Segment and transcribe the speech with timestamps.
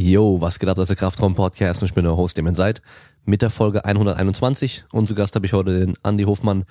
[0.00, 2.54] Yo, was geht ab, das ist der Kraftraum-Podcast und ich bin der Host, dem ihr
[2.54, 2.82] seid,
[3.24, 4.84] mit der Folge 121.
[4.92, 6.66] Und zu Gast habe ich heute den Andy Hofmann,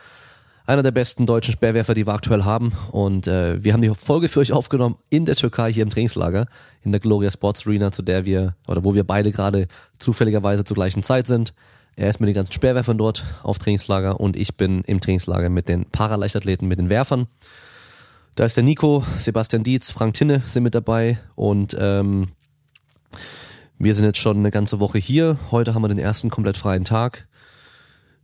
[0.66, 2.72] einer der besten deutschen Speerwerfer, die wir aktuell haben.
[2.90, 6.46] Und äh, wir haben die Folge für euch aufgenommen in der Türkei, hier im Trainingslager,
[6.84, 9.68] in der Gloria Sports Arena, zu der wir, oder wo wir beide gerade
[10.00, 11.54] zufälligerweise zur gleichen Zeit sind.
[11.98, 15.68] Er ist mit den ganzen Speerwerfern dort auf Trainingslager und ich bin im Trainingslager mit
[15.68, 17.28] den Paraleichtathleten, mit den Werfern.
[18.36, 22.28] Da ist der Nico, Sebastian Dietz, Frank Tinne sind mit dabei und ähm,
[23.80, 25.38] wir sind jetzt schon eine ganze Woche hier.
[25.52, 27.28] Heute haben wir den ersten komplett freien Tag.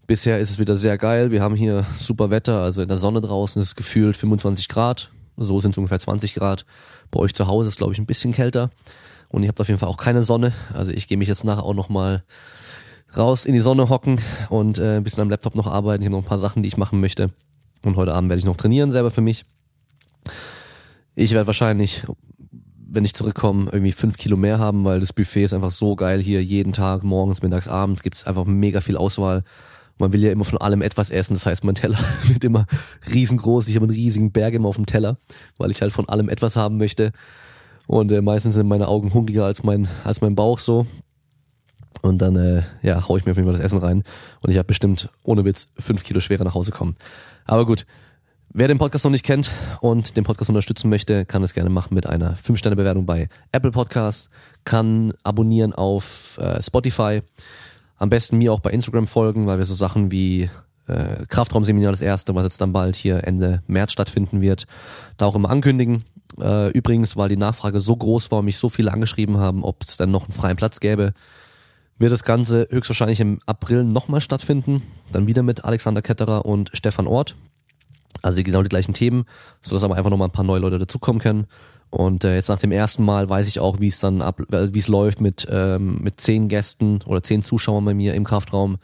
[0.08, 1.32] Bisher ist es wieder sehr geil.
[1.32, 5.12] Wir haben hier super Wetter, also in der Sonne draußen ist es gefühlt 25 Grad.
[5.38, 6.66] So sind es ungefähr 20 Grad.
[7.10, 8.70] Bei euch zu Hause ist glaube ich ein bisschen kälter.
[9.30, 10.54] Und ihr habt auf jeden Fall auch keine Sonne.
[10.74, 12.24] Also ich gehe mich jetzt nachher auch nochmal
[13.16, 14.20] raus in die Sonne hocken
[14.50, 16.04] und äh, ein bisschen am Laptop noch arbeiten.
[16.04, 17.32] Ich habe noch ein paar Sachen, die ich machen möchte.
[17.84, 19.46] Und heute Abend werde ich noch trainieren selber für mich.
[21.16, 22.06] Ich werde wahrscheinlich,
[22.94, 26.22] wenn ich zurückkomme, irgendwie fünf Kilo mehr haben, weil das Buffet ist einfach so geil
[26.22, 26.44] hier.
[26.44, 29.44] Jeden Tag, morgens, mittags, abends gibt es einfach mega viel Auswahl.
[29.98, 32.66] Man will ja immer von allem etwas essen, das heißt, mein Teller wird immer
[33.12, 33.68] riesengroß.
[33.68, 35.18] Ich habe einen riesigen Berg immer auf dem Teller,
[35.58, 37.12] weil ich halt von allem etwas haben möchte.
[37.88, 40.86] Und äh, meistens sind meine Augen hungriger als mein, als mein Bauch so.
[42.02, 44.04] Und dann, äh, ja, hau ich mir auf jeden Fall das Essen rein.
[44.42, 46.96] Und ich habe bestimmt, ohne Witz, fünf Kilo schwerer nach Hause kommen.
[47.46, 47.86] Aber gut,
[48.50, 51.96] Wer den Podcast noch nicht kennt und den Podcast unterstützen möchte, kann es gerne machen
[51.96, 54.30] mit einer 5-Sterne-Bewertung bei Apple Podcasts,
[54.64, 57.22] kann abonnieren auf äh, Spotify,
[57.98, 60.50] am besten mir auch bei Instagram folgen, weil wir so Sachen wie
[60.88, 64.68] äh, Kraftraumseminar das erste, was jetzt dann bald hier Ende März stattfinden wird,
[65.18, 66.04] da auch immer ankündigen.
[66.40, 69.84] Äh, übrigens, weil die Nachfrage so groß war und mich so viele angeschrieben haben, ob
[69.84, 71.14] es dann noch einen freien Platz gäbe,
[71.98, 74.82] wird das Ganze höchstwahrscheinlich im April nochmal stattfinden.
[75.12, 77.36] Dann wieder mit Alexander Ketterer und Stefan Ort.
[78.22, 79.26] Also genau die gleichen Themen,
[79.62, 81.48] sodass aber einfach nochmal ein paar neue Leute dazukommen können.
[81.90, 84.74] Und äh, jetzt nach dem ersten Mal weiß ich auch, wie es dann ab, äh,
[84.74, 88.78] wie es läuft mit ähm, mit zehn Gästen oder zehn Zuschauern bei mir im Kraftraum,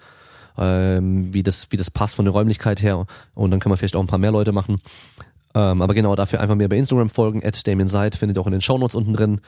[0.57, 3.07] ähm, wie das wie das passt von der Räumlichkeit her.
[3.33, 4.79] Und dann können wir vielleicht auch ein paar mehr Leute machen.
[5.55, 7.43] Ähm, aber genau dafür einfach mir bei Instagram folgen.
[7.43, 9.41] At Damien Seid findet ihr auch in den Shownotes unten drin.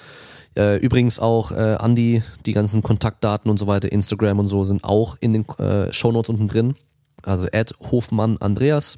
[0.58, 4.84] Äh, übrigens auch äh, Andy, die ganzen Kontaktdaten und so weiter, Instagram und so sind
[4.84, 6.76] auch in den äh, Shownotes unten drin.
[7.22, 8.98] Also at Hofmann Andreas.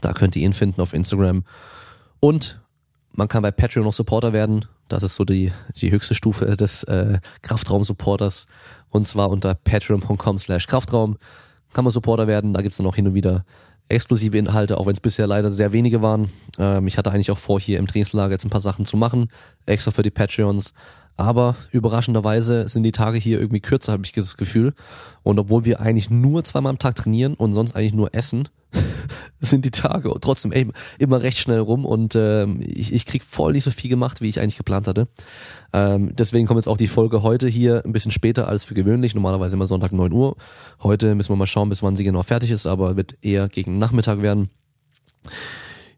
[0.00, 1.44] Da könnt ihr ihn finden auf Instagram.
[2.20, 2.60] Und
[3.12, 4.64] man kann bei Patreon noch Supporter werden.
[4.88, 8.46] Das ist so die, die höchste Stufe des äh, Kraftraum-Supporters.
[8.90, 11.16] Und zwar unter patreon.com slash Kraftraum
[11.72, 12.52] kann man Supporter werden.
[12.52, 13.44] Da gibt's dann auch hin und wieder
[13.88, 16.30] exklusive Inhalte, auch wenn es bisher leider sehr wenige waren.
[16.58, 19.30] Ähm, ich hatte eigentlich auch vor, hier im Trainingslager jetzt ein paar Sachen zu machen,
[19.66, 20.74] extra für die Patreons.
[21.16, 24.74] Aber überraschenderweise sind die Tage hier irgendwie kürzer, habe ich das Gefühl.
[25.22, 28.48] Und obwohl wir eigentlich nur zweimal am Tag trainieren und sonst eigentlich nur essen,
[29.40, 33.52] sind die Tage trotzdem ey, immer recht schnell rum und ähm, ich, ich krieg voll
[33.52, 35.06] nicht so viel gemacht, wie ich eigentlich geplant hatte.
[35.72, 39.14] Ähm, deswegen kommt jetzt auch die Folge heute hier ein bisschen später als für gewöhnlich.
[39.14, 40.36] Normalerweise immer Sonntag 9 Uhr.
[40.82, 43.78] Heute müssen wir mal schauen, bis wann sie genau fertig ist, aber wird eher gegen
[43.78, 44.50] Nachmittag werden.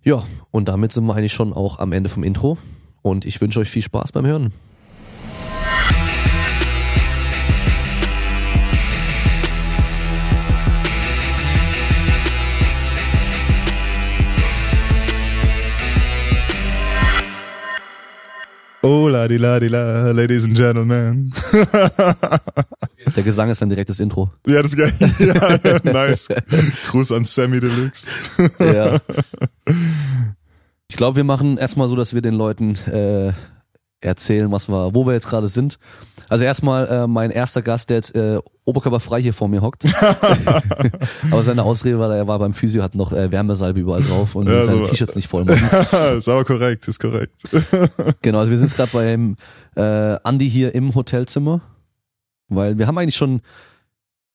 [0.03, 2.59] Ja, und damit sind wir eigentlich schon auch am Ende vom Intro.
[3.03, 4.53] Und ich wünsche euch viel Spaß beim Hören.
[18.86, 21.32] Oh, la di la di la, ladies and gentlemen.
[23.16, 24.30] Der Gesang ist dann direkt das Intro.
[24.47, 24.92] Ja, das ist geil.
[25.19, 26.28] Ja, nice.
[26.91, 28.06] Gruß an Sammy Deluxe.
[28.60, 28.98] Ja.
[30.86, 33.32] Ich glaube, wir machen erstmal so, dass wir den Leuten äh,
[34.01, 35.79] erzählen, was wir, wo wir jetzt gerade sind.
[36.29, 39.84] Also erstmal äh, mein erster Gast, der jetzt äh, oberkörperfrei hier vor mir hockt.
[41.31, 44.49] Aber seine Ausrede war, er war beim Physio, hat noch äh, Wärmesalbe überall drauf und
[44.49, 44.87] Ja, seine so.
[44.89, 46.17] T-Shirts nicht voll machen.
[46.19, 47.43] ist aber korrekt, ist korrekt.
[48.23, 49.37] Genau, also wir sind jetzt gerade beim
[49.77, 51.61] äh, Andi hier im Hotelzimmer,
[52.49, 53.41] weil wir haben eigentlich schon,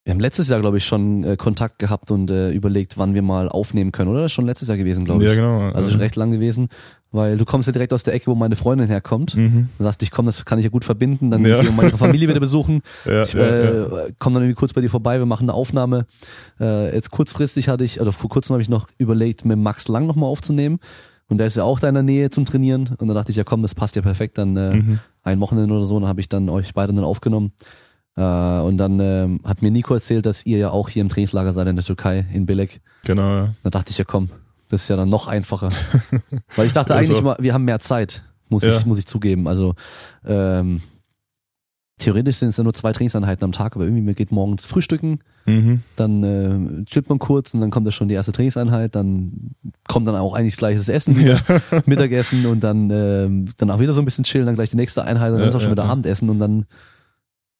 [0.03, 3.21] wir haben letztes Jahr, glaube ich, schon äh, Kontakt gehabt und äh, überlegt, wann wir
[3.21, 4.21] mal aufnehmen können, oder?
[4.21, 5.29] Das ist schon letztes Jahr gewesen, glaube ich.
[5.29, 5.59] Ja, genau.
[5.75, 6.69] Also schon recht lang gewesen,
[7.11, 9.35] weil du kommst ja direkt aus der Ecke, wo meine Freundin herkommt.
[9.35, 9.69] Mhm.
[9.77, 11.57] Dann sagst ich komm, das kann ich ja gut verbinden, dann Ja.
[11.57, 12.81] gehen wir meine Familie wieder besuchen.
[13.05, 13.87] Ja, Ich ja, äh, ja.
[14.17, 16.07] komme dann irgendwie kurz bei dir vorbei, wir machen eine Aufnahme.
[16.59, 20.07] Äh, jetzt kurzfristig hatte ich, oder vor kurzem habe ich noch überlegt, mit Max Lang
[20.07, 20.79] nochmal aufzunehmen.
[21.29, 22.89] Und der ist ja auch da in der Nähe zum Trainieren.
[22.97, 24.37] Und dann dachte ich, ja komm, das passt ja perfekt.
[24.39, 24.99] Dann äh, Mhm.
[25.23, 27.51] ein Wochenende oder so, dann habe ich dann euch beide dann aufgenommen.
[28.17, 28.21] Äh,
[28.59, 31.67] und dann ähm, hat mir Nico erzählt, dass ihr ja auch hier im Trainingslager seid
[31.67, 32.81] in der Türkei, in Bilek.
[33.05, 33.53] Genau, ja.
[33.63, 34.29] Da dachte ich, ja komm,
[34.69, 35.69] das ist ja dann noch einfacher.
[36.55, 38.75] Weil ich dachte Also- eigentlich mal, wir haben mehr Zeit, muss Ja.
[38.75, 39.47] ich, muss ich zugeben.
[39.47, 39.75] Also
[40.25, 40.81] ähm,
[41.99, 45.19] theoretisch sind es ja nur zwei Trainingseinheiten am Tag, aber irgendwie mir geht morgens Frühstücken,
[45.45, 45.81] Mhm.
[45.95, 49.51] dann äh, chillt man kurz und dann kommt da schon die erste Trainingseinheit, dann
[49.87, 51.39] kommt dann auch eigentlich gleich das Essen wieder,
[51.85, 52.89] Mittagessen und dann
[53.57, 55.49] dann auch wieder so ein bisschen chillen, dann gleich die nächste Einheit und dann Ja,
[55.49, 55.89] ist auch schon ja, wieder ja.
[55.91, 56.65] Abendessen und dann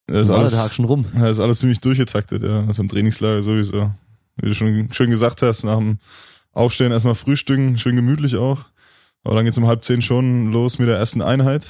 [0.07, 1.05] Das ist war der alles, Tag schon rum.
[1.13, 2.65] das ist alles ziemlich durchgetaktet, ja.
[2.65, 3.91] Also im Trainingslager sowieso.
[4.37, 5.99] Wie du schon schön gesagt hast, nach dem
[6.51, 8.65] Aufstehen erstmal frühstücken, schön gemütlich auch.
[9.23, 11.67] Aber dann geht's um halb zehn schon los mit der ersten Einheit.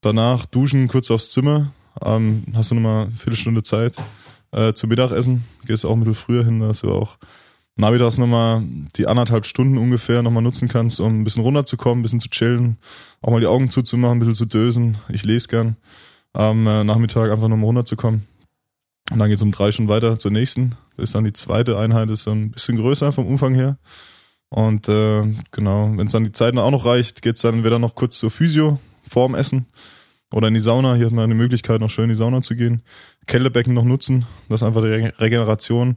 [0.00, 1.72] Danach duschen, kurz aufs Zimmer.
[2.04, 3.96] Ähm, hast du nochmal eine Viertelstunde Zeit
[4.52, 5.44] äh, zum Mittagessen.
[5.66, 7.18] Gehst auch ein bisschen früher hin, dass du auch
[7.76, 8.62] nachmittags nochmal
[8.96, 12.76] die anderthalb Stunden ungefähr nochmal nutzen kannst, um ein bisschen runterzukommen, ein bisschen zu chillen,
[13.22, 14.98] auch mal die Augen zuzumachen, ein bisschen zu dösen.
[15.08, 15.76] Ich lese gern.
[16.32, 18.26] Am äh, Nachmittag einfach nochmal runterzukommen.
[19.10, 20.76] Und dann geht's um drei Stunden weiter zur nächsten.
[20.96, 23.78] Das ist dann die zweite Einheit, ist dann ein bisschen größer vom Umfang her.
[24.50, 27.94] Und äh, genau, wenn es dann die Zeit auch noch reicht, geht's dann wieder noch
[27.94, 28.78] kurz zur Physio
[29.08, 29.66] vorm Essen
[30.30, 30.94] oder in die Sauna.
[30.94, 32.82] Hier hat man eine Möglichkeit, noch schön in die Sauna zu gehen.
[33.26, 35.96] Kältebecken noch nutzen, dass einfach die Rege- Regeneration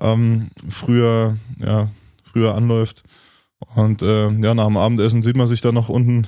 [0.00, 1.90] ähm, früher, ja,
[2.24, 3.02] früher anläuft.
[3.74, 6.26] Und äh, ja, nach dem Abendessen sieht man sich dann noch unten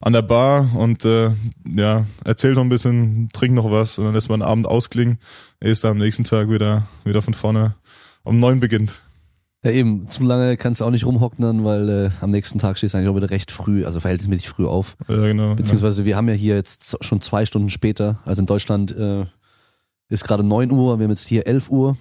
[0.00, 1.30] an der Bar und äh,
[1.66, 5.18] ja, erzählt noch ein bisschen, trinkt noch was und dann lässt man den Abend ausklingen.
[5.60, 7.74] Ist dann am nächsten Tag wieder, wieder von vorne
[8.22, 9.00] um neun beginnt.
[9.64, 12.78] Ja eben, zu lange kannst du auch nicht rumhocken dann, weil äh, am nächsten Tag
[12.78, 14.96] stehst du eigentlich auch wieder recht früh, also verhältnismäßig früh auf.
[15.08, 15.54] Ja, genau.
[15.54, 19.26] Beziehungsweise wir haben ja hier jetzt schon zwei Stunden später, also in Deutschland äh,
[20.08, 21.96] ist gerade 9 Uhr, wir haben jetzt hier 11 Uhr.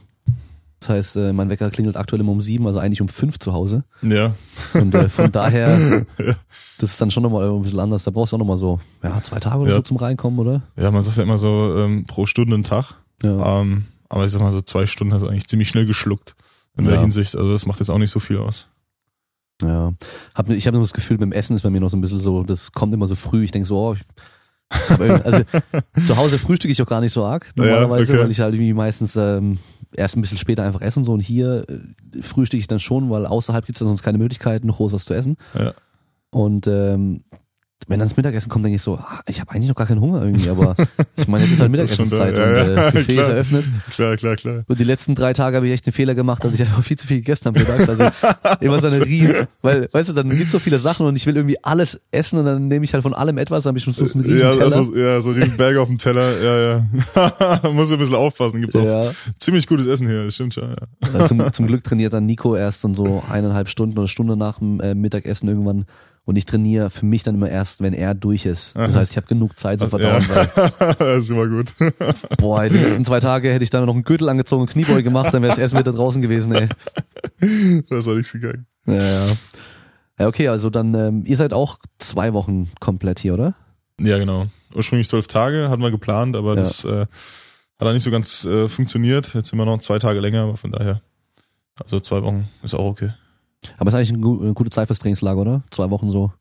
[0.86, 3.54] Das heißt, äh, mein Wecker klingelt aktuell immer um sieben, also eigentlich um fünf zu
[3.54, 3.84] Hause.
[4.04, 4.36] Ja.
[4.76, 6.06] Und äh, von daher,
[6.78, 8.04] das ist dann schon nochmal ein bisschen anders.
[8.04, 9.76] Da brauchst du auch nochmal so, ja, zwei Tage oder Ja.
[9.78, 10.62] so zum Reinkommen, oder?
[10.78, 12.94] Ja, man sagt ja immer so ähm, pro Stunde einen Tag.
[13.24, 13.62] Ja.
[13.62, 16.36] Ähm, aber ich sag mal so zwei Stunden hast du eigentlich ziemlich schnell geschluckt
[16.78, 17.02] in der Ja.
[17.02, 17.36] Hinsicht.
[17.36, 18.68] Also das macht jetzt auch nicht so viel aus.
[19.64, 19.92] ja.
[20.36, 22.20] Hab, ich habe nur das Gefühl, beim Essen ist bei mir noch so ein bisschen
[22.20, 23.44] so, das kommt immer so früh.
[23.44, 24.02] Ich denke so, oh, ich
[24.70, 25.44] also
[26.06, 28.24] zu Hause frühstücke ich auch gar nicht so arg, normalerweise, okay.
[28.24, 29.60] weil ich halt irgendwie meistens ähm,
[29.94, 33.26] erst ein bisschen später einfach essen so und hier äh, frühstücke ich dann schon, weil
[33.26, 35.38] außerhalb gibt es dann sonst keine Möglichkeiten, noch groß was zu essen.
[35.54, 35.74] Ja.
[36.32, 37.24] Und ähm,
[37.88, 40.02] wenn dann das Mittagessen kommt, denke ich so, ah, ich habe eigentlich noch gar keinen
[40.02, 40.76] Hunger irgendwie, aber
[41.16, 43.30] ich meine, jetzt ist halt ist Mittagessenszeit ja, und äh, Buffet ist klar.
[43.30, 43.66] eröffnet.
[43.92, 44.64] Klar, klar, klar.
[44.68, 46.98] Und die letzten drei Tage habe ich echt einen Fehler gemacht, dass ich einfach viel
[46.98, 47.88] zu viel gegessen habe mittags.
[47.88, 48.04] Also
[48.60, 51.36] immer so eine Riesen, weil, weißt du, dann gibt's so viele Sachen und ich will
[51.36, 53.94] irgendwie alles essen und dann nehme ich halt von allem etwas, dann habe ich schon
[53.94, 54.64] so einen riesen Ja, Teller.
[54.64, 56.42] also, ja, so riesen Berge auf dem Teller.
[56.42, 57.70] Ja, ja.
[57.72, 58.62] Muss ein bisschen aufpassen.
[58.62, 59.12] Gibt's auch ja.
[59.38, 60.26] ziemlich gutes Essen hier.
[60.26, 61.20] Das stimmt schon, ja.
[61.20, 64.58] Ja, zum, zum Glück trainiert dann Nico erst dann so eineinhalb Stunden oder Stunde nach
[64.58, 65.86] dem äh, Mittagessen irgendwann.
[66.28, 68.76] Und ich trainiere für mich dann immer erst, wenn er durch ist.
[68.76, 70.20] Das heißt, ich habe genug Zeit zum Ja.
[70.20, 70.28] Verdauen.
[70.28, 71.68] Weil, das ist immer gut.
[72.40, 75.32] boah, die letzten zwei Tage hätte ich dann noch einen Gürtel angezogen und Kniebeuge gemacht,
[75.34, 76.68] dann wäre es erst wieder draußen gewesen, ey.
[77.90, 78.66] Das war nichts gegangen.
[78.88, 79.28] Ja, ja.
[80.20, 83.54] ja okay, also dann, ähm, ihr seid auch zwei Wochen komplett hier, oder?
[84.00, 84.48] Ja, genau.
[84.74, 86.56] Ursprünglich zwölf Tage hatten wir geplant, aber Ja.
[86.56, 87.08] das äh, hat
[87.78, 89.34] dann nicht so ganz äh, funktioniert.
[89.36, 91.02] Jetzt sind wir noch zwei Tage länger, aber von daher.
[91.84, 93.12] Also zwei Wochen ist auch okay.
[93.78, 95.64] Aber ist eigentlich eine, gu- eine gute Zeit fürs Trainingslager, oder?
[95.72, 96.32] Zwei Wochen so.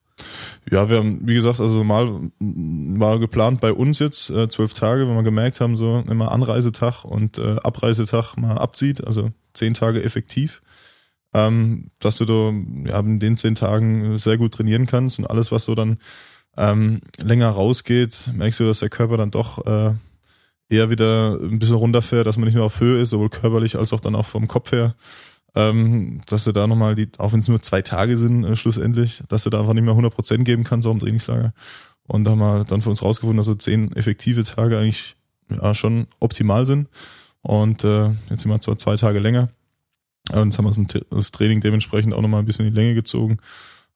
[0.70, 5.08] Ja, wir haben, wie gesagt, also mal war geplant bei uns jetzt äh, zwölf Tage,
[5.08, 10.04] wenn wir gemerkt haben, so immer Anreisetag und äh, Abreisetag mal abzieht, also zehn Tage
[10.04, 10.62] effektiv,
[11.32, 12.52] ähm, dass du da
[12.88, 15.98] ja, in den zehn Tagen sehr gut trainieren kannst und alles, was so dann
[16.56, 19.94] ähm, länger rausgeht, merkst du, dass der Körper dann doch äh,
[20.68, 23.92] eher wieder ein bisschen runterfährt, dass man nicht mehr auf Höhe ist, sowohl körperlich als
[23.92, 24.94] auch dann auch vom Kopf her.
[25.56, 29.22] Ähm, dass du da nochmal die, auch wenn es nur zwei Tage sind, äh, schlussendlich,
[29.28, 31.52] dass du da einfach nicht mehr 100% geben kannst, auch im Trainingslager.
[32.06, 35.16] Und da haben wir dann für uns rausgefunden, dass so zehn effektive Tage eigentlich
[35.50, 36.88] ja, schon optimal sind.
[37.42, 39.48] Und äh, jetzt sind wir zwar zwei Tage länger.
[40.32, 42.80] Und jetzt haben wir das Tra- das Training dementsprechend auch nochmal ein bisschen in die
[42.80, 43.38] Länge gezogen.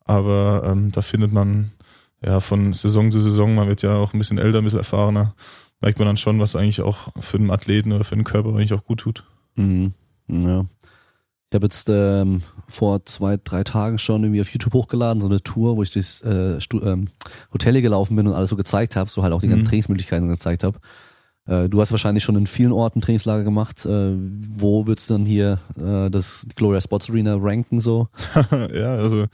[0.04, 1.73] Aber ähm, da findet man
[2.25, 5.35] ja von Saison zu Saison, man wird ja auch ein bisschen älter, ein bisschen erfahrener,
[5.80, 8.73] merkt man dann schon, was eigentlich auch für den Athleten oder für den Körper eigentlich
[8.73, 9.25] auch gut tut.
[9.56, 9.92] Mhm.
[10.28, 10.66] Ja.
[11.50, 15.43] Ich habe jetzt ähm, vor zwei, drei Tagen schon irgendwie auf YouTube hochgeladen, so eine
[15.43, 17.09] Tour, wo ich durchs äh, Stu ähm,
[17.55, 19.69] Hotel gelaufen bin und alles so gezeigt habe, so halt auch die ganzen Mhm.
[19.69, 20.78] Trainingsmöglichkeiten gezeigt habe.
[21.47, 23.87] Äh, du hast wahrscheinlich schon in vielen Orten Trainingslager gemacht.
[23.87, 24.12] Äh,
[24.57, 28.09] wo würdest du dann hier äh, das Gloria Sports Arena ranken so?
[28.75, 29.25] ja, also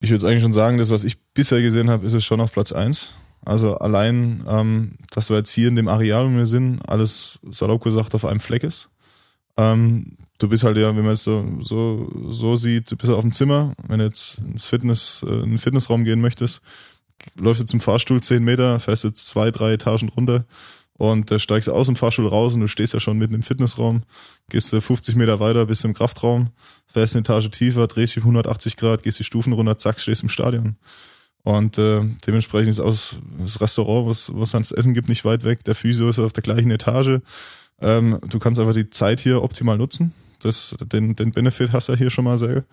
[0.00, 2.52] ich würde eigentlich schon sagen, das, was ich bisher gesehen habe, ist es schon auf
[2.52, 3.14] Platz eins.
[3.44, 7.84] Also allein, ähm, dass wir jetzt hier in dem Areal, wo wir sind, alles salopp
[7.84, 8.88] gesagt auf einem Fleck ist.
[9.56, 13.20] Ähm, du bist halt ja, wenn man es so, so, so sieht, du bist auf
[13.20, 16.62] dem Zimmer, wenn du jetzt ins Fitness, äh, in den Fitnessraum gehen möchtest,
[17.38, 20.46] läufst du zum Fahrstuhl 10 Meter, fährst jetzt zwei, drei Etagen runter
[20.94, 24.02] und äh, steigst aus dem Fahrstuhl raus und du stehst ja schon mitten im Fitnessraum,
[24.48, 26.50] gehst du 50 Meter weiter, bist im Kraftraum,
[26.86, 30.22] fährst eine Etage tiefer, drehst dich um 180 Grad, gehst die Stufen runter, zack, stehst
[30.22, 30.76] im Stadion.
[31.42, 32.96] Und äh, dementsprechend ist auch
[33.38, 35.64] das Restaurant, was was ans Essen gibt, nicht weit weg.
[35.64, 37.20] Der Physio ist auf der gleichen Etage.
[37.80, 40.12] Ähm, du kannst einfach die Zeit hier optimal nutzen.
[40.40, 42.64] Das, den, den Benefit hast du hier schon mal sehr.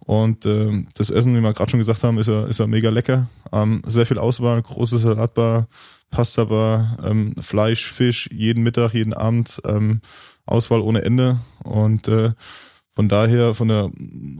[0.00, 2.90] Und ähm, das Essen, wie wir gerade schon gesagt haben, ist ja, ist ja mega
[2.90, 3.28] lecker.
[3.52, 5.68] Ähm, sehr viel Auswahl, große Salatbar,
[6.10, 10.00] Pasta-Bar, ähm, Fleisch, Fisch, jeden Mittag, jeden Abend, ähm,
[10.46, 11.38] Auswahl ohne Ende.
[11.64, 12.32] Und äh,
[12.94, 13.90] von daher, von der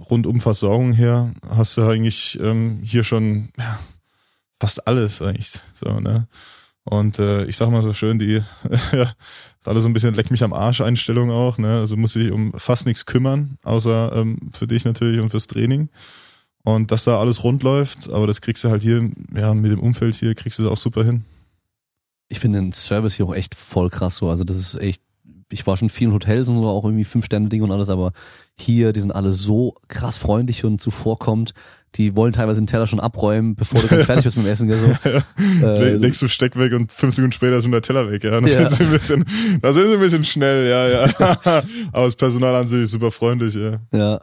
[0.08, 3.78] Rundumversorgung her, hast du eigentlich ähm, hier schon ja,
[4.58, 5.60] fast alles eigentlich.
[5.74, 6.26] So, ne?
[6.84, 8.42] Und äh, ich sag mal so schön, die
[9.68, 11.78] alle so ein bisschen leck mich am Arsch Einstellung auch, ne?
[11.78, 15.88] Also muss ich um fast nichts kümmern, außer ähm, für dich natürlich und fürs Training.
[16.62, 19.78] Und dass da alles rund läuft, aber das kriegst du halt hier, ja, mit dem
[19.78, 21.24] Umfeld hier kriegst du es auch super hin.
[22.28, 24.28] Ich finde den Service hier auch echt voll krass so.
[24.28, 25.00] Also das ist echt,
[25.52, 28.12] ich war schon in vielen Hotels und so, auch irgendwie Fünf-Sterne-Ding und alles, aber
[28.58, 31.54] hier, die sind alle so krass freundlich und zuvorkommend
[31.94, 34.70] die wollen teilweise den Teller schon abräumen, bevor du ganz fertig bist mit dem Essen.
[34.70, 35.08] So.
[35.66, 35.74] ja.
[35.76, 38.22] äh, Legst du Steck weg und fünf Sekunden später ist schon der Teller weg.
[38.24, 38.68] Ja, das, ja.
[38.68, 39.24] Sie ein bisschen,
[39.62, 41.14] das sie ein bisschen schnell, ja, ja.
[41.92, 43.78] Aber das Personal an sich ist super freundlich, ja.
[43.92, 44.20] Ja.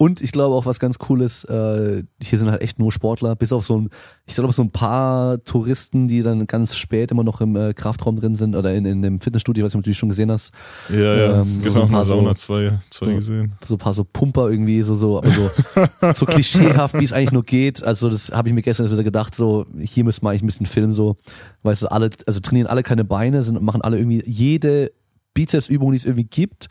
[0.00, 3.36] Und ich glaube auch, was ganz cool ist, äh, hier sind halt echt nur Sportler,
[3.36, 3.90] bis auf so ein,
[4.24, 8.18] ich glaube, so ein paar Touristen, die dann ganz spät immer noch im äh, Kraftraum
[8.18, 10.54] drin sind oder in, in dem Fitnessstudio, was du natürlich schon gesehen hast.
[10.88, 13.52] Ja, ja, ähm, so, so ein paar Sauna zwei, zwei so, gesehen.
[13.62, 15.50] So ein paar so Pumper irgendwie, so, so, aber so,
[16.14, 17.84] so klischeehaft, wie es eigentlich nur geht.
[17.84, 20.64] Also das habe ich mir gestern wieder gedacht, so, hier müssen wir eigentlich ein bisschen
[20.64, 21.18] filmen, so,
[21.62, 24.92] weißt du, alle, also trainieren alle keine Beine, sind, machen alle irgendwie jede
[25.34, 26.68] Bizepsübungen, die es irgendwie gibt,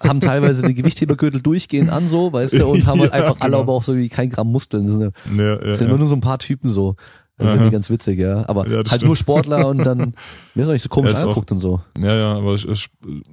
[0.00, 3.52] haben teilweise die Gewichthebergürtel durchgehend an so, weißt du, und haben halt ja, einfach alle
[3.52, 3.60] genau.
[3.60, 4.86] aber auch so wie kein Gramm Muskeln.
[4.86, 6.96] Das sind, ja, ja, sind nur so ein paar Typen so.
[7.38, 8.48] Das ist irgendwie ganz witzig, ja.
[8.48, 9.04] Aber halt stimmt.
[9.04, 9.98] nur Sportler und dann,
[10.54, 11.82] mir ist auch nicht so komisch angeguckt und so.
[11.98, 12.56] Ja, ja, aber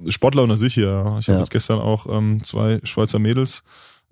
[0.08, 1.18] Sportler unter sich, ja.
[1.18, 3.62] Ich habe jetzt gestern auch ähm, zwei Schweizer Mädels,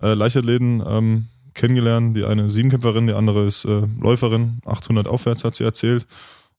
[0.01, 2.17] äh, Leichtathleten, ähm, kennengelernt.
[2.17, 6.07] Die eine Siebenkämpferin, die andere ist äh, Läuferin, 800 aufwärts, hat sie erzählt.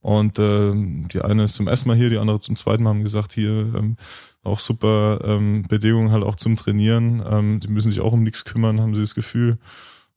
[0.04, 3.04] Und äh, die eine ist zum ersten Mal hier, die andere zum zweiten Mal haben
[3.04, 3.96] gesagt, hier ähm,
[4.42, 7.22] auch super ähm, Bedingungen halt auch zum Trainieren.
[7.26, 9.56] Ähm, die müssen sich auch um nichts kümmern, haben sie das Gefühl.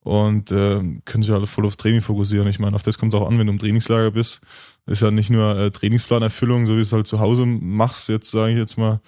[0.01, 2.50] Und äh, können sich alle voll aufs Training fokussieren.
[2.50, 4.41] Ich meine, auf das kommt es auch an, wenn du im Trainingslager bist.
[4.88, 8.51] Ist ja nicht nur äh, Trainingsplanerfüllung, so wie es halt zu Hause machst, jetzt sage
[8.51, 9.00] ich jetzt mal,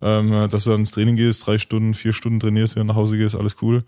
[0.00, 3.18] ähm, dass du dann ins Training gehst, drei Stunden, vier Stunden trainierst, du nach Hause
[3.18, 3.84] gehst, alles cool.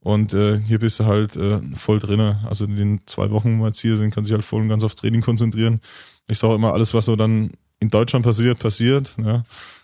[0.00, 2.40] Und äh, hier bist du halt äh, voll drinne.
[2.48, 4.68] Also in den zwei Wochen, wo wir jetzt hier sind, kann sich halt voll und
[4.68, 5.80] ganz aufs Training konzentrieren.
[6.28, 9.16] Ich sage immer, alles, was so dann in Deutschland passiert, passiert.
[9.22, 9.42] Ja.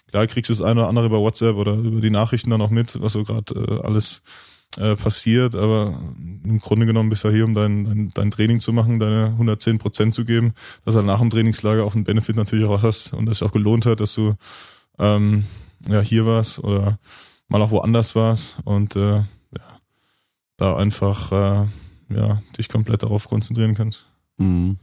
[0.09, 2.71] Klar kriegst du das eine oder andere über WhatsApp oder über die Nachrichten dann auch
[2.71, 4.23] mit, was so gerade äh, alles
[4.77, 5.55] äh, passiert.
[5.55, 5.99] Aber
[6.45, 9.79] im Grunde genommen bist du hier, um dein, dein, dein Training zu machen, deine 110
[9.79, 10.55] Prozent zu geben,
[10.85, 13.49] dass du halt nach dem Trainingslager auch einen Benefit natürlich auch hast und dass sich
[13.49, 14.35] auch gelohnt hat, dass du
[14.99, 15.45] ähm,
[15.89, 16.99] ja hier warst oder
[17.49, 19.23] mal auch woanders warst und äh,
[20.57, 24.07] da einfach äh, ja, dich komplett darauf konzentrieren kannst.
[24.39, 24.77] Mhm.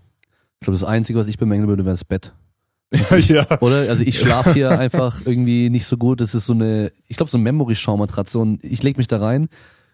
[0.59, 2.33] Ich glaube, das Einzige, was ich bemängeln würde, wäre das Bett.
[2.93, 3.47] Also ich, ja.
[3.61, 3.89] Oder?
[3.89, 6.19] Also ich schlafe hier einfach irgendwie nicht so gut.
[6.19, 9.47] Das ist so eine, ich glaube, so eine Memory-Schaumatratze und ich lege mich da rein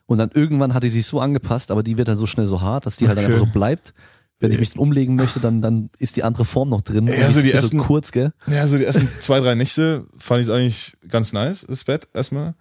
[0.07, 2.61] und dann irgendwann hat die sich so angepasst, aber die wird dann so schnell so
[2.61, 3.27] hart, dass die halt okay.
[3.27, 3.93] dann einfach so bleibt.
[4.39, 7.07] Wenn ich mich dann umlegen möchte, dann, dann ist die andere Form noch drin.
[7.07, 8.33] Ja, so die ersten, so kurz, gell?
[8.45, 12.07] Ja, so die ersten zwei, drei Nächte fand ich es eigentlich ganz nice, das Bett
[12.13, 12.53] erstmal.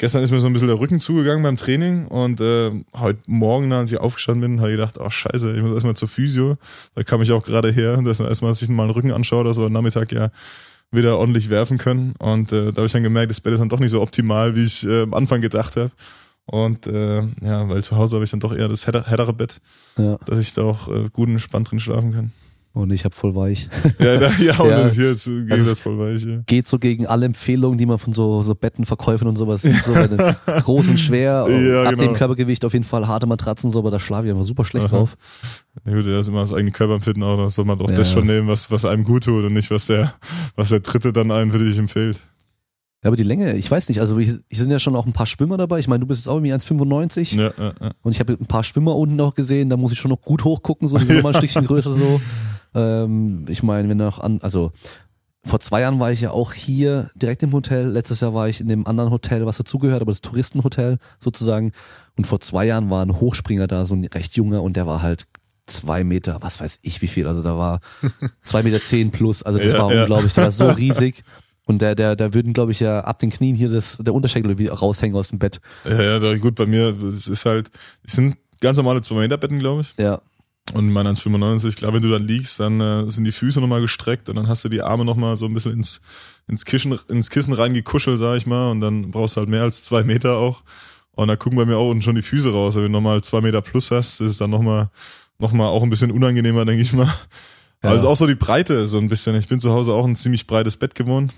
[0.00, 3.70] Gestern ist mir so ein bisschen der Rücken zugegangen beim Training und äh, heute Morgen,
[3.70, 6.56] als ich aufgestanden bin, habe ich gedacht, ach scheiße, ich muss erstmal zur Physio.
[6.94, 9.58] Da kam ich auch gerade her, dass man erstmal sich mal den Rücken anschaut, dass
[9.58, 10.30] wir am Nachmittag ja
[10.90, 12.14] wieder ordentlich werfen können.
[12.18, 14.56] Und äh, da habe ich dann gemerkt, das Bett ist dann doch nicht so optimal,
[14.56, 15.90] wie ich äh, am Anfang gedacht habe.
[16.46, 19.60] Und äh, ja, weil zu Hause habe ich dann doch eher das härtere Bett,
[19.98, 20.16] ja.
[20.24, 22.32] dass ich da auch äh, gut und entspannt drin schlafen kann.
[22.72, 23.68] Und ich habe voll weich.
[23.98, 24.88] Ja, da, ja, und ja.
[24.88, 26.24] hier ist, geht also das voll weich.
[26.24, 26.38] Ja.
[26.46, 29.92] Geht so gegen alle Empfehlungen, die man von so, so Bettenverkäufern und sowas, so
[30.62, 32.12] groß und schwer, ja, ab genau.
[32.12, 34.86] dem Körpergewicht auf jeden Fall harte Matratzen, so, aber da schlafe ich einfach super schlecht
[34.86, 34.98] Aha.
[34.98, 35.16] drauf.
[35.84, 37.96] Ja gut, er ist immer das eigene Körperempfinden auch, da soll man doch ja.
[37.96, 40.14] das schon nehmen, was, was einem gut tut und nicht, was der,
[40.54, 42.20] was der Dritte dann einem für dich empfiehlt.
[43.02, 45.14] Ja, aber die Länge, ich weiß nicht, also ich, ich sind ja schon auch ein
[45.14, 45.78] paar Schwimmer dabei.
[45.78, 47.90] Ich meine, du bist jetzt auch irgendwie 1,95 ja, ja, ja.
[48.02, 50.44] und ich habe ein paar Schwimmer unten noch gesehen, da muss ich schon noch gut
[50.44, 52.20] hochgucken, so die sind nochmal ein Stückchen größer so.
[52.74, 54.72] Ähm, ich meine, wenn noch an, also
[55.44, 57.86] vor zwei Jahren war ich ja auch hier direkt im Hotel.
[57.86, 61.72] Letztes Jahr war ich in dem anderen Hotel, was dazugehört, aber das Touristenhotel sozusagen.
[62.16, 65.02] Und vor zwei Jahren war ein Hochspringer da, so ein recht junger, und der war
[65.02, 65.26] halt
[65.66, 67.26] zwei Meter, was weiß ich wie viel.
[67.26, 67.80] Also da war
[68.44, 69.42] zwei Meter zehn plus.
[69.42, 70.02] Also das ja, war ja.
[70.02, 70.34] unglaublich.
[70.34, 71.22] Der war so riesig.
[71.64, 74.68] Und der, der, der würden, glaube ich, ja ab den Knien hier das, der Unterschenkel
[74.68, 75.60] raushängen aus dem Bett.
[75.84, 77.70] Ja, ja, gut, bei mir, es ist halt,
[78.02, 79.94] es sind ganz normale zwei Meter Betten, glaube ich.
[79.96, 80.20] Ja.
[80.74, 84.28] Und mein 1,95, klar, wenn du dann liegst, dann äh, sind die Füße nochmal gestreckt
[84.28, 86.00] und dann hast du die Arme nochmal so ein bisschen ins,
[86.46, 89.82] ins, Kissen, ins Kissen reingekuschelt, sag ich mal, und dann brauchst du halt mehr als
[89.82, 90.62] zwei Meter auch.
[91.12, 92.76] Und da gucken bei mir auch unten schon die Füße raus.
[92.76, 94.90] Wenn du nochmal zwei Meter plus hast, ist es dann nochmal
[95.40, 97.12] nochmal auch ein bisschen unangenehmer, denke ich mal.
[97.82, 97.90] Ja.
[97.90, 99.34] Also auch so die Breite so ein bisschen.
[99.36, 101.32] Ich bin zu Hause auch ein ziemlich breites Bett gewohnt.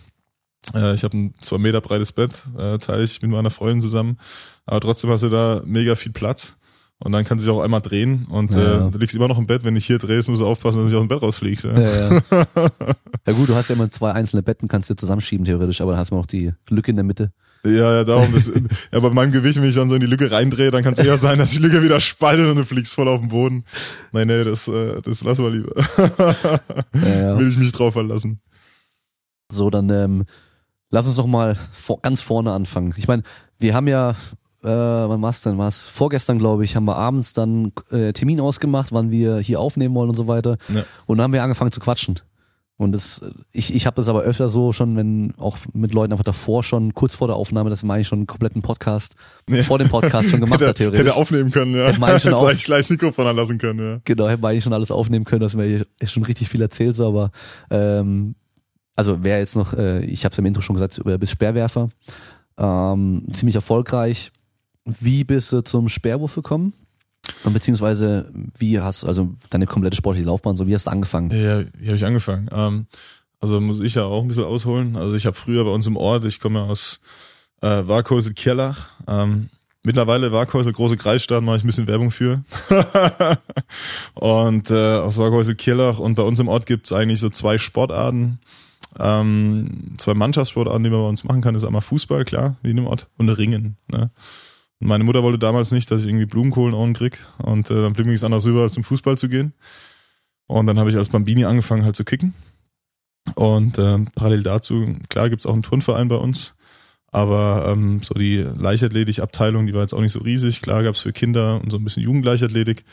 [0.74, 4.18] Äh, ich habe ein zwei Meter breites Bett, äh, teile ich mit meiner Freundin zusammen.
[4.66, 6.56] Aber trotzdem hast du da mega viel Platz.
[7.04, 8.86] Und dann kann sich auch einmal drehen und Ja.
[8.86, 9.64] äh, du liegst immer noch im Bett.
[9.64, 11.64] Wenn ich hier drehst, musst du aufpassen, dass nicht aus dem Bett rausfliegst.
[11.64, 11.80] Ja.
[11.80, 12.20] Ja, ja.
[13.26, 16.00] ja gut, du hast ja immer zwei einzelne Betten, kannst du zusammenschieben theoretisch, aber dann
[16.00, 17.32] hast du noch die Lücke in der Mitte.
[17.64, 18.32] Ja, ja, darum.
[18.32, 18.50] Das,
[18.92, 20.98] ja, bei meinem Gewicht, wenn ich dann so in die Lücke reindrehe, dann kann es
[21.00, 23.64] eher sein, dass die Lücke wieder spaltet und du fliegst voll auf den Boden.
[24.12, 25.74] Nein, nee, das, äh, das lassen wir lieber.
[26.94, 27.38] Ja.
[27.38, 28.40] Will ich mich drauf verlassen.
[29.50, 30.24] So, dann ähm,
[30.90, 32.94] lass uns doch mal vor, ganz vorne anfangen.
[32.96, 33.22] Ich meine,
[33.58, 34.16] wir haben ja,
[34.62, 35.58] äh, wann war's denn?
[35.58, 39.94] War's vorgestern, glaube ich, haben wir abends dann äh, Termin ausgemacht, wann wir hier aufnehmen
[39.94, 40.56] wollen und so weiter.
[40.72, 40.84] Ja.
[41.06, 42.20] Und dann haben wir angefangen zu quatschen.
[42.78, 43.20] Und das,
[43.52, 46.94] ich, ich habe das aber öfter so schon, wenn auch mit Leuten einfach davor schon,
[46.94, 49.14] kurz vor der Aufnahme, dass man eigentlich schon einen kompletten Podcast
[49.48, 49.62] Ja.
[49.62, 51.00] vor dem Podcast schon gemacht hätte, hat, theoretisch.
[51.06, 51.86] hätte aufnehmen können, ja.
[51.86, 54.00] Hätte man schon Hätte auch- eigentlich gleich das Mikrofon anlassen können, ja.
[54.04, 57.06] Genau, hätten wir eigentlich schon alles aufnehmen können, dass hier schon richtig viel erzählt, so,
[57.06, 57.30] aber
[57.70, 58.34] ähm,
[58.96, 61.88] also wer jetzt noch, äh, ich habe es im Intro schon gesagt, du bist Speerwerfer,
[62.58, 64.32] ähm, ziemlich erfolgreich.
[64.84, 66.74] Wie bist du zum Speerwurf gekommen?
[67.44, 71.30] Beziehungsweise wie hast du also deine komplette sportliche Laufbahn, so wie hast du angefangen?
[71.30, 72.48] Ja, wie habe ich angefangen?
[72.52, 72.86] Ähm,
[73.40, 74.96] also muss ich ja auch ein bisschen ausholen.
[74.96, 77.00] Also ich habe früher bei uns im Ort, ich komme ja aus
[77.60, 78.88] äh, Warkhäusel Kirlach.
[79.06, 79.50] Ähm,
[79.84, 82.42] mittlerweile Warkhäusel, große Kreisstadt, mache ich ein bisschen Werbung für.
[84.14, 88.40] und äh, aus Warkhäusel Kirlach und bei uns im Ort gibt's eigentlich so zwei Sportarten.
[88.98, 92.76] Ähm, zwei Mannschaftssportarten, die man bei uns machen kann, ist einmal Fußball, klar, wie in
[92.76, 93.76] dem Ort, und Ringen.
[93.88, 94.10] Ne?
[94.82, 97.20] Und meine Mutter wollte damals nicht, dass ich irgendwie Blumenkohlen krieg.
[97.38, 99.52] Und äh, dann blieb mir nichts anderes rüber, als zum Fußball zu gehen.
[100.48, 102.34] Und dann habe ich als Bambini angefangen halt zu kicken.
[103.36, 106.56] Und ähm, parallel dazu, klar gibt's auch einen Turnverein bei uns,
[107.12, 110.62] aber ähm, so die Leichtathletik-Abteilung, die war jetzt auch nicht so riesig.
[110.62, 112.84] Klar gab's für Kinder und so ein bisschen Jugendleichtathletik.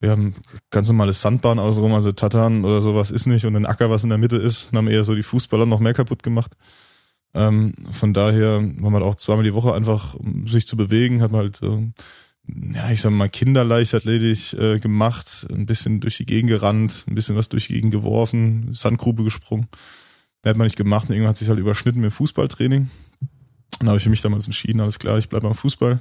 [0.00, 0.34] Wir haben
[0.70, 4.10] ganz normale Sandbahn außenrum, also Tatan oder sowas ist nicht und ein Acker, was in
[4.10, 6.56] der Mitte ist, haben eher so die Fußballer noch mehr kaputt gemacht.
[7.34, 11.30] Ähm, von daher wir halt auch zweimal die Woche einfach, um sich zu bewegen, hat
[11.30, 11.92] man halt, äh,
[12.74, 17.36] ja, ich sag mal, Kinderleichtathletik äh, gemacht, ein bisschen durch die Gegend gerannt, ein bisschen
[17.36, 19.68] was durch die Gegend geworfen, Sandgrube gesprungen.
[20.42, 22.88] Mehr hat man nicht gemacht und irgendwann hat sich halt überschnitten mit dem Fußballtraining.
[23.78, 26.00] Dann habe ich für mich damals entschieden, alles klar, ich bleibe beim Fußball.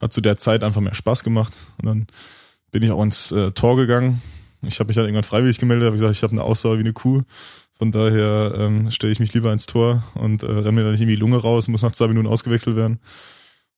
[0.00, 1.54] Hat zu der Zeit einfach mehr Spaß gemacht.
[1.80, 2.06] Und dann
[2.70, 4.20] bin ich auch ins äh, Tor gegangen.
[4.62, 6.92] Ich habe mich dann irgendwann freiwillig gemeldet, habe gesagt, ich habe eine Ausdauer wie eine
[6.92, 7.22] Kuh.
[7.78, 11.00] Von daher ähm, stelle ich mich lieber ins Tor und äh, renne mir dann nicht
[11.02, 13.00] irgendwie die Lunge raus, muss nach zwei Minuten ausgewechselt werden.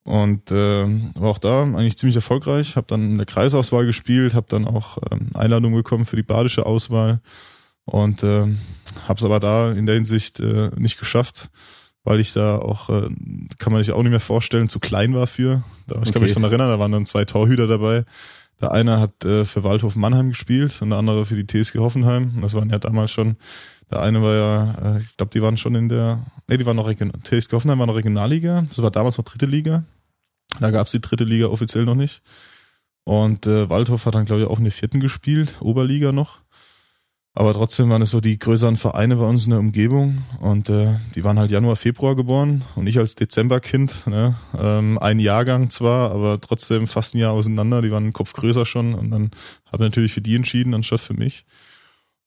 [0.04, 2.76] Und äh, war auch da eigentlich ziemlich erfolgreich.
[2.76, 6.64] Habe dann in der Kreisauswahl gespielt, habe dann auch ähm, Einladungen bekommen für die badische
[6.64, 7.20] Auswahl
[7.84, 8.46] und äh,
[9.06, 11.50] habe es aber da in der Hinsicht äh, nicht geschafft,
[12.04, 13.08] weil ich da auch, äh,
[13.58, 15.62] kann man sich auch nicht mehr vorstellen, zu klein war für.
[15.86, 16.20] Da, ich kann Okay.
[16.20, 18.04] mich daran erinnern, da waren dann zwei Torhüter dabei.
[18.60, 22.32] Der eine hat äh, für Waldhof Mannheim gespielt und der andere für die TSG Hoffenheim.
[22.36, 23.36] Und das waren ja damals schon,
[23.90, 26.76] der eine war ja, äh, ich glaube, die waren schon in der, nee, die waren
[26.76, 28.66] noch Region, TSG Hoffenheim war noch Regionalliga.
[28.68, 29.84] Das war damals noch dritte Liga.
[30.60, 32.22] Da gab's die dritte Liga offiziell noch nicht.
[33.04, 36.40] Und äh, Waldhof hat dann, glaube ich, auch in der vierten gespielt, Oberliga noch.
[37.38, 40.96] Aber trotzdem waren es so die größeren Vereine bei uns in der Umgebung und äh,
[41.14, 46.10] die waren halt Januar, Februar geboren und ich als Dezemberkind, ne, ähm, ein Jahrgang zwar,
[46.10, 49.30] aber trotzdem fast ein Jahr auseinander, die waren einen Kopf größer schon und dann
[49.66, 51.44] habe ich natürlich für die entschieden, anstatt für mich.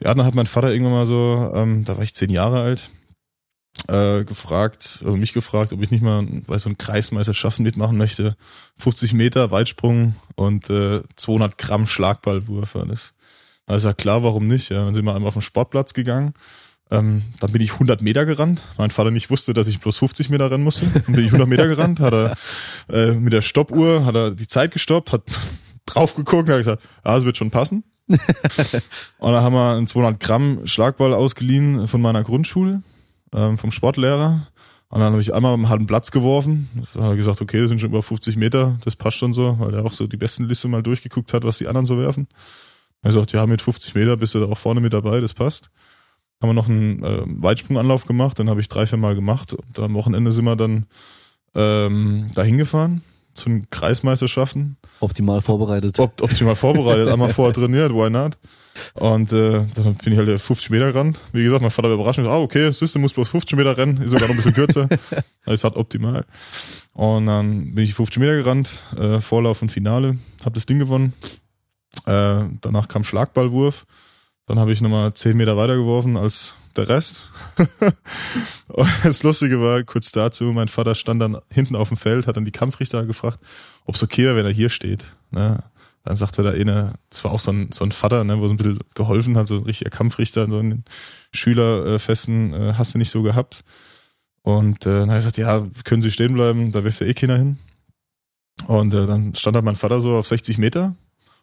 [0.04, 2.92] Ja, dann hat mein Vater irgendwann mal so, ähm, da war ich zehn Jahre alt,
[3.88, 8.36] äh, gefragt, also mich gefragt, ob ich nicht mal bei so einem Kreismeisterschaften mitmachen möchte.
[8.78, 12.74] 50 Meter Weitsprung und äh, 200 Gramm Schlagballwurf.
[12.88, 13.14] Das
[13.68, 14.70] da ist ja klar, warum nicht.
[14.70, 16.34] Ja, dann sind wir einmal auf den Sportplatz gegangen.
[16.90, 18.62] Ähm, dann bin ich 100 Meter gerannt.
[18.78, 20.88] Mein Vater nicht wusste, dass ich bloß 50 Meter rennen musste.
[20.88, 22.38] Dann bin ich 100 Meter gerannt, hat er
[22.90, 25.24] äh, mit der Stoppuhr, hat er die Zeit gestoppt, hat
[25.86, 27.84] drauf geguckt hat gesagt, ja, das wird schon passen.
[29.20, 32.82] und dann haben wir einen 200 Gramm Schlagball ausgeliehen von meiner Grundschule,
[33.34, 34.48] ähm, vom Sportlehrer.
[34.90, 36.68] Und dann habe ich einmal einen halben Platz geworfen.
[36.94, 39.58] Dann hat er gesagt, okay, das sind schon über 50 Meter, das passt schon so,
[39.60, 42.28] weil er auch so die besten Liste mal durchgeguckt hat, was die anderen so werfen.
[43.02, 45.70] Er gesagt, ja, mit 50 Meter bist du da auch vorne mit dabei, das passt.
[46.42, 49.54] Haben wir noch einen äh, Weitsprunganlauf gemacht, dann habe ich drei, vier Mal gemacht.
[49.54, 50.86] Und am Wochenende sind wir dann
[51.56, 53.02] ähm, dahin gefahren
[53.34, 54.78] zu den Kreismeisterschaften.
[55.00, 56.00] Optimal vorbereitet.
[56.00, 58.38] Op optimal vorbereitet, einmal vorher trainiert, why not?
[58.94, 61.20] Und äh, dann bin ich halt 50 Meter gerannt.
[61.34, 64.12] Wie gesagt, mein Vater war überrascht ah, okay, System muss bloß 50 Meter rennen, ist
[64.12, 64.88] sogar noch ein bisschen kürzer.
[65.46, 66.26] Das ist halt optimal.
[66.94, 71.14] Und dann bin ich 50 Meter gerannt, äh, Vorlauf und Finale, habe das Ding gewonnen.
[72.06, 73.86] Äh, danach kam Schlagballwurf.
[74.46, 77.24] Dann habe ich nochmal 10 Meter weitergeworfen als der Rest.
[78.68, 82.38] und das Lustige war, kurz dazu, mein Vater stand dann hinten auf dem Feld, hat
[82.38, 83.40] dann die Kampfrichter gefragt,
[83.86, 85.06] ob es okay wäre, wenn er hier steht.
[85.32, 85.64] Ne?
[86.04, 88.54] Dann sagte da eine, das war auch so ein, so ein Vater, ne, wo so
[88.54, 90.84] ein bisschen geholfen hat, so ein richtiger Kampfrichter, so einen
[91.32, 93.64] Schülerfesten äh, hast du nicht so gehabt.
[94.42, 97.14] Und äh, dann hat er gesagt, ja, können Sie stehen bleiben, da wirft ja eh
[97.14, 97.58] keiner hin.
[98.66, 100.96] Und äh, dann stand halt mein Vater so auf 60 Meter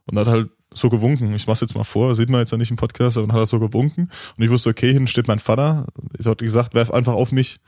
[0.06, 1.34] und hat halt so gewunken.
[1.34, 3.42] Ich mach's jetzt mal vor, sieht man jetzt ja nicht im Podcast, aber dann hat
[3.42, 4.10] er so gewunken.
[4.36, 5.86] Und ich wusste, okay, hinten steht mein Vater.
[6.18, 7.60] Ich hatte gesagt, werf einfach auf mich.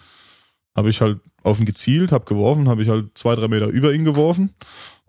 [0.76, 3.92] Habe ich halt auf ihn gezielt, habe geworfen, habe ich halt zwei, drei Meter über
[3.92, 4.54] ihn geworfen.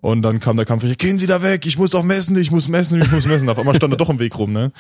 [0.02, 2.68] Und dann kam der Kampf, gehen Sie da weg, ich muss doch messen, ich muss
[2.68, 3.48] messen, ich muss messen.
[3.50, 4.52] Auf einmal stand er doch im Weg rum.
[4.52, 4.72] Ne?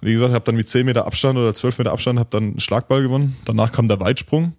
[0.00, 2.42] Wie gesagt, ich habe dann mit 10 Meter Abstand oder 12 Meter Abstand, habe dann
[2.42, 3.36] einen Schlagball gewonnen.
[3.44, 4.54] Danach kam der Weitsprung.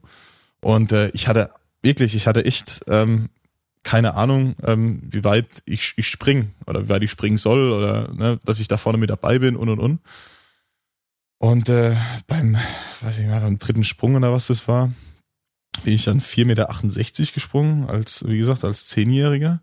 [0.62, 1.50] Und äh, ich hatte
[1.82, 3.30] wirklich, ich hatte echt ähm,
[3.86, 8.12] keine Ahnung, ähm, wie weit ich, ich spring oder wie weit ich springen soll oder
[8.14, 10.00] ne, dass ich da vorne mit dabei bin und und und.
[11.38, 11.96] Und äh,
[12.28, 12.58] beim,
[13.02, 14.92] weiß ich mal, beim dritten Sprung oder was das war,
[15.84, 19.62] bin ich dann 4,68 Meter gesprungen, als, wie gesagt, als Zehnjähriger.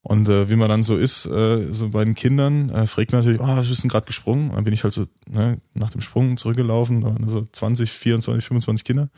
[0.00, 3.22] Und äh, wie man dann so ist, äh, so bei den Kindern, äh, fragt man
[3.22, 4.52] natürlich, oh, du denn gerade gesprungen?
[4.52, 8.44] Dann bin ich halt so ne, nach dem Sprung zurückgelaufen, da waren so 20, 24,
[8.44, 9.08] 25 Kinder.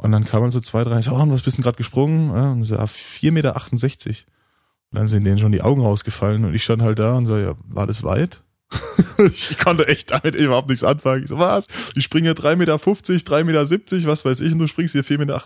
[0.00, 2.30] Und dann kam man so zwei, drei, so, oh, was bist du gerade gesprungen?
[2.30, 3.56] Ja, und so, ja, 4,68 Meter.
[4.90, 7.36] Und dann sind denen schon die Augen rausgefallen und ich stand halt da und so,
[7.36, 8.42] ja, war das weit?
[9.18, 11.24] ich konnte echt damit überhaupt nichts anfangen.
[11.24, 11.66] Ich so, was?
[11.96, 15.38] Ich springe 3,50 Meter, 3,70 Meter, was weiß ich, und du springst hier 4,68 Meter.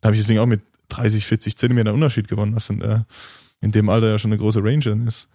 [0.00, 3.00] Da habe ich das Ding auch mit 30, 40 Zentimeter Unterschied gewonnen, was in, äh,
[3.60, 5.28] in dem Alter ja schon eine große Range ist.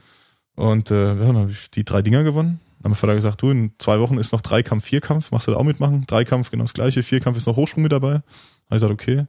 [0.56, 2.60] Und äh, ja, dann habe ich die drei Dinger gewonnen.
[2.82, 5.52] Dann hat mein Vater gesagt, du, in zwei Wochen ist noch Dreikampf, Vierkampf, machst du
[5.52, 6.06] da auch mitmachen?
[6.08, 8.14] Dreikampf, genau das gleiche, Vierkampf ist noch Hochsprung mit dabei.
[8.14, 8.24] Habe
[8.70, 9.26] ich gesagt, okay.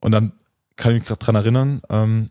[0.00, 0.32] Und dann
[0.76, 2.30] kann ich mich gerade dran erinnern, ähm,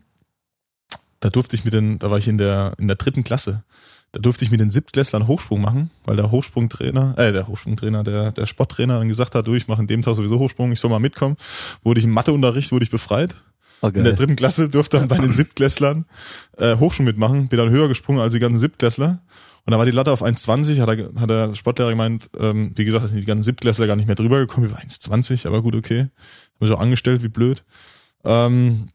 [1.20, 3.64] da durfte ich mit den, da war ich in der, in der dritten Klasse.
[4.12, 8.32] Da durfte ich mit den Siebtklässlern Hochsprung machen, weil der Hochsprungtrainer, äh, der Hochsprungtrainer, der,
[8.32, 10.90] der Sporttrainer dann gesagt hat, du, ich mache in dem Tag sowieso Hochsprung, ich soll
[10.90, 11.36] mal mitkommen.
[11.82, 13.36] Wurde ich im Matheunterricht, wurde ich befreit.
[13.80, 13.98] Okay.
[13.98, 16.06] In der dritten Klasse durfte dann bei den Siebtklässlern
[16.56, 19.20] äh, Hochsprung mitmachen, bin dann höher gesprungen als die ganzen Siebtklässler.
[19.68, 22.86] Und da war die Latte auf 1,20, hat, er, hat der Sportlehrer gemeint, ähm, wie
[22.86, 26.08] gesagt, sind die ganzen Siebtklässler gar nicht mehr drüber gekommen, über 1,20, aber gut, okay.
[26.54, 27.64] Hab mich auch angestellt, wie blöd.
[28.24, 28.88] Ähm,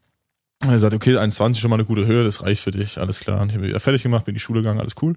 [0.62, 3.40] er sagt, okay, 1,20 schon mal eine gute Höhe, das reicht für dich, alles klar.
[3.40, 5.14] Und ich habe wieder fertig gemacht, bin in die Schule gegangen, alles cool.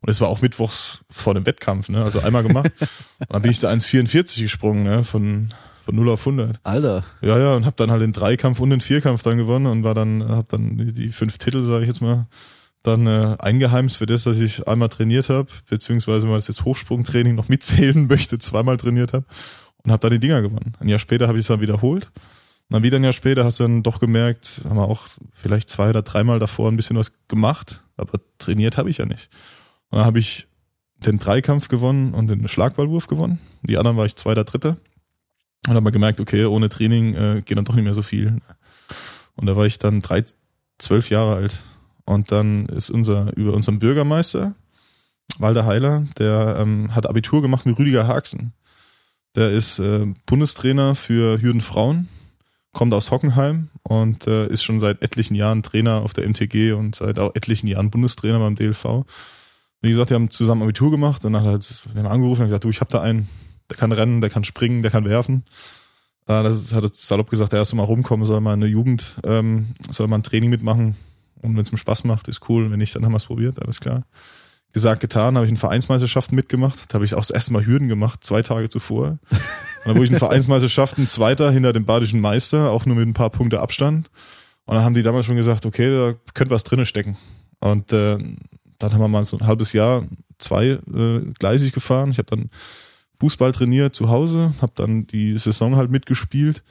[0.00, 2.04] Und es war auch mittwochs vor dem Wettkampf, ne?
[2.04, 2.70] Also einmal gemacht.
[3.18, 5.02] und dann bin ich da 1,44 gesprungen, ne?
[5.02, 5.52] Von,
[5.86, 6.60] von 0 auf 100.
[6.62, 7.02] Alter.
[7.20, 9.96] Ja, ja, und habe dann halt den Dreikampf und den Vierkampf dann gewonnen und war
[9.96, 12.28] dann, hab dann die, die fünf Titel, sage ich jetzt mal,
[12.82, 16.64] dann äh, eingeheimst für das, dass ich einmal trainiert habe, beziehungsweise wenn man das jetzt
[16.64, 19.26] Hochsprungtraining noch mitzählen möchte, zweimal trainiert habe
[19.82, 20.72] und habe dann die Dinger gewonnen.
[20.78, 22.10] Ein Jahr später habe ich es dann wiederholt
[22.70, 25.90] dann wieder ein Jahr später hast du dann doch gemerkt, haben wir auch vielleicht zwei
[25.90, 29.28] oder dreimal davor ein bisschen was gemacht, aber trainiert habe ich ja nicht.
[29.90, 30.46] Und dann habe ich
[31.04, 33.40] den Dreikampf gewonnen und den Schlagballwurf gewonnen.
[33.62, 34.76] Die anderen war ich zweiter, dritter.
[35.66, 38.40] Und habe mal gemerkt, okay, ohne Training äh, geht dann doch nicht mehr so viel.
[39.34, 40.24] Und da war ich dann drei,
[40.78, 41.60] zwölf Jahre alt.
[42.04, 44.54] Und dann ist unser, über unseren Bürgermeister,
[45.38, 48.52] Walter Heiler, der ähm, hat Abitur gemacht mit Rüdiger Haxen.
[49.36, 52.08] Der ist äh, Bundestrainer für Hürden Frauen
[52.72, 56.94] kommt aus Hockenheim und äh, ist schon seit etlichen Jahren Trainer auf der MTG und
[56.96, 59.04] seit auch etlichen Jahren Bundestrainer beim DLV.
[59.82, 62.70] Wie gesagt, die haben zusammen Abitur gemacht und dann hat er angerufen und gesagt, du,
[62.70, 63.28] ich habe da einen,
[63.68, 65.44] der kann rennen, der kann springen, der kann werfen.
[66.26, 69.74] Äh, das hat er salopp gesagt, er soll mal rumkommen, soll mal eine Jugend, ähm,
[69.90, 70.96] soll mal ein Training mitmachen
[71.42, 72.70] und wenn es ihm Spaß macht, ist cool.
[72.70, 74.04] Wenn nicht, dann haben wir es probiert, alles klar
[74.72, 76.78] gesagt, getan, habe ich in Vereinsmeisterschaften mitgemacht.
[76.88, 79.18] Da habe ich auch das erste Mal Hürden gemacht, zwei Tage zuvor.
[79.30, 79.38] Und
[79.84, 83.30] dann wurde ich in Vereinsmeisterschaften Zweiter hinter dem badischen Meister, auch nur mit ein paar
[83.30, 84.10] Punkte Abstand.
[84.66, 87.16] Und dann haben die damals schon gesagt, okay, da könnte was drinne stecken.
[87.58, 88.18] Und äh,
[88.78, 90.04] dann haben wir mal so ein halbes Jahr
[90.38, 92.12] zwei äh, gleisig gefahren.
[92.12, 92.50] Ich habe dann
[93.18, 96.62] Fußball trainiert zu Hause, habe dann die Saison halt mitgespielt.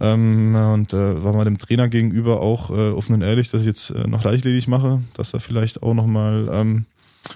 [0.00, 3.66] Ähm, und äh, war mal dem Trainer gegenüber auch äh, offen und ehrlich, dass ich
[3.66, 6.86] jetzt äh, noch leichtledig mache, dass er vielleicht auch nochmal ähm,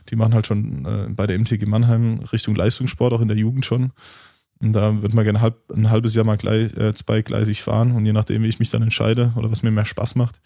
[0.09, 3.65] die machen halt schon äh, bei der MTG Mannheim Richtung Leistungssport, auch in der Jugend
[3.65, 3.93] schon.
[4.61, 8.07] Und da wird man gerne halb, ein halbes Jahr mal gleich, äh, zweigleisig fahren und
[8.07, 10.41] je nachdem, wie ich mich dann entscheide oder was mir mehr Spaß macht,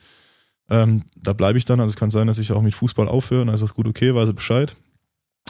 [0.71, 1.81] ähm, da bleibe ich dann.
[1.81, 4.29] Also es kann sein, dass ich auch mit Fußball aufhöre und also gut, okay, weiß
[4.29, 4.75] er Bescheid.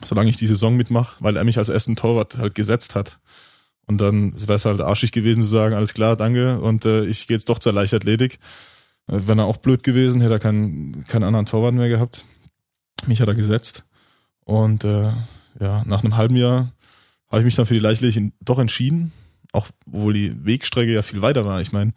[0.04, 3.18] Solange ich die Saison mitmache, weil er mich als ersten Torwart halt gesetzt hat.
[3.86, 7.26] Und dann wäre es halt arschig gewesen zu sagen, alles klar, danke, und äh, ich
[7.26, 8.34] gehe jetzt doch zur Leichtathletik.
[9.06, 12.24] Äh, Wenn er auch blöd gewesen, hätte er keinen, keinen anderen Torwart mehr gehabt.
[13.06, 13.84] Mich hat er gesetzt.
[14.44, 15.12] Und äh,
[15.60, 16.72] ja, nach einem halben Jahr
[17.28, 19.12] habe ich mich dann für die Leichtathletik doch entschieden,
[19.52, 21.60] auch obwohl die Wegstrecke ja viel weiter war.
[21.60, 21.92] Ich meine,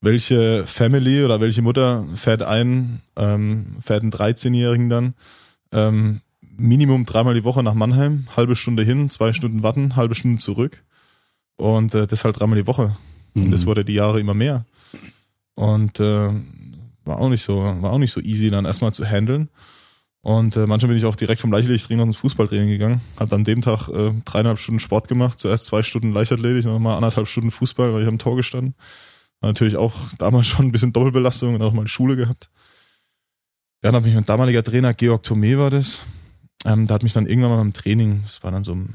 [0.00, 5.14] welche Family oder welche Mutter fährt ein, ähm, fährt einen 13-Jährigen dann
[5.72, 10.38] ähm, Minimum dreimal die Woche nach Mannheim, halbe Stunde hin, zwei Stunden warten, halbe Stunde
[10.38, 10.82] zurück
[11.60, 12.96] und äh, das halt dreimal die Woche.
[13.34, 13.44] Mhm.
[13.44, 14.64] Und das wurde die Jahre immer mehr.
[15.54, 16.30] Und äh,
[17.04, 19.48] war auch nicht so, war auch nicht so easy dann erstmal zu handeln.
[20.22, 23.00] Und äh, manchmal bin ich auch direkt vom Leichtathletiktraining ins Fußballtraining gegangen.
[23.18, 25.38] Hab dann dem Tag äh, dreieinhalb Stunden Sport gemacht.
[25.38, 28.74] Zuerst zwei Stunden Leichtathletik, dann nochmal anderthalb Stunden Fußball, weil ich am Tor gestanden.
[29.40, 32.50] War natürlich auch damals schon ein bisschen Doppelbelastung und auch mal Schule gehabt.
[33.82, 36.02] Ja, dann habe ich mein damaliger Trainer, Georg Thome war das,
[36.66, 38.90] ähm, da hat mich dann irgendwann mal beim Training, das war dann so im,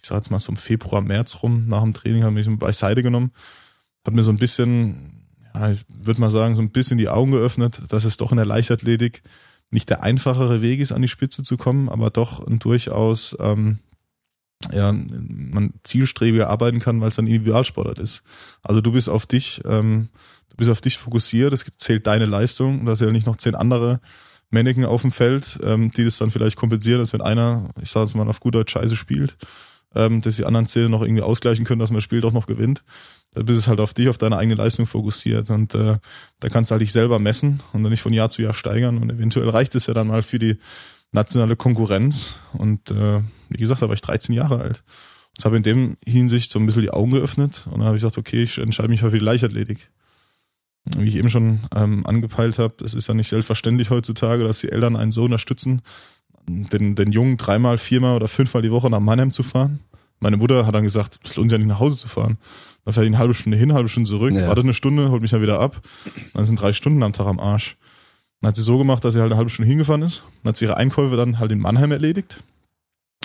[0.00, 3.02] ich sag jetzt mal so im Februar, März rum, nach dem Training, hat mich beiseite
[3.02, 3.32] genommen,
[4.04, 7.32] hat mir so ein bisschen, ja, ich würde mal sagen, so ein bisschen die Augen
[7.32, 9.22] geöffnet, dass es doch in der Leichtathletik
[9.70, 13.78] nicht der einfachere Weg ist, an die Spitze zu kommen, aber doch ein durchaus ähm,
[14.72, 18.22] ja, man zielstrebiger arbeiten kann, weil es ein Individualsportart ist.
[18.62, 20.08] Also du bist auf dich, ähm,
[20.50, 23.36] du bist auf dich fokussiert, es zählt deine Leistung, und da sind ja nicht noch
[23.36, 24.00] zehn andere
[24.50, 28.06] Männchen auf dem Feld, ähm, die das dann vielleicht kompensieren, dass wenn einer, ich sage
[28.06, 29.36] jetzt mal auf gut Deutsch Scheiße spielt,
[29.96, 32.46] ähm, dass die anderen Zähne noch irgendwie ausgleichen können, dass man das Spiel doch noch
[32.46, 32.84] gewinnt.
[33.32, 35.98] Da bist es halt auf dich, auf deine eigene Leistung fokussiert und äh,
[36.40, 38.98] da kannst du halt dich selber messen und dann nicht von Jahr zu Jahr steigern
[38.98, 40.56] und eventuell reicht es ja dann mal für die
[41.12, 44.84] nationale Konkurrenz und äh, wie gesagt, da war ich 13 Jahre alt.
[45.36, 48.02] Das habe in dem Hinsicht so ein bisschen die Augen geöffnet und dann habe ich
[48.02, 49.90] gesagt, okay, ich entscheide mich für die Leichtathletik
[50.96, 54.70] wie ich eben schon ähm, angepeilt habe, es ist ja nicht selbstverständlich heutzutage, dass die
[54.70, 55.82] Eltern einen so unterstützen,
[56.46, 59.80] den, den Jungen dreimal, viermal oder fünfmal die Woche nach Mannheim zu fahren.
[60.20, 62.38] Meine Mutter hat dann gesagt, es lohnt sich ja nicht nach Hause zu fahren.
[62.84, 64.46] Dann fährt ich eine halbe Stunde hin, eine halbe Stunde zurück, ja.
[64.46, 65.82] wartet eine Stunde, holt mich dann wieder ab.
[66.32, 67.76] Dann sind drei Stunden am Tag am Arsch.
[68.40, 70.24] Dann hat sie so gemacht, dass sie halt eine halbe Stunde hingefahren ist.
[70.42, 72.42] Dann hat sie ihre Einkäufe dann halt in Mannheim erledigt.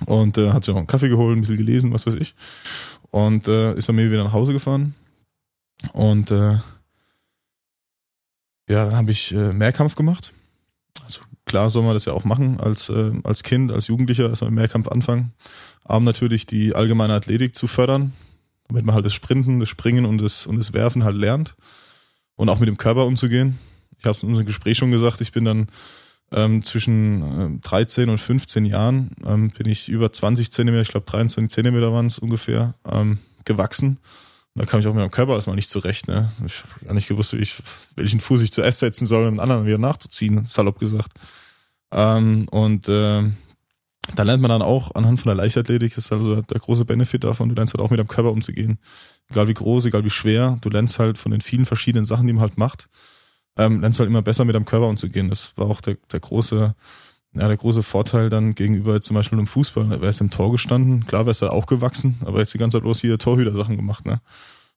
[0.06, 2.34] Und äh, hat sich auch einen Kaffee geholt, ein bisschen gelesen, was weiß ich.
[3.12, 4.96] Und äh, ist dann mir wieder nach Hause gefahren.
[5.94, 6.58] Und äh,
[8.70, 10.34] ja, dann habe ich äh, Mehrkampf gemacht.
[11.04, 14.52] Also klar soll man das ja auch machen als, äh, als Kind, als Jugendlicher, erstmal
[14.52, 15.34] Mehrkampf anfangen.
[15.84, 18.14] Aber natürlich die allgemeine Athletik zu fördern,
[18.70, 21.56] damit man halt das Sprinten, das Springen und das, und das Werfen halt lernt.
[22.38, 23.60] Und auch mit dem Körper umzugehen.
[24.00, 25.68] Ich habe es in unserem Gespräch schon gesagt, ich bin dann
[26.32, 31.06] ähm, zwischen äh, 13 und 15 Jahren ähm, bin ich über 20 Zentimeter, ich glaube
[31.06, 33.98] 23 Zentimeter waren es ungefähr, ähm, gewachsen
[34.56, 36.08] da kam ich auch mit meinem Körper erstmal nicht zurecht.
[36.08, 36.32] Ne?
[36.46, 37.56] Ich habe gar nicht gewusst, wie ich,
[37.96, 41.12] welchen Fuß ich zuerst setzen soll, um den anderen wieder nachzuziehen, salopp gesagt.
[41.92, 43.24] Ähm, und äh,
[44.16, 47.24] da lernt man dann auch anhand von der Leichtathletik, das ist also der große Benefit
[47.24, 48.80] davon, du lernst halt auch mit deinem Körper umzugehen.
[49.30, 52.34] Egal wie groß, egal wie schwer, du lernst halt von den vielen verschiedenen Sachen, die
[52.34, 52.90] man halt macht,
[53.58, 55.30] ähm, lernst halt immer besser mit deinem Körper umzugehen.
[55.30, 56.76] Das war auch der, der große
[57.34, 60.52] ja, der große Vorteil dann gegenüber zum Beispiel einem Fußball, da wärst du im Tor
[60.52, 64.06] gestanden, klar wärst du auch gewachsen, aber jetzt die ganze Zeit bloß hier Torhüter-Sachen gemacht,
[64.06, 64.22] ne?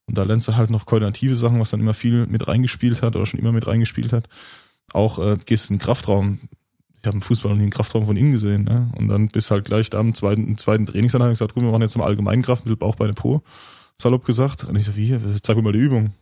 [0.06, 3.16] Und da lernst du halt noch koordinative Sachen, was dann immer viel mit reingespielt hat
[3.16, 4.28] oder schon immer mit reingespielt hat.
[4.92, 6.40] Auch äh, gehst in den Kraftraum.
[7.04, 8.90] Ich habe Fußball noch nie einen Kraftraum von innen gesehen, ne?
[8.96, 11.98] Und dann bist halt gleich da am zweiten, zweiten Trainingsanlage gesagt, gut, wir machen jetzt
[11.98, 13.42] mal allgemeinen Kraft mit Bauch, Beine, Po.
[13.98, 14.64] Salopp gesagt.
[14.64, 15.14] Und ich so, wie?
[15.42, 16.14] Zeig mir mal die Übung.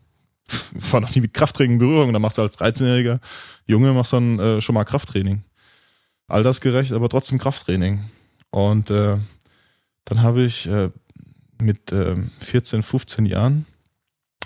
[0.75, 2.13] Ich war noch nie mit Krafttraining in Berührung.
[2.13, 3.21] Da machst du als 13-jähriger
[3.65, 5.45] Junge machst dann äh, schon mal Krafttraining
[6.27, 8.01] altersgerecht, aber trotzdem Krafttraining.
[8.51, 9.19] Und äh,
[10.05, 10.91] dann habe ich äh,
[11.63, 13.67] mit äh, 14, 15 Jahren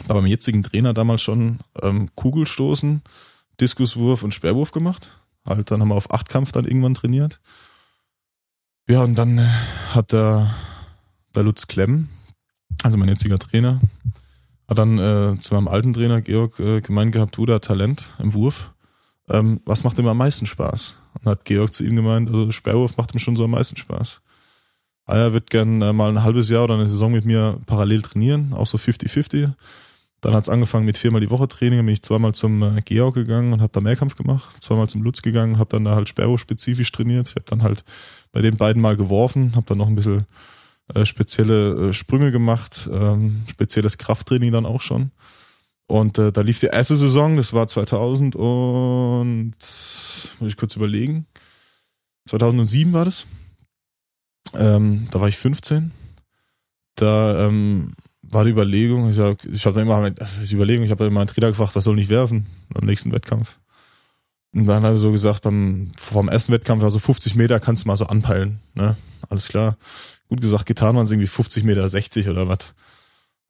[0.06, 3.00] bei meinem jetzigen Trainer damals schon ähm, Kugelstoßen,
[3.58, 5.12] Diskuswurf und Sperrwurf gemacht.
[5.46, 7.40] Halt, dann haben wir auf Achtkampf dann irgendwann trainiert.
[8.88, 9.48] Ja, und dann äh,
[9.94, 10.54] hat der,
[11.34, 12.08] der Lutz Klemm,
[12.82, 13.80] also mein jetziger Trainer,
[14.68, 18.34] hat dann äh, zu meinem alten Trainer Georg äh, gemeint gehabt, du, da Talent im
[18.34, 18.72] Wurf.
[19.28, 20.96] Ähm, was macht ihm am meisten Spaß?
[21.14, 24.20] Und hat Georg zu ihm gemeint, also Sperrwurf macht ihm schon so am meisten Spaß.
[25.06, 28.52] Eier wird gern äh, mal ein halbes Jahr oder eine Saison mit mir parallel trainieren,
[28.52, 29.52] auch so 50-50.
[30.26, 33.52] Dann hat's angefangen mit viermal die Woche Training, bin ich zweimal zum äh, Georg gegangen
[33.52, 36.90] und habe da Mehrkampf gemacht, zweimal zum Lutz gegangen, habe dann da halt Sperrwurf spezifisch
[36.90, 37.28] trainiert.
[37.28, 37.84] Ich habe dann halt
[38.32, 40.26] bei den beiden mal geworfen, habe dann noch ein bisschen
[40.92, 45.12] äh, spezielle äh, Sprünge gemacht, ähm, spezielles Krafttraining dann auch schon.
[45.86, 51.26] Und äh, da lief die erste Saison, das war 2000 und muss ich kurz überlegen.
[52.28, 53.26] 2007 war das.
[54.54, 55.92] Ähm, da war ich 15.
[56.96, 57.92] Da ähm,
[58.36, 59.18] war die Überlegung, ich,
[59.50, 63.10] ich habe immer, das ist immer einen Trainer gefragt, was soll ich werfen am nächsten
[63.10, 63.58] Wettkampf.
[64.52, 67.88] Und dann hat er so gesagt, beim vom ersten Wettkampf, also 50 Meter kannst du
[67.88, 68.94] mal so anpeilen, ne?
[69.30, 69.78] Alles klar.
[70.28, 72.58] Gut gesagt, getan waren es irgendwie 50 Meter 60 oder was.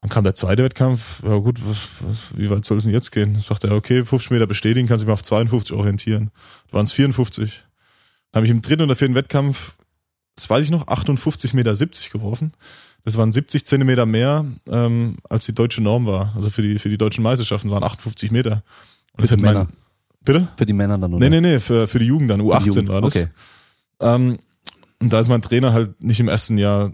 [0.01, 1.20] Dann kam der zweite Wettkampf.
[1.25, 3.35] Ja gut, was, was, wie weit soll es denn jetzt gehen?
[3.35, 6.31] Dann sagte er, okay, 50 Meter bestätigen, kann sich mal auf 52 orientieren.
[6.68, 7.64] Da waren es 54.
[8.31, 9.77] Dann habe ich im dritten oder vierten Wettkampf,
[10.37, 12.53] das weiß ich noch, 58 Meter 70 geworfen.
[13.06, 16.32] Das waren 70 Zentimeter mehr, ähm, als die deutsche Norm war.
[16.34, 18.64] Also für die, für die deutschen Meisterschaften waren 58 Meter.
[19.12, 19.60] Und für die Männer.
[19.60, 19.68] Mein,
[20.24, 20.48] bitte?
[20.56, 21.20] Für die Männer dann, oder?
[21.28, 22.40] Nee, nee, nee, für, für die Jugend dann.
[22.40, 22.88] U18 Jugend.
[22.88, 23.14] war das.
[23.14, 23.28] Okay.
[24.00, 24.40] Ähm,
[25.00, 26.90] und da ist mein Trainer halt nicht im ersten Jahr,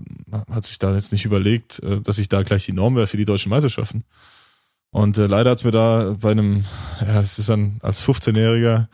[0.50, 3.16] hat sich da jetzt nicht überlegt, äh, dass ich da gleich die Norm wäre für
[3.16, 4.04] die deutschen Meisterschaften.
[4.90, 6.66] Und äh, leider hat's mir da bei einem,
[7.00, 8.88] ja, es ist dann als 15-Jähriger,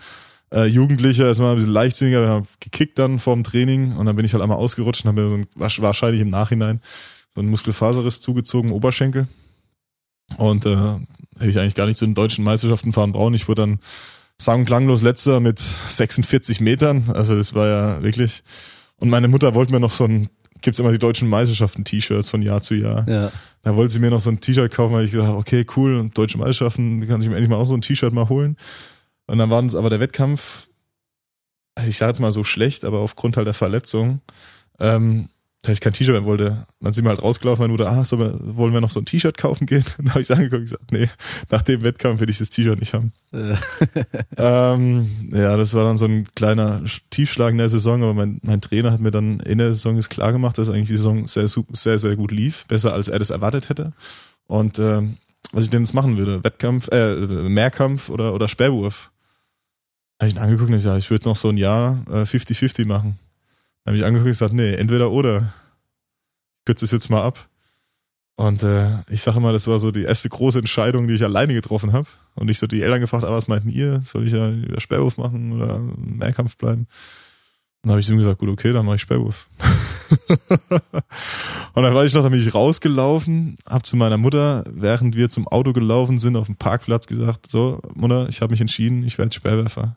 [0.53, 4.17] äh, Jugendlicher, ist mal ein bisschen leichtsinniger, wir haben gekickt dann vorm Training und dann
[4.17, 5.47] bin ich halt einmal ausgerutscht und habe mir so ein,
[5.83, 6.81] wahrscheinlich im Nachhinein
[7.35, 9.29] so einen Muskelfaserriss zugezogen, Oberschenkel.
[10.37, 10.77] Und äh,
[11.39, 13.35] hätte ich eigentlich gar nicht zu den deutschen Meisterschaften fahren brauchen.
[13.35, 13.79] Ich wurde dann
[14.41, 17.05] sang- und klanglos letzter mit 46 Metern.
[17.15, 18.43] Also das war ja wirklich.
[18.97, 20.29] Und meine Mutter wollte mir noch so ein,
[20.61, 23.09] gibt's immer die deutschen Meisterschaften T-Shirts von Jahr zu Jahr.
[23.09, 23.33] Ja.
[23.63, 26.39] Da wollte sie mir noch so ein T-Shirt kaufen, weil ich gesagt okay, cool, deutsche
[26.39, 28.57] Meisterschaften, kann ich mir endlich mal auch so ein T-Shirt mal holen.
[29.29, 30.69] Und dann war es aber der Wettkampf,
[31.87, 34.21] ich sage jetzt mal so schlecht, aber aufgrund halt der Verletzung,
[34.81, 35.29] ähm,
[35.63, 36.67] da ich kein T-Shirt mehr wollte.
[36.81, 39.37] Dann sind wir halt rausgelaufen, meine Mutter, ah, so, wollen wir noch so ein T-Shirt
[39.37, 39.85] kaufen gehen?
[39.99, 41.09] Dann habe ich angeguckt und gesagt, nee,
[41.51, 43.13] nach dem Wettkampf will ich das T-Shirt nicht haben.
[43.33, 43.55] Äh,
[44.39, 48.63] ähm, ja, das war dann so ein kleiner Tiefschlag in der Saison, aber mein, mein
[48.63, 51.49] Trainer hat mir dann in der Saison ist klar gemacht, dass eigentlich die Saison sehr,
[51.49, 53.93] sehr, sehr gut lief, besser als er das erwartet hätte.
[54.47, 55.19] Und ähm,
[55.53, 59.11] was ich denn jetzt machen würde, Wettkampf, äh, Mehrkampf oder, oder Sperrwurf.
[60.21, 63.19] Habe ich ihn angeguckt und gesagt, ich würde noch so ein Jahr äh, 50-50 machen.
[63.85, 65.55] Dann habe ich angeguckt und gesagt, nee, entweder oder.
[66.59, 67.49] Ich kürze es jetzt mal ab.
[68.39, 71.55] Und äh, ich sage immer, das war so die erste große Entscheidung, die ich alleine
[71.55, 72.07] getroffen habe.
[72.37, 74.01] Und ich so die Eltern gefragt, ah, was meinten ihr?
[74.01, 76.87] Soll ich ja über Sperrwurf machen oder Mehrkampf bleiben?
[77.83, 79.49] Dann habe ich ihm gesagt, gut, okay, dann mache ich Sperrwurf.
[80.69, 85.29] und dann war ich noch, dann bin ich rausgelaufen, habe zu meiner Mutter, während wir
[85.31, 89.19] zum Auto gelaufen sind, auf dem Parkplatz gesagt, so, Mutter, ich habe mich entschieden, ich
[89.19, 89.97] werde Sperrwerfer.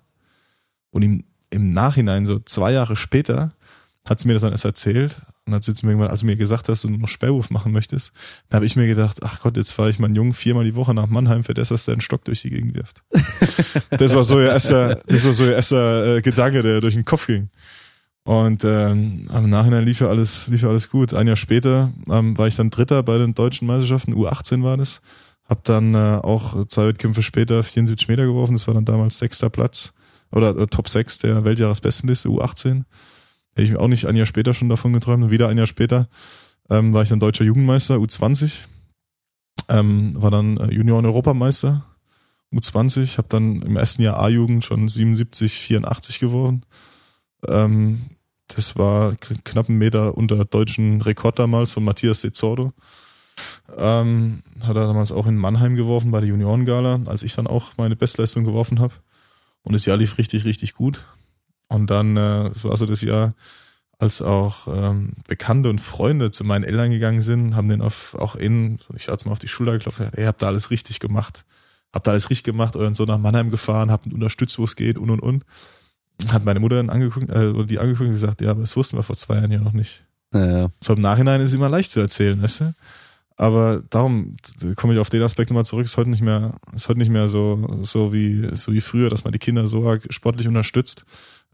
[0.92, 3.54] Und im, im Nachhinein, so zwei Jahre später,
[4.08, 5.16] hat sie mir das dann erst erzählt.
[5.46, 7.72] Und hat sie mir irgendwann, als du mir gesagt hast, dass du noch Sperrwurf machen
[7.72, 8.14] möchtest,
[8.50, 10.94] dann habe ich mir gedacht, ach Gott, jetzt fahre ich meinen Jungen viermal die Woche
[10.94, 13.04] nach Mannheim, für das, dass der einen Stock durch die Gegend wirft.
[13.90, 17.06] das war so ihr erster, das war so ihr erster äh, Gedanke, der durch den
[17.06, 17.50] Kopf ging.
[18.24, 21.14] Und ähm, im Nachhinein lief ja alles, lief ja alles gut.
[21.16, 25.02] Ein Jahr später ähm, war ich dann Dritter bei den deutschen Meisterschaften, U18 war das.
[25.46, 29.50] Hab dann äh, auch zwei Wettkämpfe später 74 Meter geworfen, das war dann damals sechster
[29.50, 29.92] Platz
[30.32, 32.84] oder äh, Top 6 der Weltjahresbestenliste, U18.
[33.56, 35.24] Hätte ich auch nicht ein Jahr später schon davon geträumt.
[35.24, 36.08] Und wieder ein Jahr später
[36.70, 38.62] ähm, war ich dann deutscher Jugendmeister, U20.
[39.68, 41.86] Ähm, war dann äh, Junioren-Europameister,
[42.54, 43.18] U20.
[43.18, 46.66] Habe dann im ersten Jahr A-Jugend schon 77, 84 geworfen.
[47.48, 48.02] Ähm,
[48.48, 52.74] das war knapp einen Meter unter deutschen Rekord damals von Matthias De Zordo.
[53.78, 57.78] Ähm, hat er damals auch in Mannheim geworfen bei der Juniorengala, als ich dann auch
[57.78, 58.94] meine Bestleistung geworfen habe.
[59.64, 61.04] Und das Jahr lief richtig, richtig gut.
[61.68, 63.34] Und dann, äh, das war so das Jahr,
[64.02, 68.36] als auch ähm, Bekannte und Freunde zu meinen Eltern gegangen sind, haben den auf, auch
[68.36, 71.46] in, ich hatte mal auf die Schulter geklopft, gesagt, ihr habt da alles richtig gemacht.
[71.94, 74.76] Habt da alles richtig gemacht, euren Sohn nach Mannheim gefahren, habt ihn unterstützt, wo es
[74.76, 75.46] geht und und und.
[76.32, 78.98] Hat meine Mutter dann angeguckt, äh, oder die angeguckt und gesagt, ja, aber das wussten
[78.98, 80.04] wir vor zwei Jahren ja noch nicht.
[80.34, 80.70] ja, ja.
[80.82, 82.74] So im Nachhinein ist immer leicht zu erzählen, weißt du?
[83.38, 84.36] Aber darum
[84.76, 85.86] komme ich auf den Aspekt nochmal zurück.
[85.86, 89.24] Ist heute nicht mehr, ist heute nicht mehr so, so wie, so wie früher, dass
[89.24, 91.06] man die Kinder so arg sportlich unterstützt.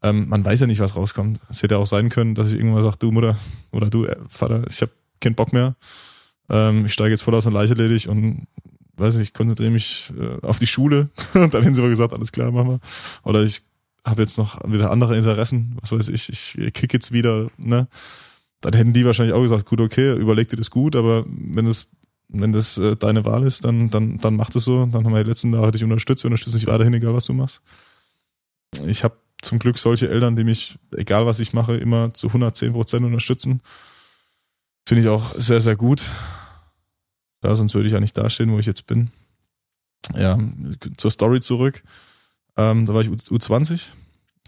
[0.04, 1.40] Ähm, man weiß ja nicht, was rauskommt.
[1.50, 3.38] Es hätte auch sein können, dass ich irgendwann sage, du Mutter
[3.72, 5.76] oder du äh, Vater, ich habe keinen Bock mehr.
[6.50, 8.48] Ähm, ich steige jetzt voll aus der Leiche ledig und
[8.98, 11.10] weiß nicht, ich konzentriere mich äh, auf die Schule.
[11.34, 12.80] und dann hätten sie aber gesagt, alles klar, machen wir.
[13.24, 13.62] Oder ich
[14.06, 17.88] habe jetzt noch wieder andere Interessen, was weiß ich, ich kick jetzt wieder, ne?
[18.62, 21.92] Dann hätten die wahrscheinlich auch gesagt, gut, okay, überleg dir das gut, aber wenn es
[22.30, 24.86] wenn das äh, deine Wahl ist, dann, dann, dann mach das so.
[24.86, 27.62] Dann haben wir die letzten Jahre dich unterstützt, unterstütze dich weiterhin, egal was du machst.
[28.86, 32.74] Ich habe zum Glück solche Eltern, die mich, egal was ich mache, immer zu 110
[32.74, 33.62] Prozent unterstützen.
[34.86, 36.04] Finde ich auch sehr, sehr gut.
[37.44, 39.12] Ja, sonst würde ich ja nicht dastehen, wo ich jetzt bin.
[40.16, 40.40] Ja,
[40.98, 41.84] zur Story zurück.
[42.56, 43.90] Ähm, da war ich U20.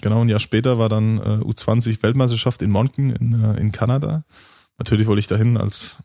[0.01, 4.23] Genau, ein Jahr später war dann äh, U20 Weltmeisterschaft in Monken in, äh, in Kanada.
[4.77, 5.97] Natürlich wollte ich dahin als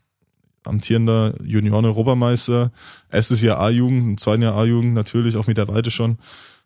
[0.65, 2.71] amtierender Junioren-Europameister.
[3.09, 6.17] Erstes Jahr A-Jugend, im zweiten Jahr A-Jugend natürlich, auch mit der Weite schon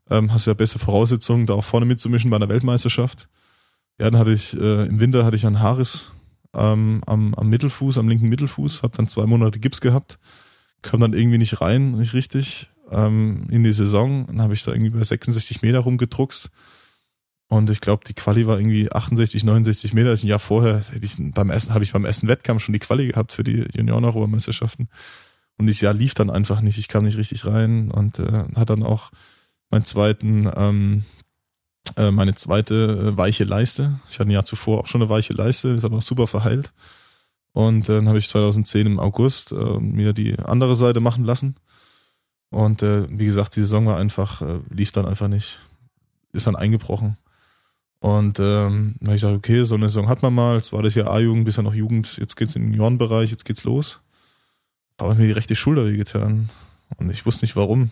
[0.10, 3.30] ähm, hast ja beste Voraussetzungen, da auch vorne mitzumischen bei einer Weltmeisterschaft.
[4.00, 6.12] Ja, dann hatte ich, äh, im Winter hatte ich einen Haares
[6.54, 10.20] ähm, am, am Mittelfuß, am linken Mittelfuß, habe dann zwei Monate Gips gehabt,
[10.82, 14.26] kam dann irgendwie nicht rein, nicht richtig, ähm, in die Saison.
[14.28, 16.50] Dann habe ich da irgendwie bei 66 Meter rumgedruckst.
[17.49, 20.09] Und ich glaube, die Quali war irgendwie 68, 69 Meter.
[20.09, 22.73] Das ist ein Jahr vorher hätte ich beim Essen, habe ich beim ersten Wettkampf schon
[22.73, 24.88] die Quali gehabt für die Junioren-Europameisterschaften.
[25.57, 26.77] Und dieses Jahr lief dann einfach nicht.
[26.77, 29.09] Ich kam nicht richtig rein und äh, hat dann auch
[29.71, 31.03] meinen zweiten, ähm,
[31.97, 32.75] äh, meine zweite
[33.13, 34.00] äh, weiche Leiste.
[34.10, 36.71] Ich hatte ein Jahr zuvor auch schon eine weiche Leiste, ist aber super verheilt.
[37.54, 41.56] Und äh, dann habe ich 2010 im August äh, mir die andere Seite machen lassen.
[42.52, 45.60] Und äh, wie gesagt, die Saison war einfach, äh, lief dann einfach nicht.
[46.31, 47.17] Ist dann eingebrochen.
[48.00, 50.56] Und ähm, dann habe ich gesagt, okay, so eine Saison hat man mal.
[50.56, 52.17] Jetzt war das ja A-Jugend, bisher noch Jugend.
[52.17, 54.00] Jetzt geht's in den Juniorenbereich, jetzt geht's los.
[54.97, 56.50] Aber mir die rechte Schulter wehgetan.
[56.97, 57.89] Und ich wusste nicht warum.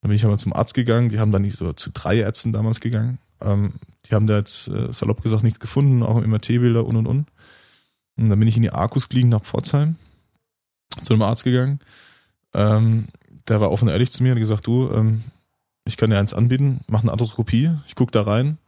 [0.00, 2.52] Dann bin ich aber zum Arzt gegangen, die haben dann nicht so zu drei Ärzten
[2.52, 3.18] damals gegangen.
[3.42, 3.74] Ähm,
[4.06, 7.26] die haben da jetzt äh, salopp gesagt nichts gefunden, auch im MRT-Bilder und und und.
[8.16, 9.96] Und dann bin ich in die Arkus geliehen nach Pforzheim,
[11.02, 11.80] zu einem Arzt gegangen.
[12.54, 13.08] Ähm,
[13.48, 15.22] der war offen ehrlich zu mir und hat gesagt, du, ähm,
[15.84, 18.58] ich kann dir eins anbieten, mach eine Arthroskopie, ich guck da rein.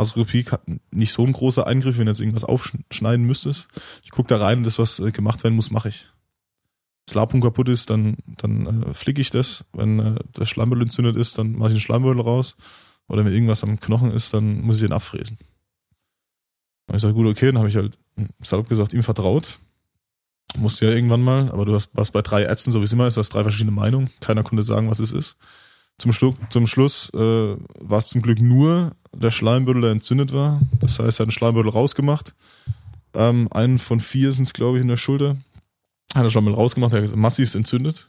[0.00, 3.68] Arthroskopie hat nicht so ein großer Eingriff, wenn du jetzt irgendwas aufschneiden müsstest.
[4.02, 6.02] Ich guck da rein und das, was äh, gemacht werden muss, mache ich.
[6.02, 9.64] Wenn das Labrum kaputt ist, dann, dann äh, flicke ich das.
[9.72, 12.56] Wenn äh, der Schleimbeutel entzündet ist, dann mache ich den Schleimbeutel raus.
[13.08, 15.38] Oder wenn irgendwas am Knochen ist, dann muss ich den abfräsen.
[16.86, 17.98] Und ich sage, gut, okay, dann habe ich halt
[18.42, 19.58] salopp gesagt ihm vertraut.
[20.56, 23.06] Musste ja irgendwann mal, aber du hast was bei drei Ärzten, so wie es immer
[23.06, 24.10] ist, hast drei verschiedene Meinungen.
[24.20, 25.36] Keiner konnte sagen, was es ist.
[25.98, 30.60] Zum, Schlu zum Schluss äh, war es zum Glück nur der Schleimbeutel, der entzündet war.
[30.80, 32.34] Das heißt, er hat einen Schleimbeutel rausgemacht.
[33.14, 35.36] Ähm, einen von vier sind es, glaube ich, in der Schulter.
[36.14, 38.08] Hat er schon mal rausgemacht, er ist massiv entzündet.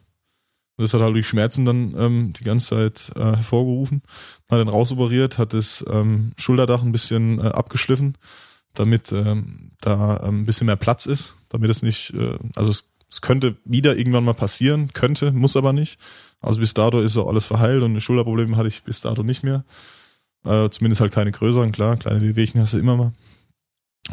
[0.78, 4.02] Das hat halt die Schmerzen dann ähm, die ganze Zeit äh, hervorgerufen.
[4.50, 8.18] Hat dann rausoperiert, hat das ähm, Schulterdach ein bisschen äh, abgeschliffen,
[8.74, 12.92] damit ähm, da ähm, ein bisschen mehr Platz ist, damit es nicht, äh, also es,
[13.12, 16.00] es könnte wieder irgendwann mal passieren, könnte, muss aber nicht.
[16.40, 19.64] Also bis dato ist auch alles verheilt und Schulterprobleme hatte ich bis dato nicht mehr.
[20.44, 23.14] Äh, zumindest halt keine größeren, klar, kleine Wehwehchen hast du immer mal.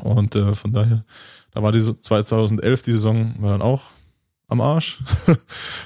[0.03, 1.05] Und äh, von daher,
[1.53, 3.91] da war diese 2011, die Saison war dann auch
[4.49, 4.99] am Arsch.
[5.27, 5.35] da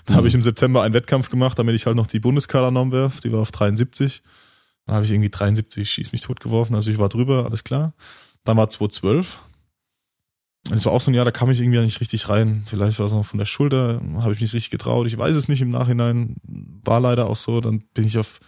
[0.08, 0.16] mhm.
[0.16, 3.20] habe ich im September einen Wettkampf gemacht, damit ich halt noch die Bundeskadernorm werf.
[3.20, 4.22] Die war auf 73.
[4.86, 6.74] Dann habe ich irgendwie 73 schieß mich tot geworfen.
[6.74, 7.94] Also ich war drüber, alles klar.
[8.44, 9.40] Dann war 2012.
[10.70, 12.62] Es war auch so ein Jahr, da kam ich irgendwie nicht richtig rein.
[12.66, 15.06] Vielleicht war es noch von der Schulter, habe ich mich richtig getraut.
[15.08, 16.36] Ich weiß es nicht im Nachhinein.
[16.84, 17.60] War leider auch so.
[17.60, 18.38] Dann bin ich auf,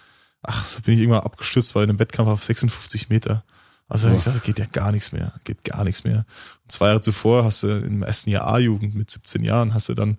[0.47, 3.45] ach, bin ich irgendwann abgestürzt bei einem Wettkampf auf 56 Meter.
[3.89, 6.25] Also habe ich gesagt, geht ja gar nichts mehr, geht gar nichts mehr.
[6.63, 9.95] Und zwei Jahre zuvor hast du im ersten Jahr A-Jugend mit 17 Jahren hast du
[9.95, 10.17] dann,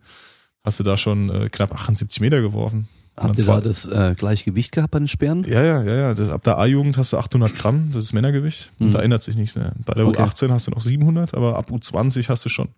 [0.63, 2.87] hast du da schon äh, knapp 78 Meter geworfen.
[3.17, 5.45] Habt ihr da das äh, Gleichgewicht gehabt bei den Sperren?
[5.45, 6.13] Ja, ja, ja, ja.
[6.13, 8.71] Das, ab der A-Jugend hast du 800 Gramm, das ist Männergewicht.
[8.77, 8.91] Und mhm.
[8.91, 9.71] da ändert sich nichts mehr.
[9.85, 10.21] Bei der okay.
[10.21, 12.69] U18 hast du noch 700, aber ab U20 hast du schon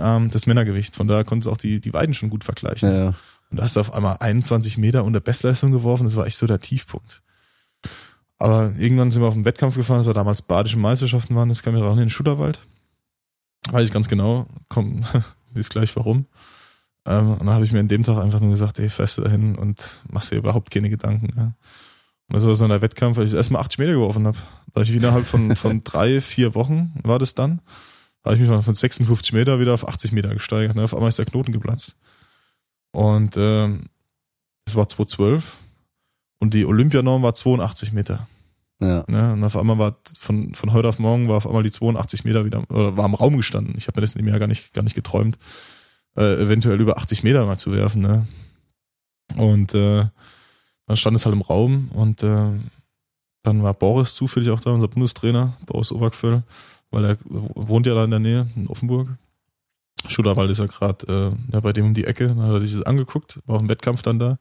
[0.00, 0.96] ähm, das Männergewicht.
[0.96, 2.88] Von daher konntest du auch die, die Weiden schon gut vergleichen.
[2.88, 3.14] Ja, ja.
[3.54, 6.02] Und da hast du auf einmal 21 Meter unter Bestleistung geworfen.
[6.02, 7.22] Das war echt so der Tiefpunkt.
[8.36, 11.62] Aber irgendwann sind wir auf den Wettkampf gefahren, das war damals badische Meisterschaften waren, das
[11.62, 12.58] kam ja auch in den Schutterwald.
[13.70, 15.04] Weiß ich ganz genau, komm,
[15.54, 16.26] ist gleich warum.
[17.06, 19.22] Ähm, und dann habe ich mir an dem Tag einfach nur gesagt, ey, fährst du
[19.22, 21.28] dahin und machst dir überhaupt keine Gedanken.
[21.36, 21.54] Ja.
[22.26, 24.38] Und das war so ein Wettkampf, weil ich erstmal 80 Meter geworfen habe.
[24.72, 27.60] Da ich innerhalb von, von drei, vier Wochen war das dann,
[28.24, 30.74] da habe ich mich von 56 Meter wieder auf 80 Meter gesteigert.
[30.74, 30.82] Ne?
[30.82, 31.94] Auf einmal ist der Knoten geplatzt.
[32.94, 33.80] Und ähm,
[34.66, 35.56] es war 2012
[36.38, 38.28] und die Olympianorm war 82 Meter.
[38.80, 39.04] Ja.
[39.08, 39.32] Ne?
[39.32, 42.44] Und auf einmal war von, von heute auf morgen war auf einmal die 82 Meter
[42.44, 43.74] wieder, oder war im Raum gestanden.
[43.76, 45.38] Ich habe mir das in dem Jahr gar nicht, gar nicht geträumt,
[46.16, 48.02] äh, eventuell über 80 Meter mal zu werfen.
[48.02, 48.26] Ne?
[49.36, 50.06] Und äh,
[50.86, 52.50] dann stand es halt im Raum und äh,
[53.42, 56.44] dann war Boris zufällig auch da, unser Bundestrainer, Boris Obergföll,
[56.92, 59.08] weil er wohnt ja da in der Nähe, in Offenburg.
[60.06, 62.72] Schutterwald ist ja gerade äh, ja, bei dem um die Ecke, dann hat er sich
[62.72, 64.38] das angeguckt, war auch ein Wettkampf dann da.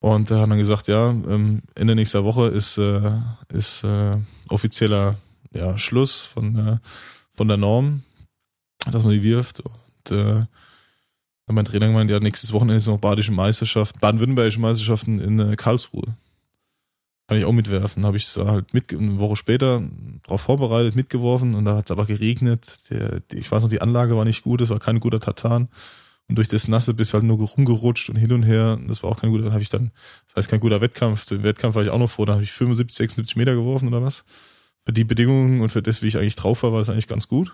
[0.00, 3.12] Und er hat dann gesagt, ja, ähm, Ende nächster Woche ist, äh,
[3.52, 4.16] ist äh,
[4.48, 5.16] offizieller
[5.52, 6.76] ja, Schluss von, äh,
[7.34, 8.02] von der Norm,
[8.90, 9.60] dass man die wirft.
[9.60, 10.44] Und äh,
[11.48, 16.14] mein Trainer gemeint, ja, nächstes Wochenende ist noch Badische Meisterschaft, baden-württembergische Meisterschaften in äh, Karlsruhe.
[17.28, 18.06] Kann ich auch mitwerfen.
[18.06, 19.82] Habe ich da halt mit, eine Woche später
[20.22, 22.90] darauf vorbereitet, mitgeworfen und da hat es aber geregnet.
[22.90, 25.68] Der, ich weiß noch, die Anlage war nicht gut, es war kein guter Tartan.
[26.28, 28.78] Und durch das Nasse bist du halt nur rumgerutscht und hin und her.
[28.86, 29.92] Das war auch kein guter, habe ich dann,
[30.26, 31.30] das heißt kein guter Wettkampf.
[31.30, 34.02] Im Wettkampf war ich auch noch froh, da habe ich 75, 76 Meter geworfen oder
[34.02, 34.24] was.
[34.84, 37.28] Für die Bedingungen und für das, wie ich eigentlich drauf war, war das eigentlich ganz
[37.28, 37.52] gut.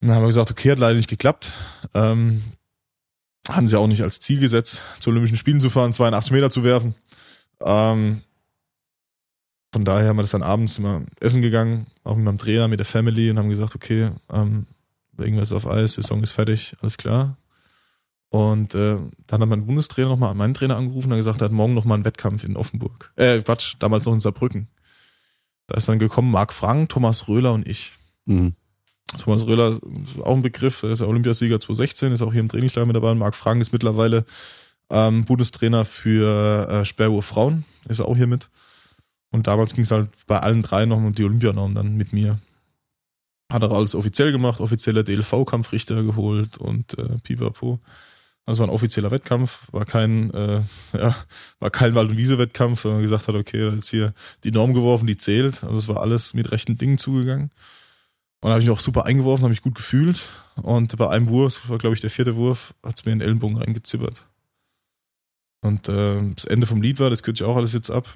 [0.00, 1.52] Und dann haben wir gesagt, okay, hat leider nicht geklappt.
[1.94, 2.42] Ähm,
[3.48, 6.64] hatten sie auch nicht als Ziel gesetzt, zu Olympischen Spielen zu fahren, 82 Meter zu
[6.64, 6.94] werfen.
[7.60, 8.22] Ähm,
[9.72, 12.78] von daher haben wir das dann abends immer essen gegangen, auch mit meinem Trainer, mit
[12.78, 14.66] der Family und haben gesagt, okay, ähm,
[15.18, 17.36] irgendwas auf Eis, Saison ist fertig, alles klar.
[18.28, 21.74] Und äh, dann hat mein Bundestrainer nochmal meinen Trainer angerufen und gesagt, er hat morgen
[21.74, 23.12] nochmal einen Wettkampf in Offenburg.
[23.16, 24.68] Äh, Quatsch, damals noch in Saarbrücken.
[25.66, 27.92] Da ist dann gekommen Marc Frank, Thomas Röhler und ich.
[28.26, 28.54] Mhm.
[29.18, 29.82] Thomas Röhler ist
[30.22, 33.14] auch ein Begriff, er ist Olympiasieger 2016, ist auch hier im Trainingslager mit dabei.
[33.14, 34.24] Marc Frank ist mittlerweile
[34.90, 38.50] ähm, Bundestrainer für äh, Sperrwurf Frauen, ist auch hier mit.
[39.30, 42.38] Und damals ging es halt bei allen drei noch um die Olympianorm dann mit mir.
[43.52, 47.80] Hat er alles offiziell gemacht, offizieller DLV-Kampfrichter geholt und äh, pipapo.
[48.46, 50.60] Das war ein offizieller Wettkampf, war kein, äh,
[50.92, 51.16] ja,
[51.58, 54.12] war kein Wald- und Wiese-Wettkampf, sondern gesagt hat, okay, da ist hier
[54.44, 55.64] die Norm geworfen, die zählt.
[55.64, 57.50] Also es war alles mit rechten Dingen zugegangen.
[58.40, 60.20] Und habe ich auch super eingeworfen, habe mich gut gefühlt.
[60.56, 63.20] Und bei einem Wurf, das war glaube ich der vierte Wurf, hat es mir in
[63.20, 64.26] den Ellenbogen reingezippert.
[65.64, 68.06] Und äh, das Ende vom Lied war, das kürze ich auch alles jetzt ab.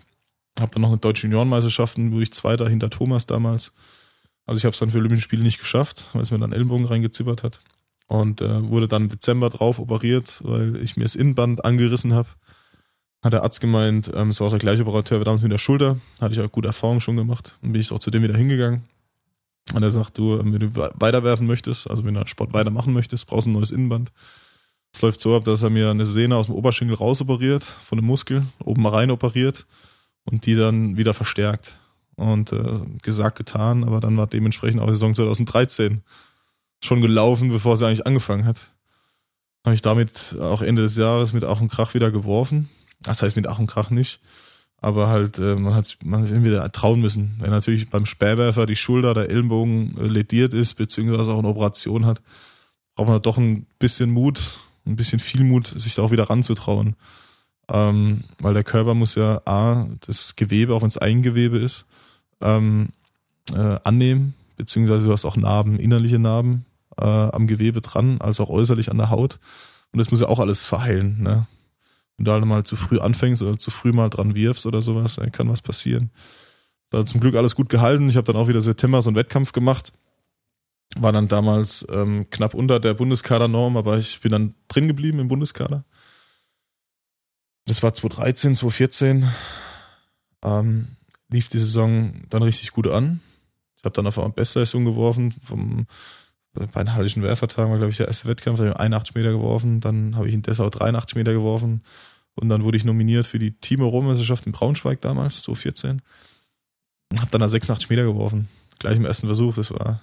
[0.61, 3.73] Hab dann noch eine deutsche Juniorenmeisterschaften, wo ich Zweiter hinter Thomas damals.
[4.45, 6.85] Also ich habe es dann für Olympischen Spiele nicht geschafft, weil es mir dann Ellenbogen
[6.85, 7.61] reingezippert hat.
[8.07, 12.29] Und äh, wurde dann im Dezember drauf operiert, weil ich mir das Innenband angerissen habe.
[13.23, 15.59] Hat der Arzt gemeint, ähm, es war auch der gleiche Operateur wie damals mit der
[15.59, 15.97] Schulter.
[16.21, 17.57] Hatte ich auch gute Erfahrungen schon gemacht.
[17.63, 18.83] Dann bin ich auch zu dem wieder hingegangen.
[19.73, 23.47] Und er sagt, du, wenn du weiterwerfen möchtest, also wenn du Sport weitermachen möchtest, brauchst
[23.47, 24.13] du ein neues Innenband.
[24.93, 28.07] Es läuft so ab, dass er mir eine Sehne aus dem Oberschenkel rausoperiert, von dem
[28.07, 29.67] Muskel, oben mal rein operiert
[30.25, 31.79] und die dann wieder verstärkt.
[32.17, 36.03] Und äh, gesagt, getan, aber dann war dementsprechend auch die Saison 2013
[36.83, 38.73] schon gelaufen, bevor sie eigentlich angefangen hat.
[39.65, 42.69] Habe ich damit auch Ende des Jahres mit Ach und Krach wieder geworfen.
[43.03, 44.21] Das heißt mit Ach und Krach nicht.
[44.81, 47.37] Aber halt, äh, man hat man hat wieder trauen müssen.
[47.41, 52.07] Wenn natürlich beim Spähwerfer die Schulter, der Ellenbogen äh, lediert ist, beziehungsweise auch eine Operation
[52.07, 52.23] hat,
[52.95, 56.97] braucht man doch ein bisschen Mut, ein bisschen viel Mut, sich da auch wieder ranzutrauen.
[57.71, 61.87] Ähm, weil der Körper muss ja A, das Gewebe, auch wenn es Eingewebe ist,
[62.41, 62.89] ähm,
[63.53, 66.65] äh, annehmen, beziehungsweise du hast auch Narben, innerliche Narben
[66.99, 69.39] äh, am Gewebe dran, als auch äußerlich an der Haut.
[69.93, 71.23] Und das muss ja auch alles verheilen.
[71.23, 71.47] Ne?
[72.17, 75.17] Wenn du halt mal zu früh anfängst oder zu früh mal dran wirfst oder sowas,
[75.17, 76.11] dann kann was passieren.
[76.91, 78.09] Da hat zum Glück alles gut gehalten.
[78.09, 79.93] Ich habe dann auch wieder September so einen Wettkampf gemacht.
[80.97, 85.29] War dann damals ähm, knapp unter der Bundeskadernorm, aber ich bin dann drin geblieben im
[85.29, 85.85] Bundeskader.
[87.67, 89.31] Das war 2013, 2014.
[90.43, 90.89] Ähm,
[91.29, 93.21] lief die Saison dann richtig gut an.
[93.77, 95.33] Ich habe dann auf einmal Bestleistung geworfen.
[95.33, 95.87] Vom,
[96.55, 98.59] bei den Hallischen Werfertagen war, glaube ich, der erste Wettkampf.
[98.59, 99.81] Da habe ich 81 Meter geworfen.
[99.81, 101.83] Dann habe ich in Dessau 83 Meter geworfen.
[102.35, 106.03] Und dann wurde ich nominiert für die Team-Europameisterschaft in Braunschweig damals, 2014.
[107.21, 108.49] Hab dann da 86 Meter geworfen.
[108.79, 109.55] Gleich im ersten Versuch.
[109.55, 110.01] Das war,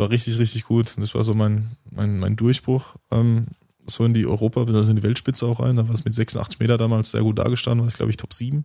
[0.00, 0.96] war richtig, richtig gut.
[0.98, 2.96] Das war so mein, mein, mein Durchbruch.
[3.10, 3.46] Ähm,
[3.86, 5.76] so in die Europa, also in die Weltspitze auch rein.
[5.76, 7.82] Da war es mit 86 Meter damals sehr gut dargestanden.
[7.82, 8.64] War ich, glaube ich, Top 7.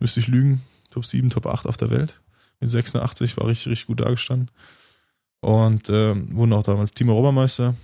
[0.00, 0.62] Müsste ich lügen.
[0.90, 2.20] Top 7, Top 8 auf der Welt.
[2.60, 4.50] Mit 86 war richtig, richtig gut dargestanden.
[5.40, 7.74] Und äh, wurden auch damals Team Europameister.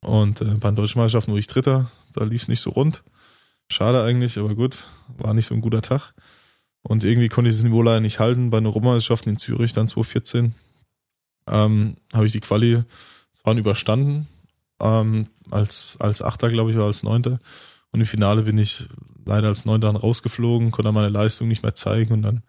[0.00, 1.90] Und äh, bei den deutschen Meisterschaften wurde ich Dritter.
[2.14, 3.02] Da lief es nicht so rund.
[3.70, 4.84] Schade eigentlich, aber gut,
[5.16, 6.12] war nicht so ein guter Tag.
[6.82, 8.50] Und irgendwie konnte ich das Niveau leider nicht halten.
[8.50, 10.54] Bei den Europameisterschaften in Zürich dann 2014
[11.46, 12.82] ähm, habe ich die Quali
[13.32, 14.28] zwar überstanden,
[14.80, 17.38] ähm, als, als Achter, glaube ich, oder als Neunter.
[17.90, 18.88] Und im Finale bin ich
[19.24, 22.42] leider als Neunter dann rausgeflogen, konnte meine Leistung nicht mehr zeigen und dann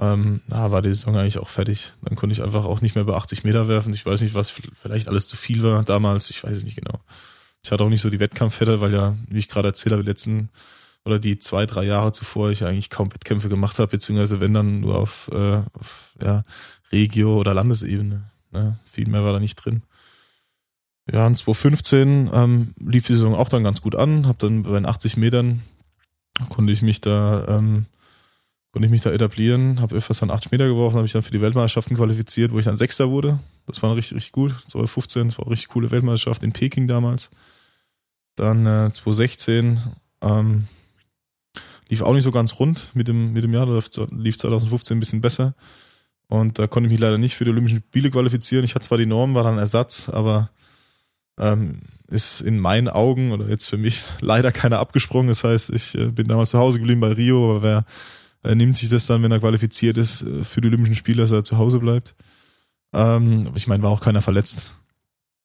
[0.00, 1.92] ähm, na, war die Saison eigentlich auch fertig.
[2.02, 3.94] Dann konnte ich einfach auch nicht mehr bei 80 Meter werfen.
[3.94, 6.30] Ich weiß nicht, was vielleicht alles zu viel war damals.
[6.30, 7.00] Ich weiß es nicht genau.
[7.62, 10.08] Ich hatte auch nicht so die Wettkampfhette, weil ja, wie ich gerade erzählt habe, die
[10.08, 10.50] letzten
[11.04, 14.80] oder die zwei, drei Jahre zuvor ich eigentlich kaum Wettkämpfe gemacht habe, beziehungsweise wenn dann
[14.80, 16.44] nur auf, äh, auf ja,
[16.96, 18.30] Regio- oder Landesebene.
[18.52, 18.78] Ne?
[18.86, 19.82] Viel mehr war da nicht drin.
[21.12, 24.26] Ja, und 2015 ähm, lief die Saison auch dann ganz gut an.
[24.26, 25.62] Hab dann bei den 80 Metern
[26.48, 27.86] konnte ich mich da ähm,
[28.72, 31.30] konnte ich mich da etablieren, habe fast dann 80 Meter geworfen, habe ich dann für
[31.30, 33.38] die Weltmeisterschaften qualifiziert, wo ich dann Sechster wurde.
[33.66, 34.54] Das war richtig, richtig gut.
[34.66, 37.30] 2015, das war eine richtig coole Weltmeisterschaft in Peking damals.
[38.34, 39.80] Dann äh, 2016
[40.20, 40.66] ähm,
[41.88, 43.80] lief auch nicht so ganz rund mit dem, mit dem Jahr, da
[44.10, 45.54] lief 2015 ein bisschen besser.
[46.28, 48.64] Und da konnte ich mich leider nicht für die Olympischen Spiele qualifizieren.
[48.64, 50.50] Ich hatte zwar die Norm, war dann Ersatz, aber
[51.38, 55.28] ähm, ist in meinen Augen oder jetzt für mich leider keiner abgesprungen.
[55.28, 57.84] Das heißt, ich äh, bin damals zu Hause geblieben bei Rio, aber wer
[58.42, 61.30] äh, nimmt sich das dann, wenn er qualifiziert ist, äh, für die Olympischen Spiele, dass
[61.30, 62.14] er zu Hause bleibt?
[62.92, 64.76] Ähm, ich meine, war auch keiner verletzt.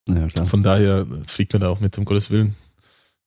[0.07, 0.45] Ja, klar.
[0.47, 2.55] Von daher fliegt man da auch mit, um Gottes Willen.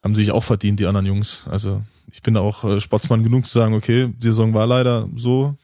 [0.03, 1.45] Haben sich auch verdient, die anderen Jungs.
[1.49, 5.09] Also ich bin da auch äh, Sportsmann genug zu sagen, okay, die Saison war leider
[5.17, 5.57] so,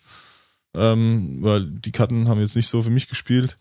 [0.74, 3.58] ähm, weil die Karten haben jetzt nicht so für mich gespielt.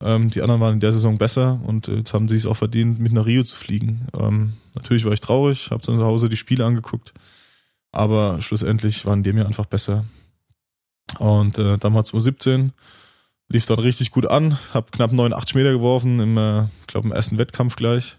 [0.00, 2.98] Ähm, die anderen waren in der Saison besser und jetzt haben sie es auch verdient,
[2.98, 4.06] mit nach Rio zu fliegen.
[4.18, 7.14] Ähm, natürlich war ich traurig, habe zu Hause die Spiele angeguckt,
[7.92, 10.04] aber schlussendlich waren die mir einfach besser.
[11.18, 12.72] Und äh, dann war 2017
[13.48, 17.38] lief dann richtig gut an, habe knapp 89 Meter geworfen, im, äh, glaube im ersten
[17.38, 18.18] Wettkampf gleich.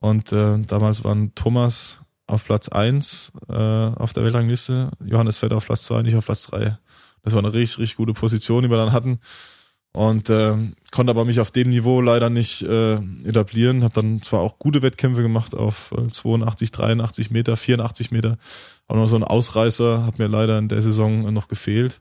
[0.00, 5.66] Und äh, damals waren Thomas auf Platz 1 äh, auf der Weltrangliste, Johannes Vetter auf
[5.66, 6.78] Platz 2 nicht auf Platz 3.
[7.28, 9.18] Das war eine richtig, richtig gute Position, die wir dann hatten.
[9.92, 10.56] Und äh,
[10.90, 13.84] konnte aber mich auf dem Niveau leider nicht äh, etablieren.
[13.84, 18.38] Habe dann zwar auch gute Wettkämpfe gemacht auf äh, 82, 83 Meter, 84 Meter.
[18.86, 22.00] Aber noch so ein Ausreißer hat mir leider in der Saison noch gefehlt.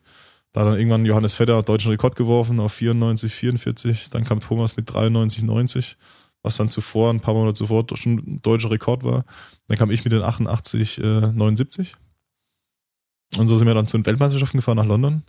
[0.54, 4.10] Da dann irgendwann Johannes Vetter deutschen Rekord geworfen auf 94, 44.
[4.10, 5.98] Dann kam Thomas mit 93, 90,
[6.42, 9.26] was dann zuvor, ein paar Monate zuvor schon deutscher Rekord war.
[9.68, 11.96] Dann kam ich mit den 88, äh, 79.
[13.36, 15.24] Und so sind wir dann zu den Weltmeisterschaften gefahren nach London.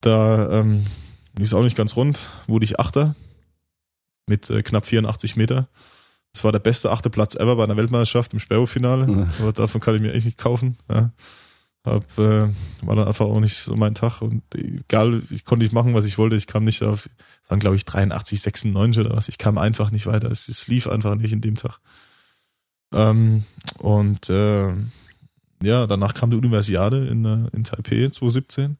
[0.00, 0.86] Da ähm,
[1.36, 3.14] lief es auch nicht ganz rund, wurde ich Achter
[4.26, 5.68] mit äh, knapp 84 Meter.
[6.32, 9.06] Das war der beste achte Platz ever bei einer Weltmeisterschaft im Sperrfinale.
[9.06, 9.30] Mhm.
[9.40, 10.76] Aber davon kann ich mir echt nicht kaufen.
[10.90, 11.12] Ja.
[11.84, 12.48] Hab, äh,
[12.82, 16.04] war dann einfach auch nicht so mein Tag und egal, ich konnte nicht machen, was
[16.04, 16.34] ich wollte.
[16.34, 17.08] Ich kam nicht auf,
[17.42, 19.28] es waren glaube ich 83, 96 oder was.
[19.28, 20.30] Ich kam einfach nicht weiter.
[20.30, 21.78] Es, es lief einfach nicht in dem Tag.
[22.92, 23.44] Ähm,
[23.78, 24.74] und äh,
[25.62, 28.76] ja, danach kam die Universiade in, äh, in Taipei 2017.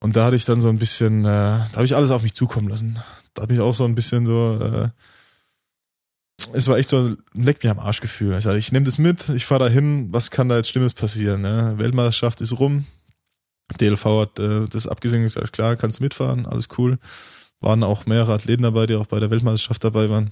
[0.00, 2.34] Und da hatte ich dann so ein bisschen, äh, da habe ich alles auf mich
[2.34, 2.98] zukommen lassen.
[3.34, 4.88] Da habe ich auch so ein bisschen so, äh,
[6.52, 8.34] es war echt so ein Leck mir am Arschgefühl.
[8.34, 11.42] Also ich nehme das mit, ich fahre da hin, was kann da jetzt Schlimmes passieren?
[11.42, 11.74] Ne?
[11.76, 12.86] Weltmeisterschaft ist rum.
[13.80, 16.98] DLV hat äh, das abgesehen ist alles klar, kannst mitfahren, alles cool.
[17.60, 20.30] Waren auch mehrere Athleten dabei, die auch bei der Weltmeisterschaft dabei waren.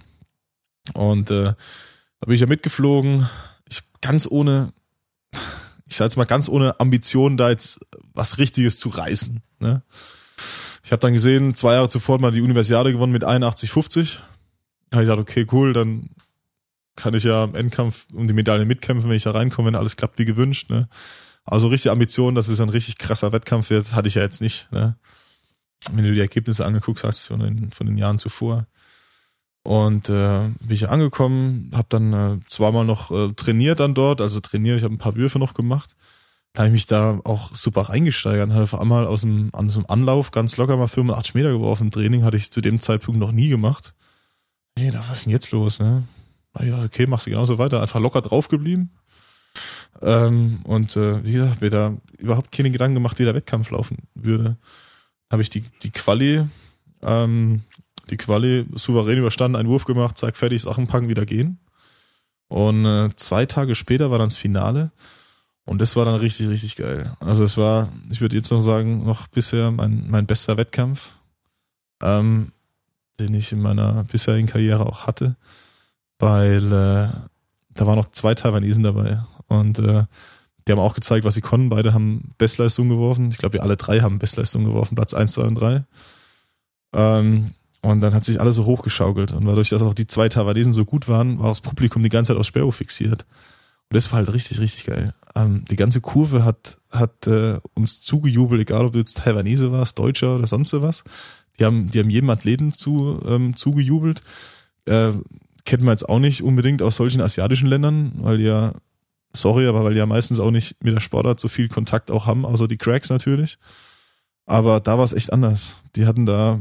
[0.94, 1.54] Und äh,
[2.20, 3.28] da bin ich ja mitgeflogen.
[3.68, 4.72] Ich ganz ohne,
[5.86, 7.80] ich sage jetzt mal ganz ohne Ambition, da jetzt
[8.14, 9.42] was Richtiges zu reißen.
[9.60, 9.82] Ne?
[10.82, 14.18] Ich habe dann gesehen, zwei Jahre zuvor mal die Universiade gewonnen mit 81,50.
[14.90, 16.10] Da habe ich gesagt, okay, cool, dann
[16.96, 19.96] kann ich ja im Endkampf um die Medaille mitkämpfen, wenn ich da reinkomme, wenn alles
[19.96, 20.70] klappt wie gewünscht.
[20.70, 20.88] Ne?
[21.44, 24.70] Also richtige Ambition, dass es ein richtig krasser Wettkampf wird, hatte ich ja jetzt nicht.
[24.72, 24.96] Ne?
[25.92, 28.66] Wenn du die Ergebnisse angeguckt hast von den, von den Jahren zuvor.
[29.66, 34.38] Und äh, bin ich angekommen, habe dann äh, zweimal noch äh, trainiert dann dort, also
[34.38, 35.96] trainiert, ich habe ein paar Würfe noch gemacht.
[36.52, 38.50] Da habe ich mich da auch super reingesteigert.
[38.50, 41.90] Habe auf einmal aus dem, so einem Anlauf ganz locker mal 85 Meter geworfen.
[41.90, 43.92] Training hatte ich zu dem Zeitpunkt noch nie gemacht.
[44.78, 46.04] Nee, da was ist denn jetzt los, ne?
[46.60, 47.82] Ja, okay, machst du genauso weiter.
[47.82, 48.92] Einfach locker drauf geblieben.
[50.00, 53.98] Ähm, und äh, wie gesagt, mir da überhaupt keine Gedanken gemacht, wie der Wettkampf laufen
[54.14, 54.58] würde.
[55.28, 56.44] Habe ich die, die Quali
[57.02, 57.62] ähm,
[58.10, 61.58] die Quali souverän überstanden, einen Wurf gemacht, zack, fertig, Sachen packen, wieder gehen.
[62.48, 64.92] Und äh, zwei Tage später war dann das Finale.
[65.64, 67.16] Und das war dann richtig, richtig geil.
[67.18, 71.16] Also es war, ich würde jetzt noch sagen, noch bisher mein, mein bester Wettkampf,
[72.00, 72.52] ähm,
[73.18, 75.34] den ich in meiner bisherigen Karriere auch hatte.
[76.20, 77.08] Weil äh,
[77.74, 79.20] da waren noch zwei Taiwanesen dabei.
[79.48, 80.04] Und äh,
[80.66, 81.68] die haben auch gezeigt, was sie konnten.
[81.68, 83.30] Beide haben Bestleistung geworfen.
[83.30, 85.84] Ich glaube, wir alle drei haben Bestleistung geworfen, Platz 1, 2 und 3.
[86.92, 89.32] Ähm, und dann hat sich alles so hochgeschaukelt.
[89.32, 92.32] Und dadurch, dass auch die zwei Taiwanesen so gut waren, war das Publikum die ganze
[92.32, 93.24] Zeit aus Sperro fixiert.
[93.88, 95.14] Und das war halt richtig, richtig geil.
[95.34, 99.98] Ähm, die ganze Kurve hat, hat äh, uns zugejubelt, egal ob du jetzt Taiwanese warst,
[99.98, 101.04] Deutscher oder sonst was.
[101.58, 104.22] Die haben, die haben jedem Athleten zu, ähm, zugejubelt.
[104.86, 105.12] Äh,
[105.64, 108.72] kennt man jetzt auch nicht unbedingt aus solchen asiatischen Ländern, weil ja,
[109.32, 112.26] sorry, aber weil die ja meistens auch nicht mit der Sportart so viel Kontakt auch
[112.26, 113.58] haben, außer die Cracks natürlich.
[114.46, 115.76] Aber da war es echt anders.
[115.96, 116.60] Die hatten da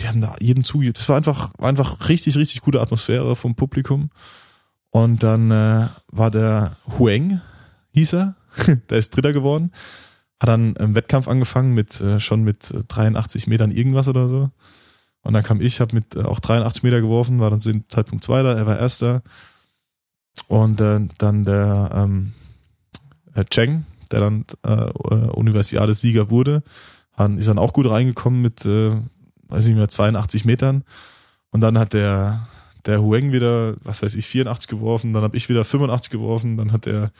[0.00, 0.82] die haben da jeden zu.
[0.82, 4.10] Das war einfach, einfach richtig, richtig gute Atmosphäre vom Publikum.
[4.90, 7.40] Und dann äh, war der Hueng,
[7.92, 8.36] hieß er,
[8.90, 9.72] der ist Dritter geworden,
[10.40, 14.50] hat dann im Wettkampf angefangen mit äh, schon mit 83 Metern irgendwas oder so.
[15.22, 17.88] Und dann kam ich, habe mit äh, auch 83 Meter geworfen, war dann zu dem
[17.88, 19.22] Zeitpunkt Zweiter, er war Erster.
[20.46, 22.32] Und äh, dann der ähm,
[23.32, 26.62] Herr Cheng, der dann äh, äh Universiade-Sieger wurde,
[27.38, 28.96] ist dann auch gut reingekommen mit äh,
[29.48, 30.84] weiß nicht mehr, 82 Metern.
[31.50, 32.46] Und dann hat der,
[32.84, 36.72] der Hueng wieder, was weiß ich, 84 geworfen, dann habe ich wieder 85 geworfen, dann
[36.72, 37.10] hat der,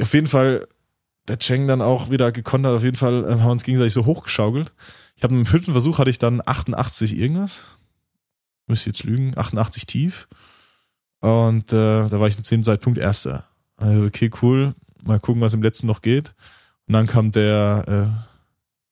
[0.00, 0.66] auf jeden Fall,
[1.28, 4.04] der Cheng dann auch wieder gekontert, auf jeden Fall äh, haben wir uns gegenseitig so
[4.04, 4.72] hochgeschaukelt.
[5.16, 7.78] Ich habe im fünften Versuch hatte ich dann 88 irgendwas.
[8.66, 10.28] Müsste jetzt lügen, 88 tief.
[11.20, 13.44] Und äh, da war ich in dem Zeitpunkt Erster.
[13.76, 14.74] Also, okay, cool.
[15.02, 16.34] Mal gucken, was im letzten noch geht.
[16.86, 17.84] Und dann kam der,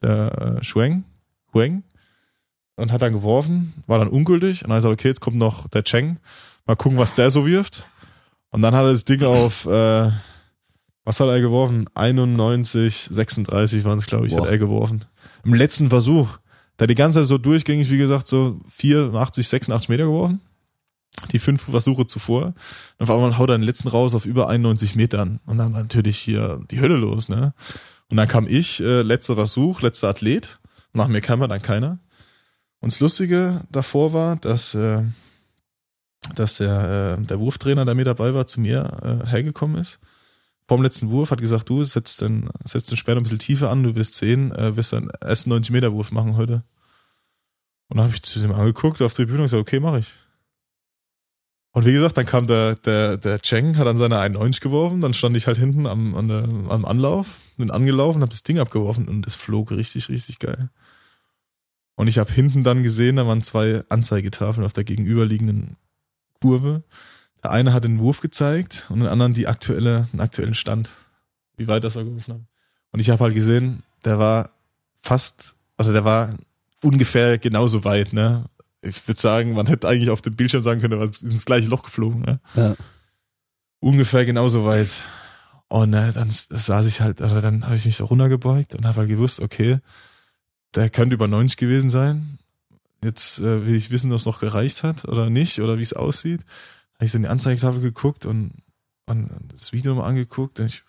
[0.02, 1.04] äh, der äh, Shueng,
[1.52, 1.82] Hueng,
[2.82, 5.36] und hat dann geworfen, war dann ungültig und dann hat er gesagt, okay, jetzt kommt
[5.36, 6.18] noch der Cheng,
[6.66, 7.86] mal gucken, was der so wirft.
[8.50, 10.10] Und dann hat er das Ding auf, äh,
[11.04, 11.86] was hat er geworfen?
[11.94, 14.42] 91, 36 waren es, glaube ich, Boah.
[14.42, 15.04] hat er geworfen.
[15.44, 16.38] Im letzten Versuch.
[16.78, 20.40] Der hat die ganze Zeit so durchgängig, wie gesagt, so 84, 86 Meter geworfen.
[21.30, 22.54] Die fünf Versuche zuvor.
[22.98, 25.40] Und auf einmal haut er den letzten raus auf über 91 Metern.
[25.46, 27.54] Und dann war natürlich hier die Hölle los, ne?
[28.10, 30.58] Und dann kam ich, äh, letzter Versuch, letzter Athlet.
[30.92, 31.98] Nach mir kam er dann keiner.
[32.82, 35.02] Und das Lustige davor war, dass, äh,
[36.34, 40.00] dass der, äh, der Wurftrainer, der mir dabei war, zu mir äh, hergekommen ist.
[40.66, 43.84] Vorm letzten Wurf hat gesagt, du setzt den, setzt den Sperr ein bisschen tiefer an,
[43.84, 46.64] du wirst sehen, äh, wirst einen ersten 90 Meter Wurf machen heute.
[47.88, 50.12] Und dann habe ich zu ihm angeguckt auf die Bühne und gesagt, okay, mache ich.
[51.70, 55.14] Und wie gesagt, dann kam der, der, der Cheng, hat an seine 91 geworfen, dann
[55.14, 59.08] stand ich halt hinten am, an der, am Anlauf, bin angelaufen, habe das Ding abgeworfen
[59.08, 60.68] und es flog richtig, richtig geil.
[61.94, 65.76] Und ich habe hinten dann gesehen, da waren zwei Anzeigetafeln auf der gegenüberliegenden
[66.40, 66.82] Kurve.
[67.42, 70.90] Der eine hat den Wurf gezeigt und den anderen die aktuelle, den aktuellen Stand,
[71.56, 72.48] wie weit das wir geworfen haben.
[72.92, 74.50] Und ich habe halt gesehen, der war
[75.02, 76.36] fast, also der war
[76.82, 78.44] ungefähr genauso weit, ne?
[78.82, 81.68] ich würde sagen, man hätte eigentlich auf dem Bildschirm sagen können, er war ins gleiche
[81.68, 82.24] Loch geflogen.
[82.26, 82.62] Ja.
[82.62, 82.76] Ja.
[83.80, 84.90] Ungefähr genauso weit.
[85.68, 88.98] Und äh, dann saß ich halt, also dann habe ich mich so runtergebeugt und habe
[88.98, 89.78] halt gewusst, okay,
[90.74, 92.38] der könnte über 90 gewesen sein.
[93.02, 95.92] Jetzt äh, will ich wissen, ob es noch gereicht hat oder nicht oder wie es
[95.92, 96.44] aussieht.
[96.94, 98.52] Habe ich so in die Anzeigetafel geguckt und,
[99.06, 100.84] und das Video mal angeguckt und ich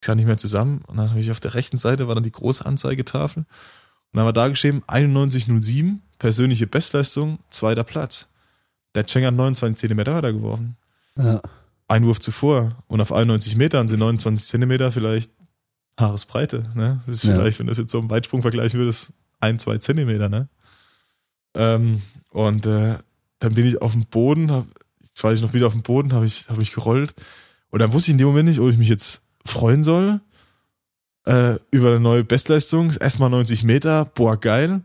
[0.00, 0.82] kann nicht mehr zusammen.
[0.86, 3.42] Und dann habe ich auf der rechten Seite war dann die große Anzeigetafel.
[3.42, 8.28] Und dann war da geschrieben 9107, persönliche Bestleistung, zweiter Platz.
[8.94, 10.76] Der Cheng hat 29 Zentimeter weitergeworfen.
[11.16, 11.42] Ja.
[11.88, 12.76] Ein Wurf zuvor.
[12.86, 15.30] Und auf 91 Metern sind 29 Zentimeter vielleicht
[15.98, 16.64] Haaresbreite.
[16.74, 17.00] Ne?
[17.06, 17.34] Das ist Ja.
[17.34, 20.28] vielleicht, wenn du das jetzt so im Weitsprung vergleichen würdest, ein, zwei Zentimeter.
[20.28, 20.48] Ne?
[21.54, 22.94] Ähm, und äh,
[23.40, 24.66] dann bin ich auf dem Boden, hab,
[25.02, 27.14] jetzt war ich noch wieder auf dem Boden, habe ich, hab ich gerollt.
[27.70, 30.20] Und dann wusste ich in dem Moment nicht, ob ich mich jetzt freuen soll
[31.26, 32.92] äh, über eine neue Bestleistung.
[32.98, 34.80] Erstmal 90 Meter, boah, geil.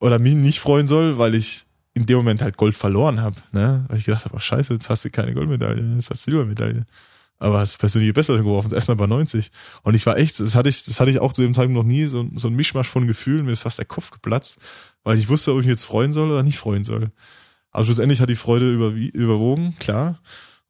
[0.00, 3.36] Oder mich nicht freuen soll, weil ich in dem Moment halt Gold verloren habe.
[3.52, 3.84] Ne?
[3.88, 6.86] Weil ich gedacht habe, oh, scheiße, jetzt hast du keine Goldmedaille, jetzt hast du Silbermedaille.
[7.42, 9.50] Aber hast persönliche Bestleistung geworfen, erstmal bei 90.
[9.82, 11.82] Und ich war echt, das hatte ich, das hatte ich auch zu dem Zeitpunkt noch
[11.82, 14.58] nie, so, so ein Mischmasch von Gefühlen, mir ist fast der Kopf geplatzt,
[15.02, 17.10] weil ich wusste, ob ich mich jetzt freuen soll oder nicht freuen soll.
[17.72, 20.20] Aber schlussendlich hat die Freude überwie- überwogen, klar.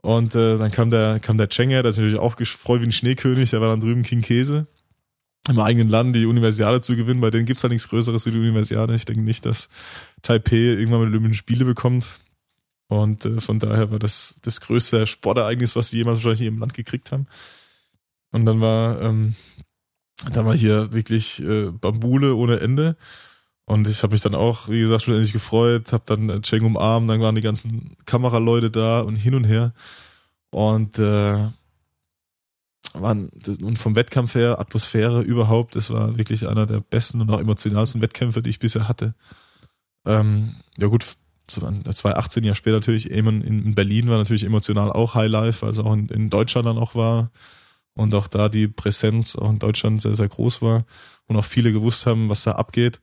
[0.00, 2.86] Und äh, dann kam der, kam der Cheng her, der ist natürlich auch gefreut wie
[2.86, 4.66] ein Schneekönig, der war dann drüben King Käse.
[5.50, 8.38] Im eigenen Land die Universiade zu gewinnen, bei denen gibt's halt nichts Größeres wie die
[8.38, 8.94] Universiade.
[8.94, 9.68] Ich denke nicht, dass
[10.22, 12.06] Taipei irgendwann mal Olympischen Spiele bekommt.
[12.92, 16.58] Und äh, von daher war das das größte Sportereignis, was sie jemals wahrscheinlich in ihrem
[16.58, 17.26] Land gekriegt haben.
[18.32, 19.34] Und dann war, ähm,
[20.30, 22.96] dann war hier wirklich äh, Bambule ohne Ende.
[23.64, 26.64] Und ich habe mich dann auch, wie gesagt, schon endlich gefreut, habe dann äh, Cheng
[26.64, 29.72] umarmt, dann waren die ganzen Kameraleute da und hin und her.
[30.50, 31.48] Und äh,
[32.92, 33.30] waren
[33.62, 38.02] und vom Wettkampf her, Atmosphäre überhaupt, das war wirklich einer der besten und auch emotionalsten
[38.02, 39.14] Wettkämpfe, die ich bisher hatte.
[40.04, 41.16] Ähm, ja gut,
[41.60, 45.92] 2018 Jahr später natürlich, Eamon in Berlin war natürlich emotional auch Highlife, weil es auch
[45.92, 47.30] in, in Deutschland dann auch war
[47.94, 50.84] und auch da die Präsenz auch in Deutschland sehr, sehr groß war
[51.26, 53.00] und auch viele gewusst haben, was da abgeht.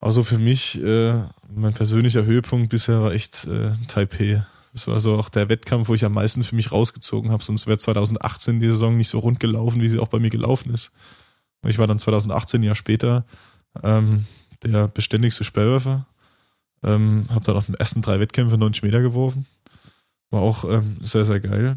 [0.00, 1.14] Also für mich, äh,
[1.52, 4.44] mein persönlicher Höhepunkt bisher war echt äh, Taipei.
[4.72, 7.42] Das war so auch der Wettkampf, wo ich am meisten für mich rausgezogen habe.
[7.42, 10.72] Sonst wäre 2018 die Saison nicht so rund gelaufen, wie sie auch bei mir gelaufen
[10.72, 10.92] ist.
[11.62, 13.24] Und ich war dann 2018, ein Jahr später,
[13.82, 14.26] ähm,
[14.62, 16.06] der beständigste Sperrwerfer.
[16.82, 19.46] Ähm, habe dann in den ersten drei Wettkämpfe 90 Meter geworfen.
[20.30, 21.76] War auch ähm, sehr, sehr geil.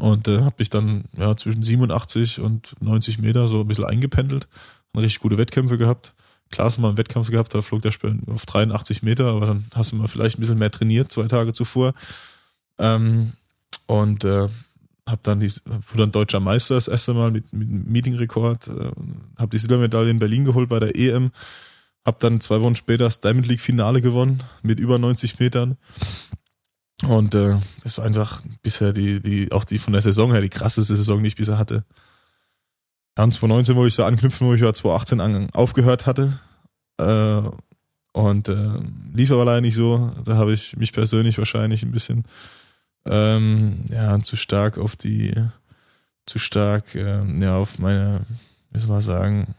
[0.00, 4.48] Und äh, habe mich dann ja zwischen 87 und 90 Meter so ein bisschen eingependelt.
[4.92, 6.14] Und richtig gute Wettkämpfe gehabt.
[6.50, 9.46] Klar hast du mal einen Wettkampf gehabt, da flog der Speer auf 83 Meter, aber
[9.46, 11.92] dann hast du mal vielleicht ein bisschen mehr trainiert, zwei Tage zuvor.
[12.78, 13.32] Ähm,
[13.86, 14.48] und äh,
[15.08, 18.90] hab dann die, wurde dann deutscher Meister das erste Mal mit, mit Meetingrekord, äh,
[19.36, 21.30] habe die Silbermedaille in Berlin geholt bei der EM,
[22.06, 25.76] hab dann zwei Wochen später das Diamond League Finale gewonnen mit über 90 Metern.
[27.02, 30.48] Und äh, das war einfach bisher die, die, auch die von der Saison her, die
[30.48, 31.84] krasseste Saison, die ich bisher hatte.
[33.18, 36.38] Ja, und 2019 wollte ich da anknüpfen, wo ich ja 2018 an, aufgehört hatte.
[36.98, 37.42] Äh,
[38.12, 38.78] und äh,
[39.12, 40.10] lief aber leider nicht so.
[40.24, 42.24] Da habe ich mich persönlich wahrscheinlich ein bisschen
[43.04, 45.34] ähm, ja, zu stark auf die,
[46.24, 48.24] zu stark äh, ja, auf meine,
[48.70, 49.54] wie soll man sagen,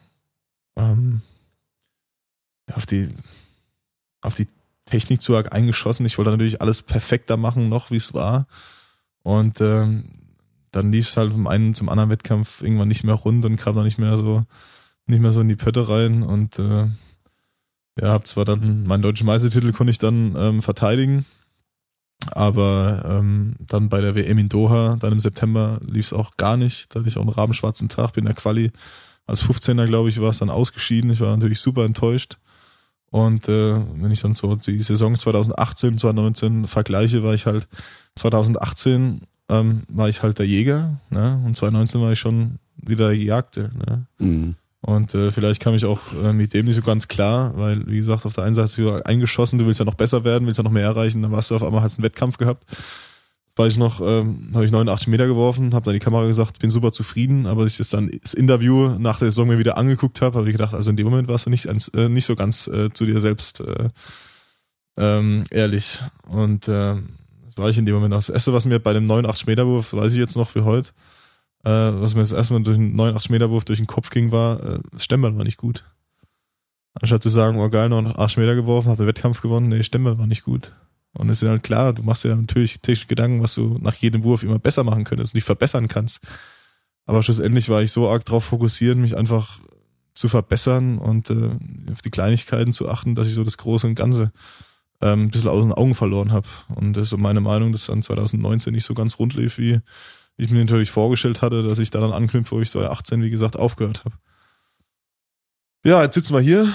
[0.75, 1.21] ähm,
[2.73, 3.09] auf die,
[4.21, 4.47] auf die
[4.85, 6.05] Technik zu arg eingeschossen.
[6.05, 8.47] Ich wollte natürlich alles perfekter machen, noch wie es war.
[9.23, 10.05] Und ähm,
[10.71, 13.75] dann lief es halt vom einen zum anderen Wettkampf irgendwann nicht mehr rund und kam
[13.75, 14.45] dann nicht mehr so,
[15.05, 16.23] nicht mehr so in die Pötte rein.
[16.23, 16.87] Und äh,
[17.99, 21.25] ja, hab zwar dann meinen deutschen Meistertitel konnte ich dann ähm, verteidigen,
[22.31, 26.57] aber ähm, dann bei der WM in Doha, dann im September lief es auch gar
[26.57, 26.93] nicht.
[26.93, 28.71] Da hatte ich auch einen rabenschwarzen Tag, bin in der Quali
[29.25, 31.11] als 15er, glaube ich, war es dann ausgeschieden.
[31.11, 32.37] Ich war natürlich super enttäuscht.
[33.09, 37.67] Und äh, wenn ich dann so die Saison 2018, 2019 vergleiche, war ich halt
[38.15, 41.41] 2018 ähm, war ich halt der Jäger, ne?
[41.45, 44.05] Und 2019 war ich schon wieder der Gejagte, ne?
[44.19, 44.55] Mhm.
[44.81, 47.97] Und äh, vielleicht kam ich auch äh, mit dem nicht so ganz klar, weil, wie
[47.97, 50.59] gesagt, auf der einen Seite hast du eingeschossen, du willst ja noch besser werden, willst
[50.59, 52.63] ja noch mehr erreichen, dann warst du auf einmal, hast einen Wettkampf gehabt.
[53.57, 56.69] War ich noch, ähm, habe ich 89 Meter geworfen, habe dann die Kamera gesagt, bin
[56.69, 60.21] super zufrieden, aber als ich das dann das Interview nach der Saison mir wieder angeguckt
[60.21, 62.35] habe, habe ich gedacht, also in dem Moment warst du nicht, ans- äh, nicht so
[62.35, 63.89] ganz äh, zu dir selbst äh,
[64.97, 65.99] ähm, ehrlich.
[66.29, 66.95] Und äh,
[67.45, 68.17] das war ich in dem Moment auch.
[68.19, 70.89] Das Erste, was mir bei dem 89 Meter Wurf, weiß ich jetzt noch wie heute,
[71.63, 74.31] äh, was mir das erste Mal durch den 89 Meter Wurf durch den Kopf ging,
[74.31, 75.83] war, äh, das Stemmband war nicht gut.
[76.93, 80.27] Anstatt zu sagen, oh geil, 89 Meter geworfen, hat den Wettkampf gewonnen, nee, Stemmband war
[80.27, 80.73] nicht gut.
[81.17, 84.23] Und es ist halt klar, du machst dir natürlich technische Gedanken, was du nach jedem
[84.23, 86.19] Wurf immer besser machen könntest und dich verbessern kannst.
[87.05, 89.59] Aber schlussendlich war ich so arg darauf fokussiert, mich einfach
[90.13, 91.51] zu verbessern und äh,
[91.91, 94.31] auf die Kleinigkeiten zu achten, dass ich so das Große und Ganze
[95.01, 96.47] ähm, ein bisschen aus den Augen verloren habe.
[96.75, 99.79] Und das ist so meine Meinung, dass dann 2019 nicht so ganz rund lief, wie
[100.37, 103.57] ich mir natürlich vorgestellt hatte, dass ich da dann anknüpfe, wo ich 2018, wie gesagt,
[103.57, 104.15] aufgehört habe.
[105.83, 106.71] Ja, jetzt sitzen wir hier.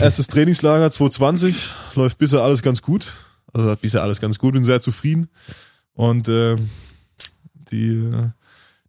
[0.00, 1.68] Erstes Trainingslager 2020.
[1.94, 3.12] Läuft bisher alles ganz gut.
[3.52, 5.28] Also bisher alles ganz gut, bin sehr zufrieden.
[5.94, 6.56] Und äh,
[7.70, 8.10] die,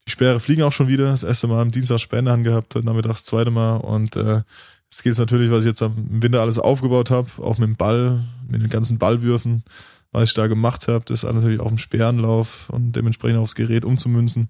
[0.05, 1.07] die Sperre fliegen auch schon wieder.
[1.07, 3.77] Das erste Mal am Dienstag Sperre angehabt, heute Nachmittag das zweite Mal.
[3.77, 4.41] Und äh,
[4.89, 7.75] jetzt geht es natürlich, was ich jetzt im Winter alles aufgebaut habe, auch mit dem
[7.75, 9.63] Ball, mit den ganzen Ballwürfen,
[10.11, 13.83] was ich da gemacht habe, das alles natürlich auf dem Sperrenlauf und dementsprechend aufs Gerät
[13.83, 14.49] umzumünzen.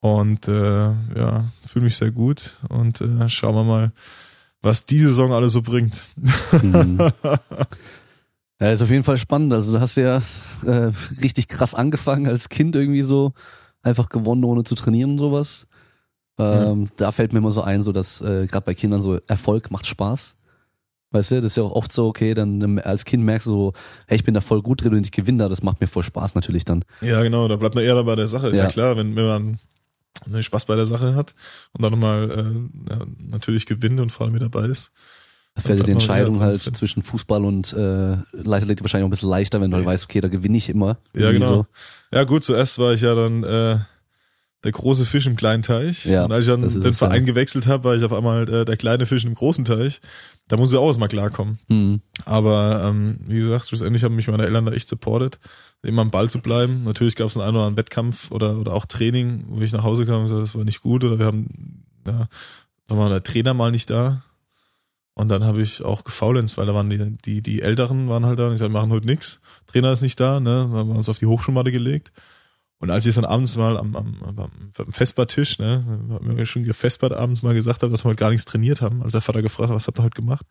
[0.00, 3.92] Und äh, ja, fühle mich sehr gut und äh, schauen wir mal,
[4.60, 6.02] was die Saison alles so bringt.
[6.60, 6.98] Mhm.
[8.62, 9.52] Ja, ist auf jeden Fall spannend.
[9.52, 10.22] Also du hast ja
[10.64, 13.32] äh, richtig krass angefangen als Kind irgendwie so,
[13.82, 15.66] einfach gewonnen, ohne zu trainieren und sowas.
[16.38, 16.90] Ähm, ja.
[16.96, 19.86] Da fällt mir immer so ein, so dass äh, gerade bei Kindern so Erfolg macht
[19.86, 20.36] Spaß.
[21.10, 23.72] Weißt du, das ist ja auch oft so, okay, dann als Kind merkst du so,
[24.06, 26.04] hey, ich bin da voll gut drin und ich gewinne da, das macht mir voll
[26.04, 26.84] Spaß natürlich dann.
[27.00, 28.46] Ja, genau, da bleibt man eher bei der Sache.
[28.46, 29.58] Ist ja, ja klar, wenn, wenn man
[30.26, 31.34] wenn Spaß bei der Sache hat
[31.72, 34.92] und dann nochmal äh, ja, natürlich gewinnt und vorne mit dabei ist,
[35.56, 39.60] fällt dir die Entscheidung halt zwischen Fußball und äh, Leichtathletik wahrscheinlich auch ein bisschen leichter,
[39.60, 40.98] wenn du halt weißt, okay, da gewinne ich immer.
[41.14, 41.48] Ja, genau.
[41.48, 41.66] So.
[42.12, 43.76] Ja, gut, zuerst war ich ja dann äh,
[44.64, 46.06] der große Fisch im kleinen Teich.
[46.06, 47.26] Ja, und als ich dann den Verein ja.
[47.26, 50.00] gewechselt habe, war ich auf einmal äh, der kleine Fisch im großen Teich.
[50.48, 51.58] Da muss ich auch erstmal klarkommen.
[51.68, 52.00] Mhm.
[52.24, 55.40] Aber ähm, wie gesagt, schlussendlich haben mich meine Eltern da echt supportet,
[55.82, 56.84] immer am Ball zu bleiben.
[56.84, 59.82] Natürlich gab es einen, einen oder anderen Wettkampf oder, oder auch Training, wo ich nach
[59.82, 62.28] Hause kam und gesagt, das war nicht gut oder wir haben, ja,
[62.86, 64.22] da war der Trainer mal nicht da.
[65.14, 68.38] Und dann habe ich auch gefaulenzt, weil da waren die, die, die Älteren waren halt
[68.38, 69.40] da und ich sagte, machen heute nix.
[69.66, 70.68] Trainer ist nicht da, ne?
[70.70, 72.12] Dann haben wir uns auf die Hochschulmatte gelegt.
[72.78, 74.50] Und als ich dann abends mal am, am, am
[74.90, 78.44] Vespertisch, ne, haben wir schon gefespert abends mal gesagt habe, dass wir heute gar nichts
[78.44, 80.44] trainiert haben, als der Vater gefragt hat, was habt ihr heute gemacht?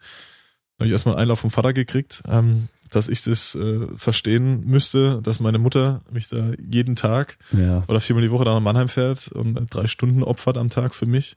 [0.77, 4.63] Dann habe ich erstmal einen Einlauf vom Vater gekriegt, ähm, dass ich das äh, verstehen
[4.65, 7.83] müsste, dass meine Mutter mich da jeden Tag ja.
[7.87, 11.07] oder viermal die Woche da nach Mannheim fährt und drei Stunden opfert am Tag für
[11.07, 11.35] mich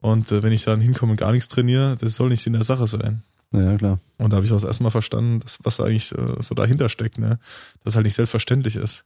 [0.00, 2.64] und äh, wenn ich dann hinkomme und gar nichts trainiere, das soll nicht in der
[2.64, 3.22] Sache sein.
[3.52, 3.98] Ja, klar.
[4.18, 6.88] Und da habe ich auch das erste Mal verstanden, dass, was eigentlich äh, so dahinter
[6.88, 7.38] steckt, ne?
[7.82, 9.04] Dass halt nicht selbstverständlich ist.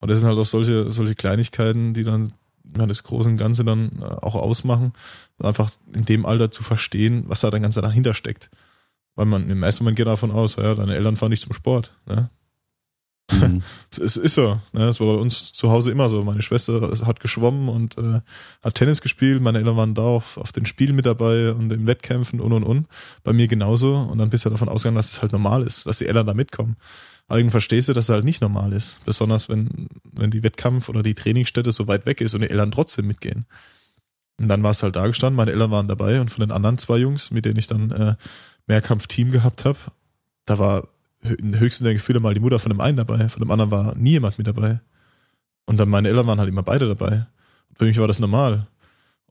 [0.00, 2.32] Und das sind halt auch solche, solche Kleinigkeiten, die dann
[2.76, 4.92] ja, das große und Ganze dann äh, auch ausmachen.
[5.38, 8.50] Einfach in dem Alter zu verstehen, was da dann ganz dahinter steckt.
[9.14, 11.92] Weil man im ersten Moment geht davon aus, ja, deine Eltern fahren nicht zum Sport.
[12.06, 12.30] Ne?
[13.32, 13.62] Mhm.
[13.90, 14.60] es ist so.
[14.72, 14.84] Ne?
[14.88, 16.22] Es war bei uns zu Hause immer so.
[16.24, 18.20] Meine Schwester hat geschwommen und äh,
[18.62, 19.40] hat Tennis gespielt.
[19.40, 22.64] Meine Eltern waren da auf, auf den Spielen mit dabei und im Wettkämpfen und und
[22.64, 22.86] und.
[23.24, 23.96] Bei mir genauso.
[23.96, 26.34] Und dann bist du davon ausgegangen, dass es halt normal ist, dass die Eltern da
[26.34, 26.76] mitkommen.
[27.28, 29.02] Irgendwann verstehst du, dass es halt nicht normal ist.
[29.04, 32.72] Besonders wenn, wenn die Wettkampf oder die Trainingsstätte so weit weg ist und die Eltern
[32.72, 33.46] trotzdem mitgehen.
[34.38, 36.78] Und dann war es halt da gestanden, meine Eltern waren dabei und von den anderen
[36.78, 38.16] zwei Jungs, mit denen ich dann äh,
[38.66, 39.78] Mehrkampf-Team gehabt habe,
[40.46, 40.88] da war
[41.22, 44.10] höchsten der Gefühle mal die Mutter von dem einen dabei, von dem anderen war nie
[44.10, 44.80] jemand mit dabei.
[45.66, 47.26] Und dann meine Eltern waren halt immer beide dabei.
[47.76, 48.66] Für mich war das normal.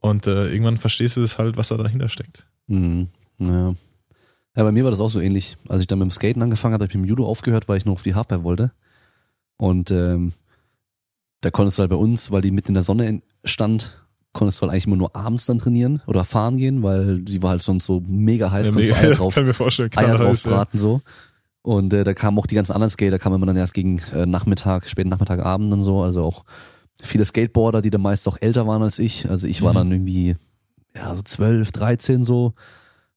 [0.00, 2.46] Und äh, irgendwann verstehst du das halt, was da dahinter steckt.
[2.66, 3.08] Mhm.
[3.38, 3.74] Ja.
[4.56, 5.56] ja, bei mir war das auch so ähnlich.
[5.68, 7.76] Als ich dann mit dem Skaten angefangen habe, habe ich mit dem Judo aufgehört, weil
[7.76, 8.72] ich nur auf die Halfpipe wollte.
[9.58, 10.32] Und ähm,
[11.40, 14.62] da konntest du halt bei uns, weil die mitten in der Sonne stand, konntest du
[14.62, 17.84] halt eigentlich immer nur abends dann trainieren oder fahren gehen, weil die war halt sonst
[17.84, 20.82] so mega heiß, ja, mega, Eier drauf, kann mir vorstellen, Eier drauf braten ja.
[20.82, 21.02] so.
[21.62, 24.26] Und äh, da kamen auch die ganzen anderen Skater, kamen immer dann erst gegen äh,
[24.26, 26.02] Nachmittag, späten Nachmittag, Abend und so.
[26.02, 26.44] Also auch
[27.00, 29.28] viele Skateboarder, die dann meist auch älter waren als ich.
[29.30, 29.76] Also ich war mhm.
[29.76, 30.36] dann irgendwie,
[30.94, 32.54] ja, so 12, 13 so.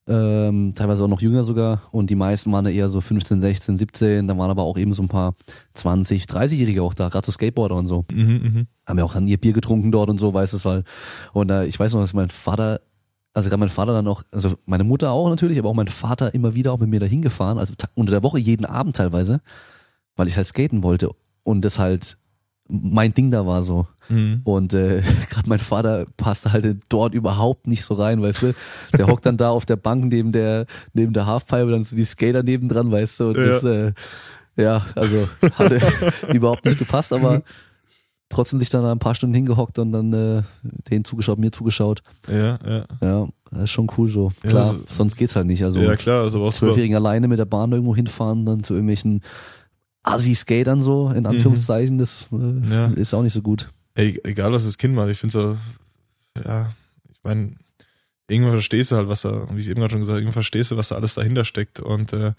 [0.08, 1.82] Ähm, teilweise auch noch jünger sogar.
[1.92, 4.28] Und die meisten waren da eher so 15, 16, 17.
[4.28, 5.34] Da waren aber auch eben so ein paar
[5.74, 8.06] 20, 30-Jährige auch da, gerade so Skateboarder und so.
[8.12, 8.64] Mhm, mh.
[8.86, 10.84] Haben ja auch dann ihr Bier getrunken dort und so, weißt du, weil.
[11.34, 12.82] Und äh, ich weiß noch, dass mein Vater
[13.36, 16.34] also gerade mein Vater dann auch, also meine Mutter auch natürlich, aber auch mein Vater
[16.34, 19.42] immer wieder auch mit mir dahin gefahren, also unter der Woche jeden Abend teilweise,
[20.16, 21.12] weil ich halt skaten wollte
[21.44, 22.18] und das halt
[22.68, 23.88] mein Ding da war so.
[24.10, 24.42] Mhm.
[24.44, 28.54] Und äh, gerade mein Vater passte halt dort überhaupt nicht so rein, weißt du.
[28.98, 32.06] Der hockt dann da auf der Bank neben der neben der Halfpipe, dann so die
[32.06, 33.28] Skater nebendran, weißt du.
[33.30, 33.46] Und ja.
[33.46, 33.94] das, äh,
[34.56, 35.80] ja, also hatte
[36.34, 37.44] überhaupt nicht gepasst, aber
[38.30, 40.42] trotzdem sich dann ein paar Stunden hingehockt und dann äh,
[40.90, 42.02] denen zugeschaut, mir zugeschaut.
[42.28, 42.86] Ja, ja.
[43.02, 44.32] Ja, das ist schon cool so.
[44.42, 45.64] Klar, ja, so, sonst geht's halt nicht.
[45.64, 49.22] Also ja, klar, also Zwölfjährigen alleine mit der Bahn irgendwo hinfahren, dann zu irgendwelchen
[50.04, 51.28] Assi-Skatern so, in mhm.
[51.28, 52.00] Anführungszeichen, mhm.
[52.00, 52.86] das äh, ja.
[52.92, 53.70] ist auch nicht so gut.
[53.96, 55.58] Ey, egal was das Kind macht, ich finde so,
[56.44, 56.72] ja,
[57.10, 57.52] ich meine,
[58.28, 60.72] irgendwann verstehst du halt, was da, wie ich eben gerade schon gesagt habe, irgendwann verstehst
[60.72, 62.34] du, was da alles dahinter steckt und äh,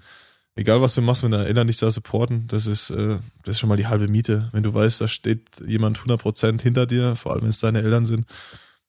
[0.57, 3.61] egal was du machst, wenn deine Eltern dich da supporten, das ist, äh, das ist
[3.61, 4.49] schon mal die halbe Miete.
[4.53, 8.05] Wenn du weißt, da steht jemand 100% hinter dir, vor allem wenn es deine Eltern
[8.05, 8.27] sind,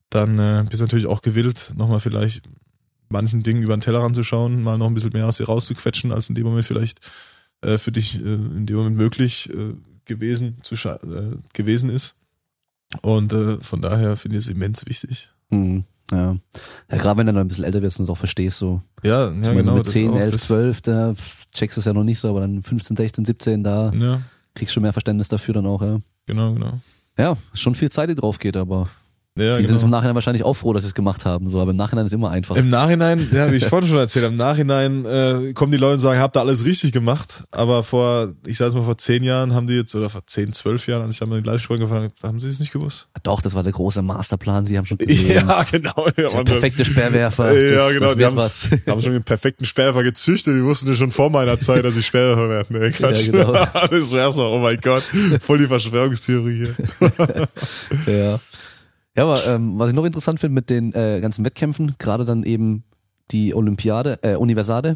[0.09, 2.41] dann äh, bist du natürlich auch gewillt, nochmal vielleicht
[3.09, 6.29] manchen Dingen über den Teller ranzuschauen, mal noch ein bisschen mehr aus dir rauszuquetschen, als
[6.29, 6.99] in dem Moment vielleicht
[7.61, 9.73] äh, für dich äh, in dem Moment möglich äh,
[10.05, 12.15] gewesen, zu äh, gewesen ist.
[13.01, 15.29] Und äh, von daher finde ich es immens wichtig.
[15.49, 15.83] Mhm.
[16.11, 16.35] Ja.
[16.91, 18.81] ja, gerade wenn du dann ein bisschen älter wirst und es auch verstehst, so.
[19.03, 19.73] Ja, ja Ich meine, so genau.
[19.75, 21.13] mit das 10, auch, 11, das- 12, da
[21.53, 24.21] checkst du es ja noch nicht so, aber dann 15, 16, 17, da Ja,
[24.55, 25.97] kriegst du schon mehr Verständnis dafür dann auch, ja.
[26.25, 26.79] genau, genau.
[27.17, 28.87] Ja, schon viel Zeit, die drauf geht, aber
[29.37, 29.85] Ja, die sind genau.
[29.85, 32.13] im Nachhinein wahrscheinlich auch froh, dass sie es gemacht haben, so, aber im Nachhinein ist
[32.13, 32.55] immer einfach.
[32.55, 35.95] Im Nachhinein, ja, wie ich vorhin schon erzählt habe, im Nachhinein äh, kommen die Leute
[35.95, 37.43] und sagen, habt ihr alles richtig gemacht.
[37.51, 40.87] Aber vor, ich sage mal, vor zehn Jahren haben die jetzt, oder vor zehn, zwölf
[40.87, 43.07] Jahren, als ich einmal die Live-Sprung gefahren habe, haben sie es nicht gewusst.
[43.23, 45.27] Doch, das war der große Masterplan, sie haben schon gesehen.
[45.47, 46.07] Ja, genau.
[46.17, 47.53] Ja, der perfekte Sperrwerfer.
[47.53, 48.05] Ja, das, genau.
[48.07, 48.67] Das Die haben, was.
[48.85, 50.55] die haben schon den perfekten Sperrwerfer gezüchtet.
[50.55, 52.79] Die wussten das schon vor meiner Zeit, dass ich Sperrwerfer werden.
[52.79, 53.25] Nee, Quatsch.
[53.31, 53.53] genau.
[53.53, 54.51] das wär's doch.
[54.53, 55.03] Oh mein Gott.
[55.41, 56.67] Voll die Verschwörungstheorie
[56.97, 57.47] hier.
[58.07, 58.39] Ja.
[59.17, 62.43] Ja, aber ähm, was ich noch interessant finde mit den äh, ganzen Wettkämpfen, gerade dann
[62.43, 62.83] eben
[63.31, 64.95] die Olympiade, äh, Universade,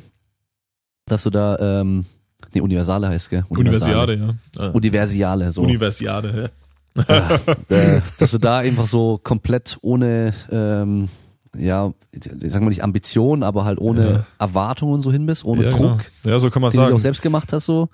[1.08, 2.06] dass du da, ähm,
[2.54, 3.46] nee, Universale heißt, gell?
[3.50, 4.34] Universiade, ja.
[4.64, 4.70] ja.
[4.72, 5.62] Universiale, so.
[5.62, 6.52] Universiade,
[6.96, 11.10] ja, äh, dass du da einfach so komplett ohne, ähm,
[11.58, 14.26] ja, sagen wir nicht Ambition, aber halt ohne Ja.
[14.40, 15.72] Erwartungen so hin bist, ohne ja.
[15.72, 16.34] Druck, Genau.
[16.36, 17.00] Ja, so kann man den du auch sagen.
[17.00, 17.90] selbst gemacht hast, so.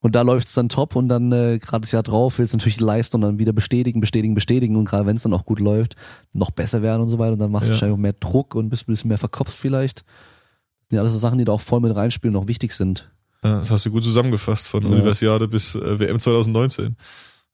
[0.00, 2.76] Und da läuft's dann top und dann äh, gerade das Jahr drauf willst du natürlich
[2.76, 5.96] die Leistung dann wieder bestätigen, bestätigen, bestätigen und gerade wenn es dann auch gut läuft,
[6.32, 7.74] noch besser werden und so weiter und dann machst du Ja.
[7.74, 9.98] wahrscheinlich auch mehr Druck und bist ein bisschen mehr verkopft vielleicht.
[10.00, 10.06] Das
[10.90, 13.10] sind ja alles so Sachen, die da auch voll mit reinspielen und auch wichtig sind.
[13.42, 14.88] Ja, das hast du gut zusammengefasst, von Ja.
[14.88, 16.96] Universiade bis äh, WM 2019.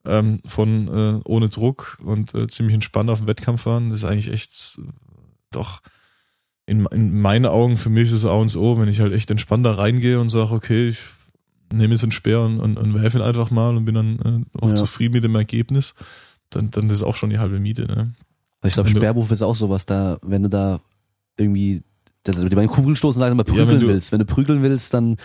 [0.06, 4.04] Ähm, von äh, ohne Druck und äh, ziemlich entspannt auf dem Wettkampf fahren, das ist
[4.04, 4.82] eigentlich echt äh,
[5.50, 5.80] doch
[6.66, 9.30] in, in meinen Augen für mich ist es A und O, wenn ich halt echt
[9.30, 10.98] entspannt da reingehe und sage, okay, ich
[11.72, 14.60] nehme jetzt einen Speer und, und, und werfe ihn einfach mal und bin dann äh,
[14.64, 14.74] auch Ja.
[14.76, 15.94] zufrieden mit dem Ergebnis,
[16.50, 17.86] dann, dann ist auch schon die halbe Miete.
[17.86, 18.12] Ne?
[18.64, 20.80] Ich glaube, Sperrwurf ist auch sowas, da, wenn du da
[21.36, 21.82] irgendwie,
[22.22, 24.12] das, die beim Kugelstoßen sagen, mal Ja, prügeln wenn du- willst.
[24.12, 25.16] Wenn du prügeln willst, dann,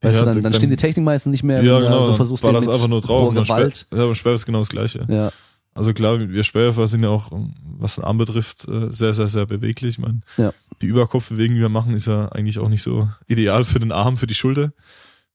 [0.00, 2.06] weißt Ja, du, dann, dann- dann stehen die Technik meistens nicht mehr, Ja, genau, so
[2.08, 3.32] dann versuchst, war das einfach nur drauf.
[3.34, 3.86] Gewalt.
[3.92, 5.04] ja, beim Speer ist genau das Gleiche.
[5.08, 5.30] Ja,
[5.74, 7.30] Also klar, wir Sperrwerfer sind ja auch,
[7.78, 9.90] was den Arm betrifft, äh, sehr, sehr, sehr beweglich.
[9.90, 10.52] Ich meine, Ja.
[10.82, 14.16] die Überkopfbewegung, die wir machen, ist ja eigentlich auch nicht so ideal für den Arm,
[14.16, 14.72] für die Schulter.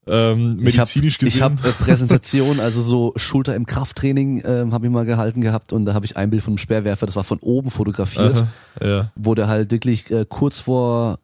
[0.08, 1.36] Ähm, Ich hab- medizinisch gesehen.
[1.36, 5.72] Ich habe äh, Präsentation, also so Schulter im Krafttraining, ähm, habe ich mal gehalten gehabt
[5.72, 8.44] und da habe ich ein Bild von einem Speerwerfer, das war von oben fotografiert,
[8.80, 11.18] Aha, ja, wo der halt wirklich äh, kurz vor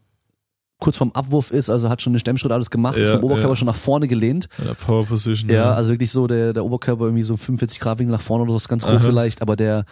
[0.81, 3.27] kurz vorm Abwurf ist, also hat schon den Stemmschritt alles gemacht, ist Ja, mit dem
[3.27, 3.57] Oberkörper ja.
[3.57, 4.49] schon nach vorne gelehnt.
[4.59, 5.49] der Power Position.
[5.49, 8.51] Ja, also wirklich so der, der Oberkörper irgendwie so 45 Grad Winkel nach vorne oder
[8.51, 8.99] so, ist ganz hoch Aha.
[8.99, 9.85] vielleicht, aber der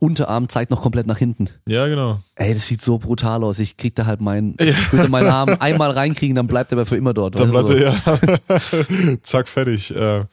[0.00, 1.48] Unterarm zeigt noch komplett nach hinten.
[1.66, 2.20] ja, genau.
[2.36, 3.58] Ey, das sieht so brutal aus.
[3.58, 4.66] Ich krieg da halt meinen, Ja.
[4.66, 7.34] ich würde meinen Arm einmal reinkriegen, dann bleibt er aber für immer dort.
[7.34, 9.94] Dann bleibt er ja zack fertig.
[9.94, 10.24] Äh,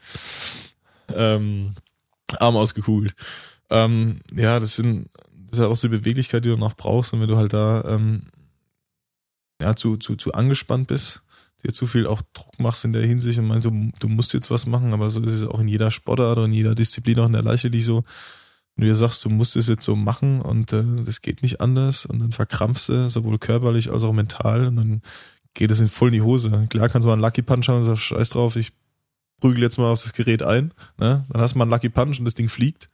[1.14, 1.74] ähm,
[2.38, 3.14] Arm ausgekugelt.
[3.70, 5.08] Ähm, ja, das sind
[5.48, 7.12] das ist halt auch so die Beweglichkeit, die du noch brauchst.
[7.12, 8.22] Und wenn du halt da ähm,
[9.60, 11.22] ja zu, zu, zu angespannt bist,
[11.64, 14.50] dir zu viel auch Druck machst in der Hinsicht und meinst, du, du musst jetzt
[14.50, 17.26] was machen, aber so ist es auch in jeder Sportart und in jeder Disziplin auch
[17.26, 18.04] in der Leichtathletik so.
[18.76, 21.60] Wenn du dir sagst, du musst es jetzt so machen und äh, das geht nicht
[21.60, 25.02] anders und dann verkrampfst du, sowohl körperlich als auch mental und dann
[25.54, 26.66] geht es in voll in die Hose.
[26.68, 28.72] Klar kannst du mal einen Lucky Punch haben und sagst, scheiß drauf, ich
[29.40, 30.72] prügel jetzt mal auf das Gerät ein.
[30.98, 31.24] Ne?
[31.28, 32.90] Dann hast du mal einen Lucky Punch und das Ding fliegt.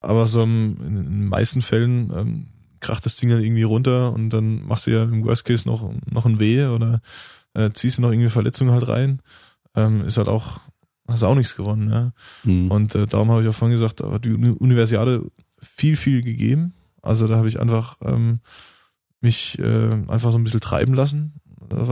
[0.00, 2.46] Aber so in den meisten Fällen ähm,
[2.80, 5.92] kracht das Ding dann irgendwie runter und dann machst du ja im Worst Case noch,
[6.10, 7.00] noch ein Weh oder
[7.54, 9.20] äh, ziehst du noch irgendwie Verletzungen halt rein.
[9.74, 10.60] Ähm, ist halt auch,
[11.08, 11.90] hast auch nichts gewonnen.
[11.90, 12.12] Ja?
[12.42, 12.70] Hm.
[12.70, 15.24] Und äh, darum habe ich auch vorhin gesagt, da hat die Uni- Universiade
[15.60, 16.74] viel, viel gegeben.
[17.02, 18.40] Also da habe ich einfach ähm,
[19.20, 21.34] mich äh, einfach so ein bisschen treiben lassen.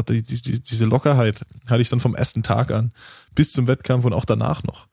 [0.09, 2.93] Die, die, die, diese Lockerheit hatte ich dann vom ersten Tag an
[3.35, 4.87] bis zum Wettkampf und auch danach noch.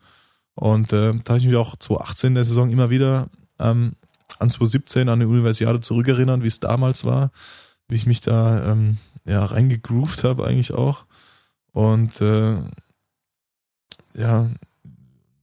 [0.56, 3.94] Und äh, da habe ich mich auch 2018 der Saison immer wieder ähm,
[4.40, 7.32] an 2017 an die Universiade zurückerinnern, wie es damals war,
[7.88, 11.06] wie ich mich da ähm, ja reingegroovt habe eigentlich auch.
[11.72, 12.56] Und äh,
[14.16, 14.50] ja,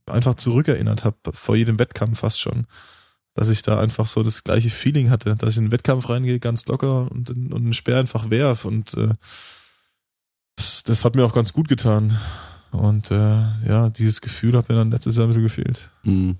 [0.06, 2.66] einfach zurückerinnert habe, vor jedem Wettkampf fast schon.
[3.34, 6.40] Dass ich da einfach so das gleiche Feeling hatte, dass ich in den Wettkampf reingehe,
[6.40, 8.64] ganz locker und, und einen Speer einfach werf.
[8.64, 9.14] Und äh,
[10.56, 12.18] das, das hat mir auch ganz gut getan.
[12.72, 15.90] Und äh, ja, dieses Gefühl hat mir dann letztes Jahr ein bisschen gefehlt.
[16.02, 16.38] Hm.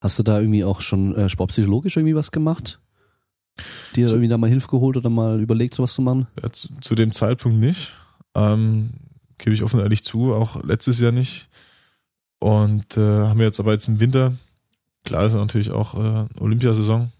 [0.00, 2.80] Hast du da irgendwie auch schon äh, sportpsychologisch irgendwie was gemacht?
[3.94, 6.26] Dir Zu- irgendwie da mal Hilfe geholt oder mal überlegt, sowas zu machen?
[6.42, 7.92] Ja, zu, zu dem Zeitpunkt nicht.
[8.34, 8.94] Ähm,
[9.38, 11.48] gebe ich offen ehrlich zu, auch letztes Jahr nicht.
[12.38, 14.32] Und äh, haben wir jetzt aber jetzt im Winter,
[15.04, 17.12] klar ist natürlich auch äh, Olympiasaison.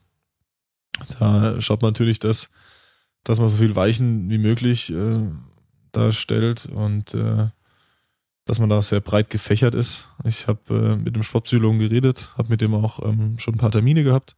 [1.19, 2.51] Da schaut man natürlich, dass,
[3.25, 5.27] dass man so viel Weichen wie möglich äh,
[5.93, 7.49] darstellt und äh,
[8.45, 10.07] dass man da sehr breit gefächert ist.
[10.25, 13.71] Ich habe äh, mit dem Sportpsychologen geredet, habe mit dem auch ähm, schon ein paar
[13.73, 14.37] Termine gehabt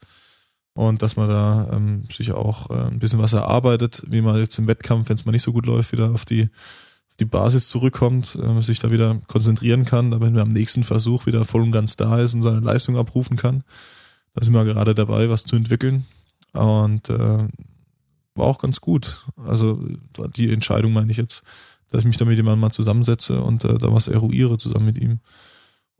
[0.74, 4.58] und dass man da ähm, sich auch äh, ein bisschen was erarbeitet, wie man jetzt
[4.58, 6.50] im Wettkampf, wenn es mal nicht so gut läuft, wieder auf die,
[7.20, 11.44] die Basis zurückkommt, äh, sich da wieder konzentrieren kann, damit man am nächsten Versuch wieder
[11.44, 13.64] voll und ganz da ist und seine Leistung abrufen kann.
[14.34, 16.06] Da sind wir gerade dabei, was zu entwickeln.
[16.52, 17.48] Und äh,
[18.34, 19.26] war auch ganz gut.
[19.36, 19.82] Also
[20.36, 21.42] die Entscheidung meine ich jetzt,
[21.90, 24.98] dass ich mich da mit jemandem mal zusammensetze und äh, da was eruiere zusammen mit
[24.98, 25.20] ihm.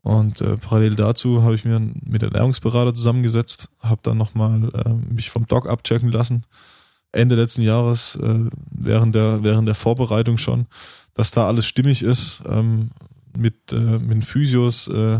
[0.03, 5.29] Und äh, parallel dazu habe ich mir mit Ernährungsberater zusammengesetzt, habe dann nochmal äh, mich
[5.29, 6.45] vom Doc abchecken lassen,
[7.11, 10.67] Ende letzten Jahres, äh, während, der, während der Vorbereitung schon,
[11.17, 12.91] dass da alles stimmig ist, ähm,
[13.35, 15.19] mit, äh, mit Physios, äh,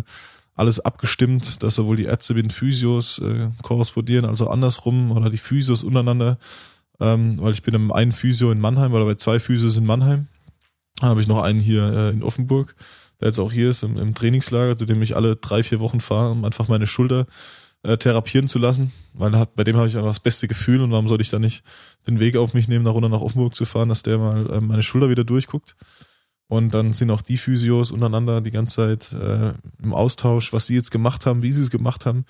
[0.53, 5.37] alles abgestimmt, dass sowohl die Ärzte mit den Physios äh, korrespondieren, also andersrum, oder die
[5.37, 6.37] Physios untereinander,
[6.99, 10.27] ähm, weil ich bin im einen Physio in Mannheim oder bei zwei Physios in Mannheim.
[10.99, 12.75] Dann habe ich noch einen hier äh, in Offenburg,
[13.19, 15.99] der jetzt auch hier ist im, im Trainingslager, zu dem ich alle drei, vier Wochen
[15.99, 17.25] fahre, um einfach meine Schulter
[17.87, 20.91] äh, therapieren zu lassen, weil hat, bei dem habe ich einfach das beste Gefühl und
[20.91, 21.63] warum sollte ich da nicht
[22.05, 24.61] den Weg auf mich nehmen, nach runter nach Offenburg zu fahren, dass der mal äh,
[24.61, 25.75] meine Schulter wieder durchguckt.
[26.49, 30.75] Und dann sind auch die Physios untereinander die ganze Zeit äh, im Austausch, was sie
[30.75, 32.25] jetzt gemacht haben, wie sie es gemacht haben,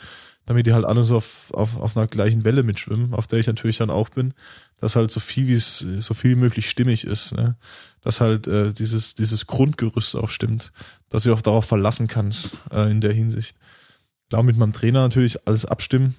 [0.45, 3.47] damit die halt alle so auf, auf, auf einer gleichen Welle mitschwimmen, auf der ich
[3.47, 4.33] natürlich dann auch bin,
[4.77, 7.57] dass halt so viel wie es so viel wie möglich stimmig ist, ne?
[8.01, 10.71] dass halt äh, dieses dieses Grundgerüst auch stimmt,
[11.09, 13.57] dass du auch darauf verlassen kannst äh, in der Hinsicht.
[14.29, 16.15] Klar mit meinem Trainer natürlich alles abstimmen.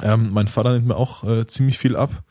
[0.00, 2.24] Ähm, mein Vater nimmt mir auch äh, ziemlich viel ab.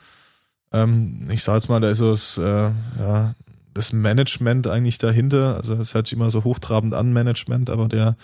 [0.72, 3.36] Ähm, ich sage jetzt mal, da ist so das, äh, ja,
[3.74, 5.56] das Management eigentlich dahinter.
[5.56, 8.16] Also es hört sich immer so hochtrabend an, Management, aber der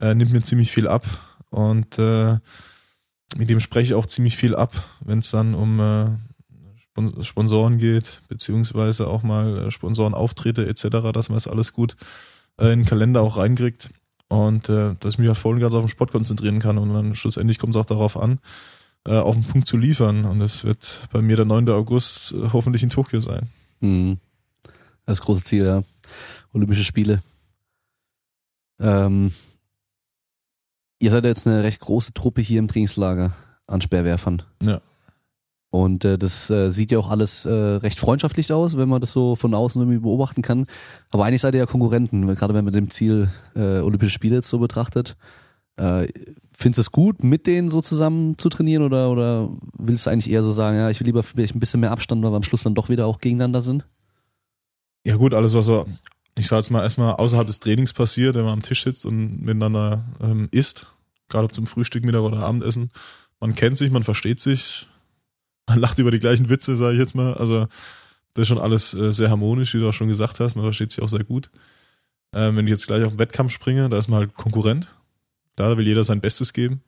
[0.00, 1.06] äh, nimmt mir ziemlich viel ab.
[1.50, 2.38] Und äh,
[3.36, 8.22] mit dem spreche ich auch ziemlich viel ab, wenn es dann um äh, Sponsoren geht,
[8.28, 11.96] beziehungsweise auch mal äh, Sponsorenauftritte etc., dass man das alles gut
[12.58, 13.90] in den Kalender auch reinkriegt.
[14.28, 16.78] Und äh, dass ich mich halt voll und ganz auf den Sport konzentrieren kann.
[16.78, 18.40] Und dann schlussendlich kommt es auch darauf an,
[19.06, 20.24] äh, auf den Punkt zu liefern.
[20.24, 21.68] Und es wird bei mir der 9.
[21.70, 23.48] August äh, hoffentlich in Tokio sein.
[23.80, 24.18] Mhm.
[25.04, 25.82] Das große Ziel, ja.
[26.52, 27.22] Olympische Spiele.
[28.80, 29.32] Ähm,
[30.98, 33.32] ihr seid jetzt eine recht große Truppe hier im Trainingslager
[33.66, 34.42] an Speerwerfern.
[34.62, 34.80] Ja.
[35.76, 39.12] Und äh, das äh, sieht ja auch alles äh, recht freundschaftlich aus, wenn man das
[39.12, 40.66] so von außen irgendwie beobachten kann.
[41.10, 44.48] Aber eigentlich seid ihr ja Konkurrenten, gerade wenn man dem Ziel äh, Olympische Spiele jetzt
[44.48, 45.16] so betrachtet.
[45.76, 46.08] Äh,
[46.56, 50.30] findest du es gut, mit denen so zusammen zu trainieren oder, oder willst du eigentlich
[50.30, 52.42] eher so sagen, ja, ich will lieber vielleicht ein bisschen mehr Abstand, weil wir am
[52.42, 53.84] Schluss dann doch wieder auch gegeneinander sind?
[55.04, 55.84] Ja gut, alles was so,
[56.38, 59.42] ich sag jetzt mal erstmal außerhalb des Trainings passiert, wenn man am Tisch sitzt und
[59.42, 60.86] miteinander ähm, isst,
[61.28, 62.90] gerade zum Frühstück, Mittag oder Abendessen.
[63.40, 64.88] Man kennt sich, man versteht sich,
[65.68, 67.34] man lacht über die gleichen Witze, sage ich jetzt mal.
[67.34, 67.66] Also
[68.34, 70.56] das ist schon alles äh, sehr harmonisch, wie du auch schon gesagt hast.
[70.56, 71.50] Man versteht sich auch sehr gut.
[72.32, 74.94] Ähm, wenn ich jetzt gleich auf den Wettkampf springe, da ist man halt Konkurrent.
[75.56, 76.82] Da will jeder sein Bestes geben.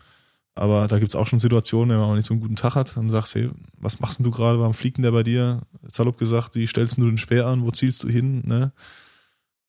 [0.55, 3.11] Aber da gibt's auch schon Situationen, wenn man nicht so einen guten Tag hat, dann
[3.11, 3.49] sagst hey,
[3.79, 5.63] was machst denn du gerade, warum fliegt denn der bei dir?
[5.87, 8.43] Salopp gesagt, wie stellst du den Speer an, wo zielst du hin?
[8.45, 8.73] Ne?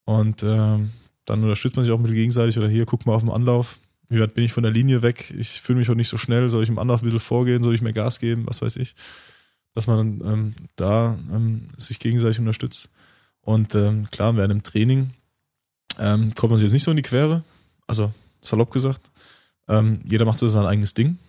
[0.05, 0.89] Und ähm,
[1.25, 3.77] dann unterstützt man sich auch mit gegenseitig oder hier, guck mal auf den Anlauf,
[4.09, 6.49] wie weit bin ich von der Linie weg, ich fühle mich auch nicht so schnell,
[6.49, 8.95] soll ich im Anlauf ein bisschen vorgehen, soll ich mehr Gas geben, was weiß ich.
[9.73, 12.89] Dass man ähm, da ähm, sich gegenseitig unterstützt.
[13.41, 15.11] Und ähm, klar, während dem Training
[15.99, 17.43] ähm, kommt man sich jetzt nicht so in die Quere,
[17.85, 19.11] also salopp gesagt.
[19.67, 21.19] Ähm, jeder macht so sein eigenes Ding.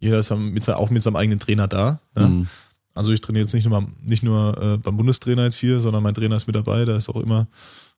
[0.00, 2.00] Jeder ist mit, auch mit seinem eigenen Trainer da.
[2.16, 2.28] Ja?
[2.28, 2.48] Mhm.
[2.94, 6.14] Also ich trainiere jetzt nicht nur, nicht nur äh, beim Bundestrainer jetzt hier, sondern mein
[6.14, 7.46] Trainer ist mit dabei, der ist auch immer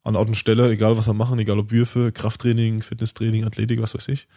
[0.05, 3.95] an Ort und Stelle, egal was wir machen, egal ob Würfe, Krafttraining, Fitnesstraining, Athletik, was
[3.95, 4.27] weiß ich.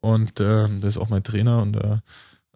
[0.00, 1.98] Und äh, der ist auch mein Trainer und äh,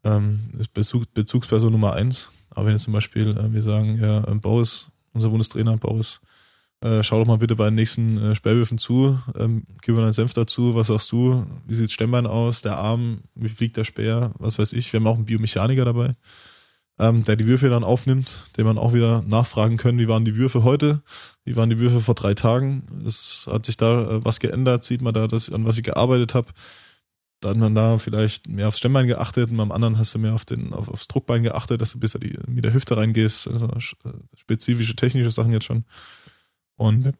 [0.05, 2.31] ähm, ist Bezug, Bezugsperson Nummer eins.
[2.51, 6.21] Aber wenn jetzt zum Beispiel äh, wir sagen, ja, ähm, Boris, unser Bundestrainer, Boris,
[6.83, 10.13] äh, schau doch mal bitte bei den nächsten äh, Sperrwürfen zu, ähm, gib mir deinen
[10.13, 14.33] Senf dazu, was sagst du, wie sieht Stemmbein aus, der Arm, wie fliegt der Speer,
[14.39, 14.93] was weiß ich.
[14.93, 16.15] Wir haben auch einen Biomechaniker dabei
[17.01, 20.37] ähm, der die Würfe dann aufnimmt, den man auch wieder nachfragen können, wie waren die
[20.37, 21.03] Würfe heute,
[21.45, 25.01] wie waren die Würfe vor drei Tagen, es hat sich da äh, was geändert, sieht
[25.01, 26.49] man da, das, an was ich gearbeitet habe.
[27.41, 30.35] Da hat man da vielleicht mehr aufs Stemmbein geachtet und beim anderen hast du mehr
[30.35, 33.67] auf den, auf, aufs Druckbein geachtet, dass du bis die, mit der Hüfte reingehst, also
[33.67, 35.87] äh, spezifische technische Sachen jetzt schon.
[36.77, 37.15] Und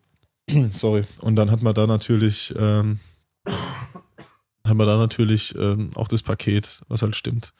[0.73, 1.05] sorry.
[1.23, 3.01] Und dann hat man da natürlich, ähm,
[3.47, 7.55] hat man da natürlich ähm, auch das Paket, was halt stimmt.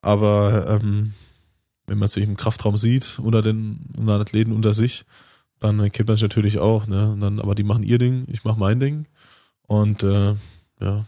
[0.00, 1.12] Aber ähm,
[1.86, 5.04] wenn man sich im Kraftraum sieht oder den unter Athleten unter sich,
[5.60, 7.12] dann kennt man sich natürlich auch, ne?
[7.12, 9.06] Und dann, aber die machen ihr Ding, ich mach mein Ding.
[9.66, 10.34] Und äh,
[10.80, 11.04] ja.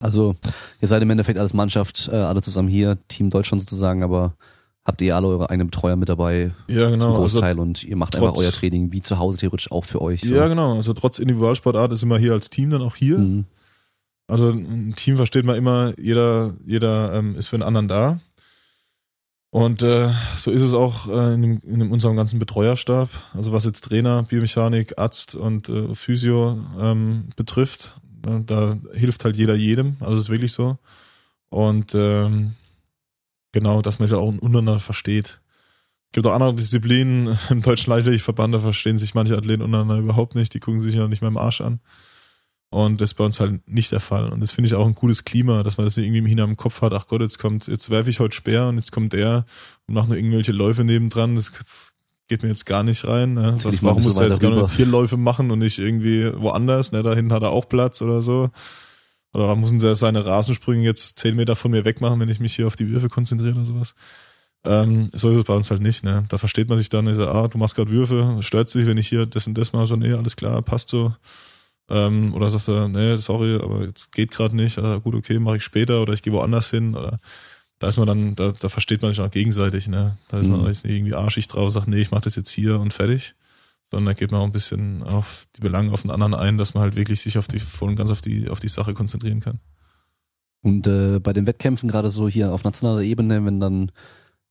[0.00, 0.36] Also,
[0.80, 4.34] ihr seid im Endeffekt als Mannschaft, äh, alle zusammen hier, Team Deutschland sozusagen, aber
[4.84, 7.06] habt ihr alle eure eigenen Betreuer mit dabei ja, genau.
[7.06, 10.02] zum Großteil also, und ihr macht einfach euer Training wie zu Hause theoretisch auch für
[10.02, 10.20] euch.
[10.20, 10.34] So.
[10.34, 10.74] Ja, genau.
[10.74, 13.18] Also trotz Individualsportart ist immer hier als Team dann auch hier.
[13.18, 13.44] Mhm.
[14.26, 18.20] Also ein Team versteht man immer, jeder, jeder ähm, ist für den anderen da.
[19.54, 23.64] Und äh, so ist es auch äh, in, dem, in unserem ganzen Betreuerstab, also was
[23.64, 27.94] jetzt Trainer, Biomechanik, Arzt und äh, Physio ähm, betrifft.
[28.26, 30.76] Äh, da hilft halt jeder jedem, also ist wirklich so.
[31.50, 32.56] Und ähm,
[33.52, 35.40] genau, dass man sich auch untereinander versteht.
[36.06, 40.34] Es gibt auch andere Disziplinen im Deutschen Leichtathletikverband, da verstehen sich manche Athleten untereinander überhaupt
[40.34, 41.78] nicht, die gucken sich noch nicht mal im Arsch an.
[42.74, 44.30] Und das ist bei uns halt nicht der Fall.
[44.30, 46.82] Und das finde ich auch ein cooles Klima, dass man das nicht irgendwie im Kopf
[46.82, 49.44] hat, ach Gott, jetzt kommt, jetzt werfe ich heute Speer und jetzt kommt der
[49.86, 51.36] und macht nur irgendwelche Läufe nebendran.
[51.36, 51.52] Das
[52.26, 53.34] geht mir jetzt gar nicht rein.
[53.34, 53.54] Ne?
[53.58, 56.90] Sag, warum muss er jetzt gar jetzt hier Läufe machen und nicht irgendwie woanders?
[56.90, 57.04] Ne?
[57.04, 58.50] Da hinten hat er auch Platz oder so.
[59.32, 62.66] Oder müssen sie seine Rasensprünge jetzt zehn Meter von mir wegmachen, wenn ich mich hier
[62.66, 63.94] auf die Würfe konzentriere oder sowas?
[64.64, 66.02] Ähm, so ist es bei uns halt nicht.
[66.02, 66.24] Ne?
[66.28, 69.06] Da versteht man sich dann, ist, ah, du machst gerade Würfe, stört sich, wenn ich
[69.06, 71.14] hier das und das mache, so, nee, alles klar, passt so.
[71.90, 75.58] Ähm, oder sagt er, nee, sorry, aber jetzt geht gerade nicht, ah, gut, okay, mache
[75.58, 77.18] ich später oder ich gehe woanders hin oder
[77.78, 80.16] da ist man dann, da, da versteht man sich auch gegenseitig, ne?
[80.28, 80.52] Da ist mhm.
[80.52, 83.34] man nicht irgendwie arschig drauf, sagt, nee, ich mache das jetzt hier und fertig.
[83.90, 86.72] Sondern da geht man auch ein bisschen auf die Belange auf den anderen ein, dass
[86.72, 89.40] man halt wirklich sich auf die voll und ganz auf die, auf die Sache konzentrieren
[89.40, 89.60] kann.
[90.62, 93.92] Und äh, bei den Wettkämpfen, gerade so hier auf nationaler Ebene, wenn dann,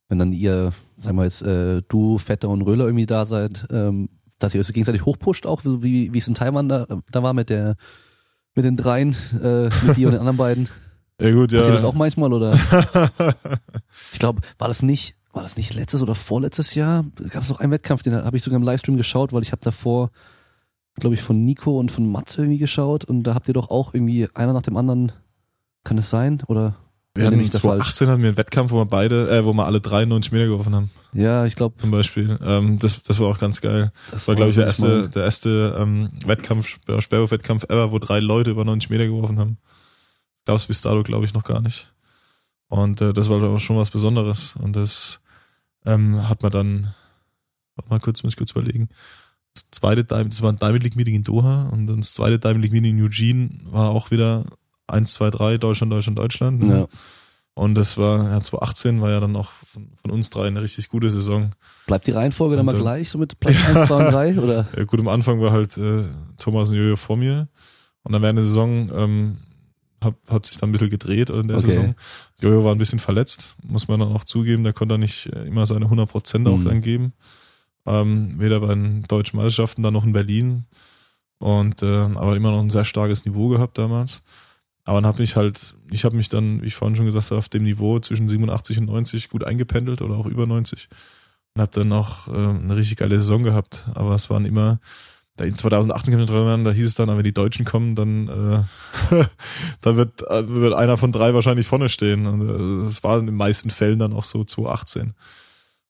[0.08, 4.10] wenn dann ihr, sagen wir jetzt, äh, du, Vetter und Röhler irgendwie da seid, ähm,
[4.44, 7.50] dass ihr euch gegenseitig hochpusht, auch wie, wie es in Taiwan da, da war mit
[7.50, 7.76] der
[8.56, 10.70] mit den dreien, äh, mit dir und den anderen beiden.
[11.22, 11.60] Ja gut, ja.
[11.60, 12.54] Passiert das auch manchmal oder?
[14.12, 17.06] ich glaube, war das nicht, war das nicht letztes oder vorletztes Jahr?
[17.30, 19.62] Gab es auch einen Wettkampf, den habe ich sogar im Livestream geschaut, weil ich habe
[19.64, 20.10] davor,
[20.96, 23.94] glaube ich, von Nico und von Mats irgendwie geschaut und da habt ihr doch auch
[23.94, 25.12] irgendwie einer nach dem anderen,
[25.84, 26.42] kann es sein?
[26.48, 26.76] Oder
[27.16, 30.32] wir hatten 2018 hatten wir einen Wettkampf, wo wir beide, äh, wo wir alle 93
[30.32, 30.92] Meter geworfen haben.
[31.14, 31.76] Ja, ich glaube.
[31.80, 32.40] Zum Beispiel.
[32.44, 33.92] Ähm, das, das war auch ganz geil.
[34.10, 38.50] Das, war, glaube ich, der erste, der erste ähm, Wettkampf, Sperrwurf-Wettkampf ever, wo drei Leute
[38.50, 39.58] über 90 Meter geworfen haben.
[40.46, 41.94] Gab es bis dato, glaube ich, noch gar nicht.
[42.68, 44.56] Und äh, das war aber schon was Besonderes.
[44.56, 45.22] Und das
[45.86, 46.94] ähm, hat man dann,
[47.76, 48.90] warte mal kurz, muss ich kurz überlegen.
[49.54, 52.40] Das zweite Diamond, das war ein Diamond League Meeting in Doha und dann das zweite
[52.40, 54.46] Diamond League Meeting in Eugene war auch wieder
[54.88, 56.64] 1, 2, 3, Deutschland, Deutschland, Deutschland.
[56.64, 56.80] Ne?
[56.80, 56.88] Ja.
[57.56, 60.90] Und das war, ja, 2018 war ja dann auch von, von, uns drei eine richtig
[60.90, 61.52] gute Saison.
[61.86, 64.68] Bleibt die Reihenfolge dann mal gleich, so mit Platz 1, 2 und 3, oder?
[64.76, 66.04] Ja, gut, am Anfang war halt äh,
[66.40, 67.48] Thomas und Jojo vor mir.
[68.02, 69.38] Und dann während der Saison ähm,
[70.04, 71.68] hat, hat sich dann ein bisschen gedreht in der okay.
[71.68, 71.96] Saison.
[72.42, 74.64] Jojo war ein bisschen verletzt, muss man dann auch zugeben.
[74.64, 76.66] Der konnte nicht immer seine 100 Prozent auch mhm.
[76.66, 77.14] dann geben.
[77.86, 80.66] Ähm, weder bei den deutschen Meisterschaften, dann noch in Berlin.
[81.38, 84.24] Und äh, aber immer noch ein sehr starkes Niveau gehabt damals.
[84.86, 87.40] Aber dann habe ich halt, ich habe mich dann, wie ich vorhin schon gesagt habe,
[87.40, 90.90] auf dem Niveau zwischen 87 und 90 gut eingependelt oder auch über 90
[91.56, 93.86] und habe dann auch äh, eine richtig geile Saison gehabt.
[93.94, 94.80] Aber es waren immer,
[95.36, 97.96] da in 2018 kann ich mich dran da hieß es dann, wenn die Deutschen kommen,
[97.96, 99.26] dann äh,
[99.82, 102.26] da wird, äh, wird einer von drei wahrscheinlich vorne stehen.
[102.26, 105.14] Und äh, das war in den meisten Fällen dann auch so 2018.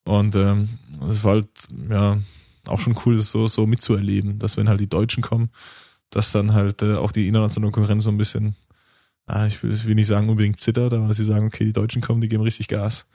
[0.06, 1.48] Und ähm, das war halt
[1.90, 2.18] ja
[2.68, 5.49] auch schon cool, das so, so mitzuerleben, dass wenn halt die Deutschen kommen,
[6.10, 8.56] dass dann halt äh, auch die internationale Konkurrenz so ein bisschen
[9.27, 11.73] ah, ich, will, ich will nicht sagen unbedingt zittert, aber dass sie sagen, okay, die
[11.73, 13.05] Deutschen kommen, die geben richtig Gas.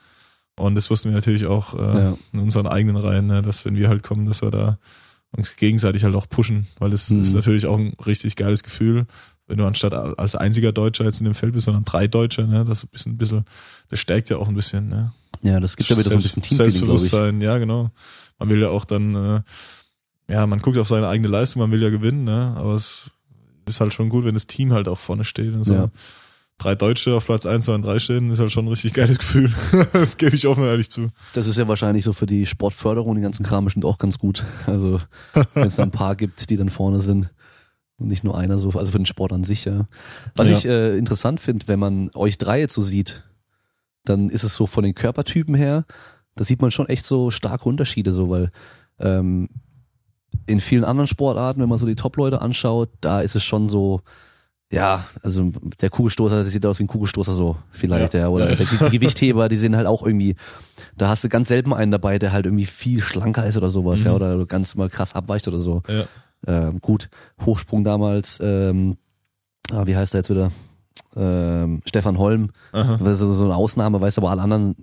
[0.56, 2.18] Und das wussten wir natürlich auch äh, ja.
[2.32, 4.78] in unseren eigenen Reihen, ne, dass wenn wir halt kommen, dass wir da
[5.36, 7.20] uns gegenseitig halt auch pushen, weil das mhm.
[7.20, 9.06] ist natürlich auch ein richtig geiles Gefühl,
[9.47, 12.64] wenn du anstatt als einziger Deutscher jetzt in dem Feld bist, sondern drei Deutsche, ne,
[12.64, 13.44] das ist ein bisschen,
[13.89, 15.12] das stärkt ja auch ein bisschen, ne.
[15.43, 17.90] Ja, das gibt ja wieder so ein bisschen Teamfeeling, Selbstbewusstsein, ja, genau.
[18.39, 19.43] Man will ja auch dann, äh,
[20.32, 23.10] ja, man guckt auf seine eigene Leistung, man will ja gewinnen, ne, aber es
[23.69, 25.55] ist halt schon gut, wenn das Team halt auch vorne steht.
[25.55, 25.74] Und so.
[25.74, 25.90] Ja.
[26.59, 29.19] Drei Deutsche auf Platz 1, 2 und 3 stehen, ist halt schon ein richtig geiles
[29.19, 29.53] Gefühl.
[29.93, 31.11] das gebe ich offen ehrlich zu.
[31.35, 34.45] Das ist ja wahrscheinlich so für die Sportförderung, den ganzen Kram bestimmt auch ganz gut.
[34.66, 35.01] Also,
[35.55, 37.31] wenn es da ein paar gibt, die dann vorne sind.
[37.99, 39.89] Und nicht nur einer so, also für den Sport an sich, ja.
[40.35, 40.57] Was ja.
[40.57, 43.24] ich äh, interessant finde, wenn man euch drei jetzt so sieht,
[44.05, 45.85] dann ist es so von den Körpertypen her,
[46.35, 48.51] da sieht man schon echt so starke Unterschiede, so, weil
[49.01, 49.49] ähm,
[50.47, 54.01] in vielen anderen Sportarten, wenn man so die Top-Leute anschaut, da ist es schon so,
[54.71, 55.51] ja, also
[55.81, 58.21] der Kugelstoßer, der sieht aus wie ein Kugelstoßer so vielleicht, ja.
[58.21, 58.29] ja.
[58.29, 60.37] Oder die, die Gewichtheber, die sind halt auch irgendwie,
[60.97, 64.01] da hast du ganz selten einen dabei, der halt irgendwie viel schlanker ist oder sowas,
[64.01, 64.07] mhm.
[64.07, 65.83] ja, oder ganz mal krass abweicht oder so.
[65.89, 66.05] Ja.
[66.47, 67.09] Ähm, gut,
[67.45, 68.97] Hochsprung damals, ähm,
[69.73, 70.51] ah, wie heißt der jetzt wieder?
[71.17, 74.77] Ähm, Stefan Holm, so, so eine Ausnahme, weißt du, aber alle anderen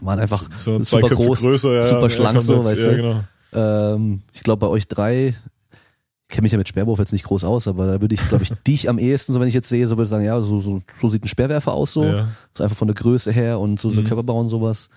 [0.00, 2.96] waren einfach so super groß, größer, ja, super schlank, so, weißt du.
[2.96, 3.24] Genau.
[3.54, 7.44] Ähm, ich glaube, bei euch drei, ich kenne mich ja mit Sperrwurf jetzt nicht groß
[7.44, 9.86] aus, aber da würde ich, glaube ich, dich am ehesten, so wenn ich jetzt sehe,
[9.86, 12.04] so würde ich sagen, ja, so, so, so sieht ein Sperrwerfer aus, so.
[12.04, 12.28] Ja.
[12.56, 14.06] So einfach von der Größe her und so, so mhm.
[14.06, 14.88] Körperbau und sowas.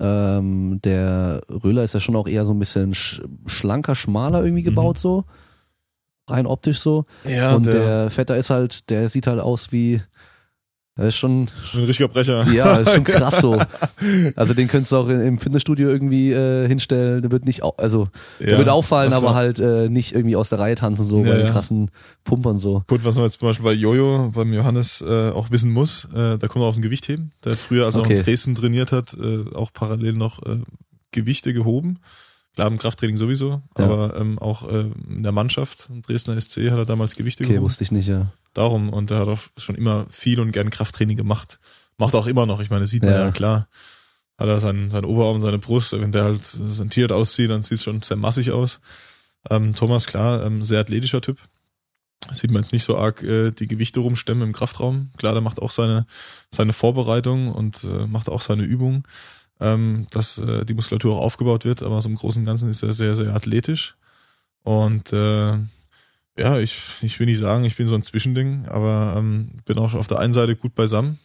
[0.00, 4.62] Ähm, der Röhler ist ja schon auch eher so ein bisschen sch schlanker, schmaler irgendwie
[4.62, 4.66] mhm.
[4.66, 5.00] gebaut, mhm.
[5.00, 5.24] so.
[6.28, 7.04] Rein optisch so.
[7.24, 10.00] Ja, und der, der Vetter ist halt, der sieht halt aus wie,
[10.96, 12.46] Das ist schon, Schon ein richtiger Brecher.
[12.52, 13.60] ja, das ist schon krass so.
[14.36, 17.20] Also den könntest du auch im Fitnessstudio irgendwie äh, hinstellen.
[17.22, 18.06] Der wird nicht, also
[18.38, 21.24] der Ja, wird auffallen, aber war- halt äh, nicht irgendwie aus der Reihe tanzen so
[21.24, 21.90] Ja, bei den krassen
[22.22, 22.84] Pumpern so.
[22.86, 26.38] Gut, was man jetzt zum Beispiel bei Jojo, beim Johannes äh, auch wissen muss, äh,
[26.38, 27.32] da kommt er auf ein Gewicht heben.
[27.44, 28.18] Der früher, als er noch Okay.
[28.18, 30.58] in Dresden trainiert hat, äh, auch parallel noch äh,
[31.10, 31.98] Gewichte gehoben.
[32.54, 33.84] Klar, im Krafttraining sowieso, Ja.
[33.84, 37.54] aber ähm, auch äh, in der Mannschaft, im Dresdner SC, hat er damals Gewichte Okay,
[37.54, 37.64] gehoben.
[37.66, 38.30] wusste ich nicht, ja.
[38.52, 41.58] Darum, und er hat auch schon immer viel und gern Krafttraining gemacht.
[41.98, 43.20] Macht auch immer noch, ich meine, das sieht man Ja.
[43.24, 43.68] ja, klar.
[44.38, 47.84] Hat er seinen, seinen Oberarm, seine Brust, wenn der halt sentiert aussieht, dann sieht es
[47.84, 48.80] schon sehr massig aus.
[49.50, 51.38] Ähm, Thomas, klar, ähm, sehr athletischer Typ.
[52.32, 55.10] Sieht man jetzt nicht so arg äh, die Gewichte rumstemmen im Kraftraum.
[55.18, 56.06] Klar, der macht auch seine,
[56.50, 59.06] seine Vorbereitung und äh, macht auch seine Übung,
[59.60, 62.82] ähm, dass äh, die Muskulatur auch aufgebaut wird, aber so im Großen und Ganzen ist
[62.82, 63.96] er sehr, sehr athletisch.
[64.62, 65.56] Und äh,
[66.36, 69.94] ja, ich, ich will nicht sagen, ich bin so ein Zwischending, aber ähm, bin auch
[69.94, 71.18] auf der einen Seite gut beisammen.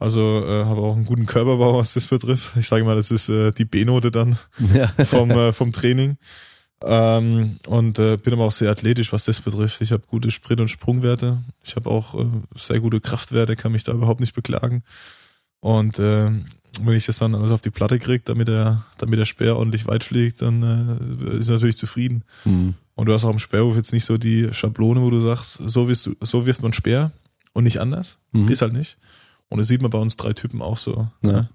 [0.00, 2.56] Also äh, habe auch einen guten Körperbau, was das betrifft.
[2.56, 4.38] Ich sage mal, das ist äh, die B-Note dann
[4.72, 4.88] ja.
[5.04, 6.16] vom, äh, vom Training.
[6.84, 9.80] Ähm, und äh, bin aber auch sehr athletisch, was das betrifft.
[9.80, 11.38] Ich habe gute Sprint- und Sprungwerte.
[11.64, 14.84] Ich habe auch äh, sehr gute Kraftwerte, kann mich da überhaupt nicht beklagen.
[15.60, 16.30] Und äh,
[16.84, 19.86] wenn ich das dann alles auf die Platte kriege, damit der, damit der Speer ordentlich
[19.86, 22.24] weit fliegt, dann äh, ist er natürlich zufrieden.
[22.44, 22.74] Hm.
[22.94, 25.88] Und du hast auch im Sperrwurf jetzt nicht so die Schablone, wo du sagst, so,
[25.88, 27.12] wirst du, so wirft man Speer
[27.52, 28.18] und nicht anders.
[28.32, 28.48] Mhm.
[28.48, 28.98] Ist halt nicht.
[29.48, 31.08] Und das sieht man bei uns drei Typen auch so.
[31.22, 31.32] Ja.
[31.32, 31.48] Ne?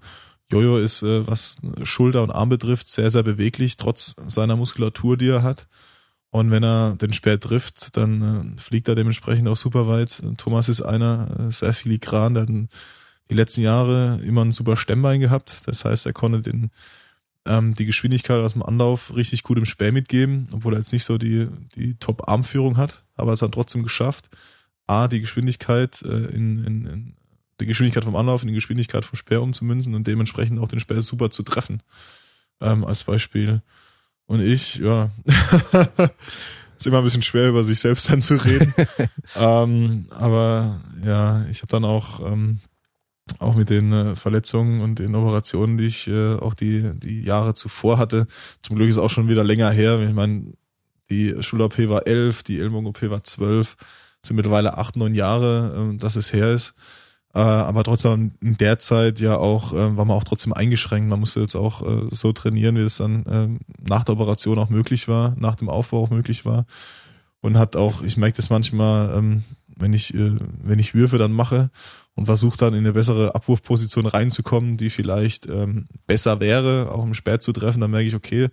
[0.50, 5.28] Jojo ist, äh, was Schulter und Arm betrifft, sehr, sehr beweglich, trotz seiner Muskulatur, die
[5.28, 5.66] er hat.
[6.30, 10.22] Und wenn er den Speer trifft, dann äh, fliegt er dementsprechend auch super weit.
[10.36, 12.68] Thomas ist einer, äh, sehr filigran, der hat ein,
[13.30, 15.62] die letzten Jahre immer ein super Stemmbein gehabt.
[15.66, 16.70] Das heißt, er konnte den,
[17.46, 21.04] ähm, die Geschwindigkeit aus dem Anlauf richtig gut im Speer mitgeben, obwohl er jetzt nicht
[21.04, 24.30] so die, die Top-Armführung hat, aber es hat trotzdem geschafft,
[24.86, 27.16] A, die Geschwindigkeit äh, in, in, in
[27.60, 31.02] die Geschwindigkeit vom Anlauf in die Geschwindigkeit vom Speer umzumünzen und dementsprechend auch den Speer
[31.02, 31.82] super zu treffen.
[32.60, 33.62] Ähm, als Beispiel.
[34.26, 35.10] Und ich, ja,
[36.76, 38.74] ist immer ein bisschen schwer, über sich selbst dann zu reden.
[39.36, 42.60] ähm, aber ja, ich habe dann auch, ähm,
[43.38, 47.54] auch mit den äh, Verletzungen und den Operationen, die ich äh, auch die, die Jahre
[47.54, 48.26] zuvor hatte,
[48.62, 50.00] zum Glück ist auch schon wieder länger her.
[50.00, 50.52] Ich meine,
[51.10, 53.76] die Schul-OP war elf, die Ellbogen-OP war zwölf,
[54.22, 56.74] sind mittlerweile acht, neun Jahre, ähm, dass es her ist.
[57.34, 61.08] Äh, aber trotzdem in der Zeit ja auch, äh, war man auch trotzdem eingeschränkt.
[61.08, 64.70] Man musste jetzt auch äh, so trainieren, wie es dann ähm, nach der Operation auch
[64.70, 66.64] möglich war, nach dem Aufbau auch möglich war.
[67.40, 69.44] Und hat auch, ich merke das manchmal, ähm,
[69.76, 71.70] wenn ich, äh, wenn ich Würfe dann mache
[72.14, 77.14] und versuche dann in eine bessere Abwurfposition reinzukommen, die vielleicht ähm, besser wäre, auch im
[77.14, 78.48] Speer zu treffen, dann merke ich, okay,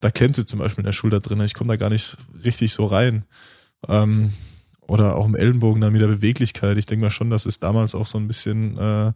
[0.00, 2.72] da klemmt sie zum Beispiel in der Schulter drin, ich komme da gar nicht richtig
[2.72, 3.24] so rein.
[3.86, 4.32] Ähm,
[4.88, 6.78] oder auch im Ellenbogen dann wieder Beweglichkeit.
[6.78, 9.12] Ich denke mal schon, dass es damals auch so ein bisschen, äh,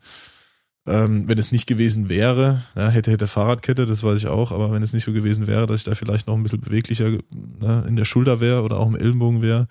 [0.86, 4.70] ähm, wenn es nicht gewesen wäre, ja, hätte, hätte Fahrradkette, das weiß ich auch, aber
[4.70, 7.84] wenn es nicht so gewesen wäre, dass ich da vielleicht noch ein bisschen beweglicher ne,
[7.88, 9.66] in der Schulter wäre oder auch im Ellenbogen wäre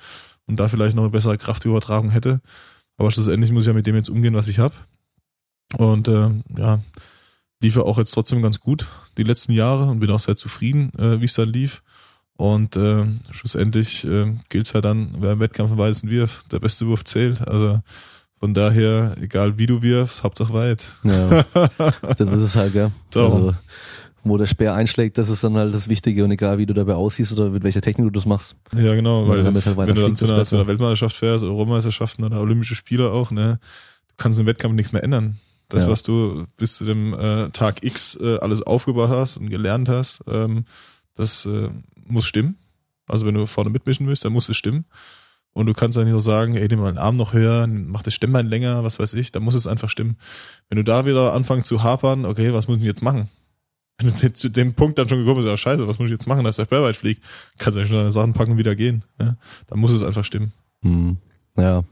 [0.48, 2.42] und da vielleicht noch eine bessere Kraftübertragung hätte.
[2.98, 4.76] Aber schlussendlich muss ich ja mit dem jetzt umgehen, was ich habe.
[5.78, 6.80] Und äh, ja,
[7.62, 8.88] lief ja auch jetzt trotzdem ganz gut
[9.18, 11.84] die letzten Jahre und bin auch sehr zufrieden, äh, wie es dann lief.
[12.38, 16.88] Und äh, schlussendlich äh, gilt ja dann, wer im Wettkampf am weitesten wirft, der beste
[16.88, 17.48] Wurf zählt.
[17.48, 17.82] Also
[18.40, 20.84] von daher, egal wie du wirfst, Hauptsache weit.
[21.04, 21.44] Ja,
[22.18, 22.92] das ist es halt, gell?
[23.12, 23.50] Darum.
[23.50, 23.56] Also,
[24.24, 26.94] wo der Speer einschlägt, das ist dann halt das Wichtige und egal wie du dabei
[26.96, 28.56] aussiehst oder mit welcher Technik du das machst.
[28.76, 32.24] Ja, genau, weil halt wenn du dann fliegt, zu einer, zu einer Weltmeisterschaft fährst, Europameisterschaften
[32.24, 33.60] oder Olympische Spiele auch, ne,
[34.10, 35.38] du kannst im Wettkampf nichts mehr ändern.
[35.70, 35.90] Das, Ja.
[35.90, 40.22] was du bis zu dem äh, Tag X äh, alles aufgebaut hast und gelernt hast,
[40.30, 40.66] ähm,
[41.16, 41.70] das äh,
[42.06, 42.58] muss stimmen.
[43.08, 44.86] Also wenn du vorne mitmischen willst, dann muss es stimmen.
[45.54, 48.02] Und du kannst ja nicht so sagen, ey, nimm mal den Arm noch höher, mach
[48.04, 50.16] das Stemmbein länger, was weiß ich, dann muss es einfach stimmen.
[50.70, 53.30] Wenn du da wieder anfängst zu hapern, okay, was muss ich jetzt machen?
[54.04, 56.28] Wenn du zu dem Punkt dann schon gekommen bist, ja scheiße, was muss ich jetzt
[56.28, 57.24] machen, dass der Speer weit fliegt,
[57.58, 59.04] kannst du ja schon deine Sachen packen und wieder gehen.
[59.20, 59.36] Ja?
[59.68, 60.54] Dann muss es einfach stimmen.
[60.84, 61.18] Hm.
[61.58, 61.84] Ja,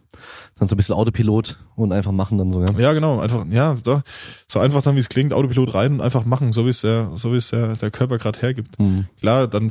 [0.57, 2.93] dann so ein bisschen Autopilot und einfach machen dann so, ja.
[2.93, 4.01] Genau, einfach, ja, doch,
[4.47, 7.11] so einfach sein, wie es klingt, Autopilot rein und einfach machen, so wie es der,
[7.15, 8.77] so wie es der, der Körper gerade hergibt.
[8.79, 9.07] Hm.
[9.19, 9.69] Klar, dann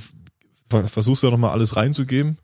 [0.68, 2.36] ver- versuchst du ja nochmal alles reinzugeben.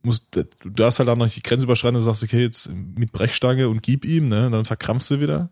[0.00, 3.68] Musst, du darfst halt auch noch die Grenze überschreiten und sagst, okay, jetzt mit Brechstange
[3.68, 5.50] und gib ihm, ne, dann verkrampfst du wieder.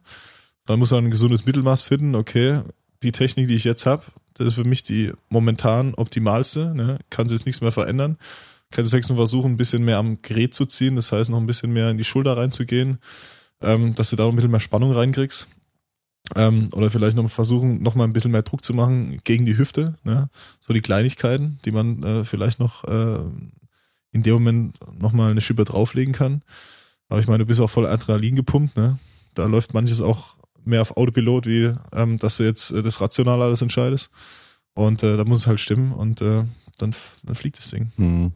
[0.65, 2.63] Dann musst du ein gesundes Mittelmaß finden, okay,
[3.03, 4.05] die Technik, die ich jetzt habe,
[4.35, 8.19] das ist für mich die momentan optimalste, ne, kann jetzt nichts mehr verändern.
[8.71, 11.39] Kannst du jetzt nur versuchen, ein bisschen mehr am Gerät zu ziehen, das heißt noch
[11.39, 12.99] ein bisschen mehr in die Schulter reinzugehen,
[13.61, 15.49] ähm, dass du da noch ein bisschen mehr Spannung reinkriegst.
[16.35, 19.57] Ähm, oder vielleicht noch versuchen, noch mal ein bisschen mehr Druck zu machen gegen die
[19.57, 19.95] Hüfte.
[20.03, 20.29] Ne?
[20.59, 23.21] So die Kleinigkeiten, die man äh, vielleicht noch äh,
[24.11, 26.43] in dem Moment noch mal eine Schippe drauflegen kann.
[27.09, 28.99] Aber ich meine, du bist auch voll Adrenalin gepumpt, ne?
[29.35, 30.37] Da läuft manches auch
[30.67, 34.11] mehr auf Autopilot, wie ähm, dass du jetzt äh, das Rationale alles entscheidest.
[34.75, 36.45] Und äh, da muss es halt stimmen und äh,
[36.79, 36.95] dann,
[37.25, 37.93] dann fliegt das Ding.
[37.97, 38.33] Mhm.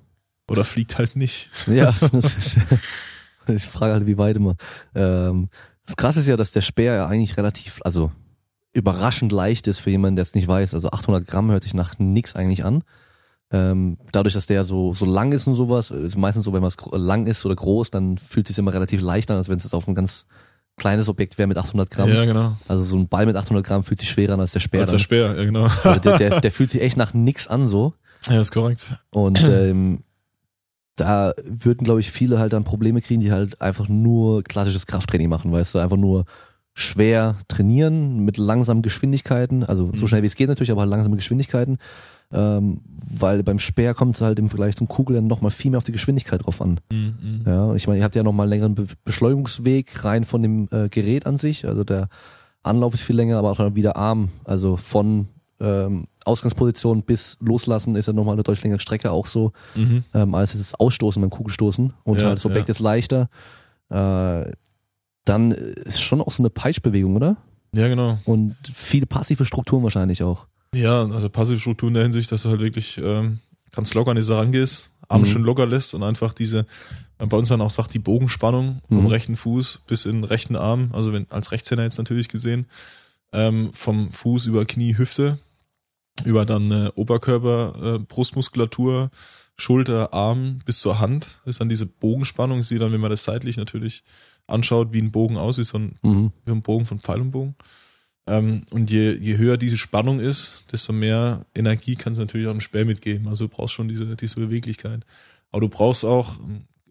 [0.48, 1.51] Oder fliegt halt nicht.
[1.66, 2.59] Ja, das ist,
[3.47, 4.57] ich frage halt, wie weit immer.
[4.94, 5.48] Ähm,
[5.86, 8.11] das Krasse ist ja, dass der Speer ja eigentlich relativ, also
[8.73, 10.74] überraschend leicht ist für jemanden, der es nicht weiß.
[10.74, 12.85] Also 800 Gramm hört sich nach nix eigentlich an.
[13.52, 16.77] Ähm, dadurch, dass der so, so lang ist und sowas, ist meistens so, wenn was
[16.77, 19.57] gro- lang ist oder groß, dann fühlt es sich immer relativ leicht an, als wenn
[19.57, 20.27] es jetzt auf ein ganz
[20.81, 22.09] kleines Objekt wäre mit 800 Gramm.
[22.09, 22.57] Ja, genau.
[22.66, 24.81] Also so ein Ball mit 800 Gramm fühlt sich schwerer an als der Speer.
[24.81, 24.98] Als der.
[24.98, 25.69] Speer, ja genau.
[25.85, 27.94] Also der, der, der fühlt sich echt nach nix an so.
[28.28, 28.97] Ja, ist korrekt.
[29.11, 30.01] Und ähm,
[30.97, 35.28] da würden, glaube ich, viele halt dann Probleme kriegen, die halt einfach nur klassisches Krafttraining
[35.28, 36.24] machen, weißt du, einfach nur
[36.74, 40.09] schwer trainieren mit langsamen Geschwindigkeiten, also so Mhm.
[40.09, 41.78] schnell wie es geht natürlich, aber halt langsame Geschwindigkeiten,
[42.32, 42.81] ähm,
[43.12, 45.93] weil beim Speer kommt es halt im Vergleich zum Kugeln nochmal viel mehr auf die
[45.93, 46.81] Geschwindigkeit drauf an.
[46.93, 47.43] Mhm.
[47.47, 50.89] Ja, ich meine, ihr habt ja nochmal einen längeren Be Beschleunigungsweg rein von dem äh,
[50.89, 52.09] Gerät an sich, also der
[52.62, 55.28] Anlauf ist viel länger, aber auch dann wieder Arm, also von
[55.61, 60.05] ähm, Ausgangsposition bis Loslassen ist ja nochmal eine deutlich längere Strecke auch so Mhm.
[60.15, 62.73] ähm, als das Ausstoßen beim Kugelstoßen und Ja, halt das Objekt ja.
[62.73, 63.28] ist leichter.
[63.89, 64.52] Äh,
[65.24, 67.36] dann ist schon auch so eine Peitschbewegung, oder?
[67.74, 68.19] Ja, genau.
[68.24, 70.47] Und viele passive Strukturen wahrscheinlich auch.
[70.75, 73.41] Ja, also passive Struktur in der Hinsicht, dass du halt wirklich ähm,
[73.73, 75.31] ganz locker an die Sache rangehst, Arme Mhm.
[75.31, 76.67] schön locker lässt und einfach diese,
[77.19, 79.07] äh, bei uns dann auch sagt, die Bogenspannung vom Mhm.
[79.07, 82.67] rechten Fuß bis in den rechten Arm, also wenn als Rechtshänder jetzt natürlich gesehen,
[83.33, 85.39] ähm, vom Fuß über Knie, Hüfte,
[86.25, 89.11] über dann äh, Oberkörper, äh, Brustmuskulatur,
[89.57, 93.57] Schulter, Arm bis zur Hand, ist dann diese Bogenspannung, sieht dann, wenn man das seitlich
[93.57, 94.05] natürlich
[94.47, 96.33] anschaut, wie ein Bogen aus, wie so ein Mhm.
[96.45, 97.55] wie ein Bogen von Pfeil und Bogen.
[98.31, 102.52] Ähm, und je, je höher diese Spannung ist, desto mehr Energie kann es natürlich auch
[102.55, 103.27] im Speer mitgeben.
[103.27, 105.05] Also du brauchst schon diese, diese Beweglichkeit.
[105.51, 106.39] Aber du brauchst auch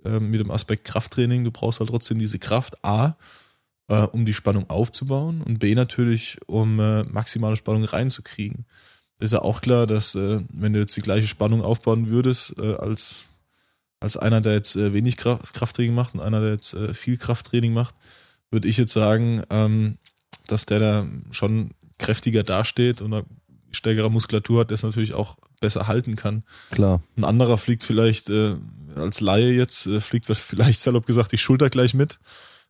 [0.04, 3.16] ähm, mit dem Aspekt Krafttraining, du brauchst halt trotzdem diese Kraft, A,
[3.88, 8.66] äh, um die Spannung aufzubauen und B natürlich, um äh, maximale Spannung reinzukriegen.
[9.18, 12.60] Das ist ja auch klar, dass äh, wenn du jetzt die gleiche Spannung aufbauen würdest,
[12.60, 13.28] als,
[14.02, 17.96] als einer, der jetzt wenig Kraft, Krafttraining macht und einer, der jetzt viel Krafttraining macht,
[18.52, 19.98] würde ich jetzt sagen, ähm,
[20.52, 23.26] dass der da schon kräftiger dasteht und eine
[23.72, 26.44] stärkere Muskulatur hat, der es natürlich auch besser halten kann.
[26.72, 27.02] Klar.
[27.18, 28.56] Ein anderer fliegt vielleicht äh,
[28.96, 32.20] als Laie jetzt, äh, fliegt vielleicht salopp gesagt die Schulter gleich mit,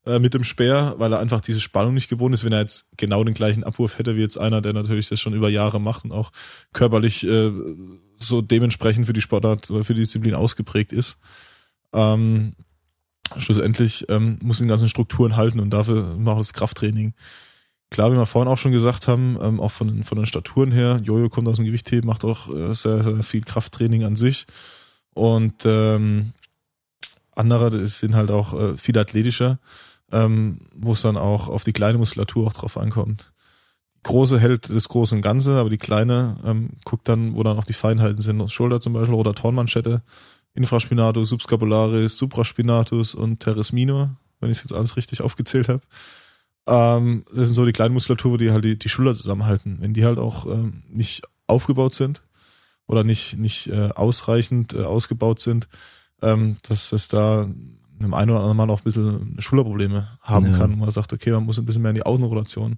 [0.06, 2.90] äh, mit dem Speer, weil er einfach diese Spannung nicht gewohnt ist, wenn er jetzt
[2.98, 6.04] genau den gleichen Abwurf hätte wie jetzt einer, der natürlich das schon über Jahre macht
[6.04, 6.32] und auch
[6.74, 7.52] körperlich äh,
[8.16, 11.18] so dementsprechend für die Sportart oder für die Disziplin ausgeprägt ist.
[11.94, 12.54] Ähm,
[13.38, 17.14] schlussendlich ähm, muss den ganzen Strukturen halten und dafür macht das Krafttraining.
[17.92, 20.72] Klar, wie wir vorhin auch schon gesagt haben, ähm, auch von, den- von den Staturen
[20.72, 24.46] her, Jojo kommt aus dem Gewichtheben, macht auch äh, sehr, sehr viel Krafttraining an sich.
[25.16, 26.34] Und ähm,
[27.36, 29.60] andere sind halt auch äh, viel athletischer,
[30.12, 33.32] ähm, wo es dann auch auf die kleine Muskulatur auch drauf ankommt.
[33.98, 37.58] Die große hält das Große und Ganze, aber die kleine ähm, guckt dann, wo dann
[37.58, 38.52] auch die Feinheiten sind.
[38.52, 40.04] Schulter zum Beispiel, Rotatormanschette,
[40.54, 45.82] Infraspinatus, Subscapularis, Supraspinatus und Teres minor, wenn ich es jetzt alles richtig aufgezählt habe.
[46.70, 49.78] Ähm, das sind so die kleinen Muskulatur, die halt die, die Schulter zusammenhalten.
[49.82, 52.22] Wenn die halt auch ähm, nicht aufgebaut sind
[52.88, 55.68] oder nicht, nicht äh, ausreichend äh, ausgebaut sind,
[56.22, 57.48] ähm, dass es da
[58.00, 60.58] einem einen oder anderen Mal auch ein bisschen Schulterprobleme haben Ja.
[60.58, 60.74] kann.
[60.74, 62.78] Und man sagt, okay, man muss ein bisschen mehr in die Außenrotation,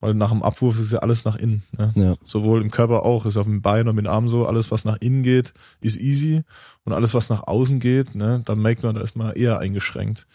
[0.00, 1.62] weil nach dem Abwurf ist ja alles nach innen.
[1.76, 1.92] Ne?
[1.94, 2.16] Ja.
[2.24, 4.84] Sowohl im Körper auch, ist auf dem Bein und mit dem Arm so, alles was
[4.84, 6.42] nach innen geht, ist easy
[6.84, 10.26] und alles was nach außen geht, ne, dann merkt man, da ist man eher eingeschränkt.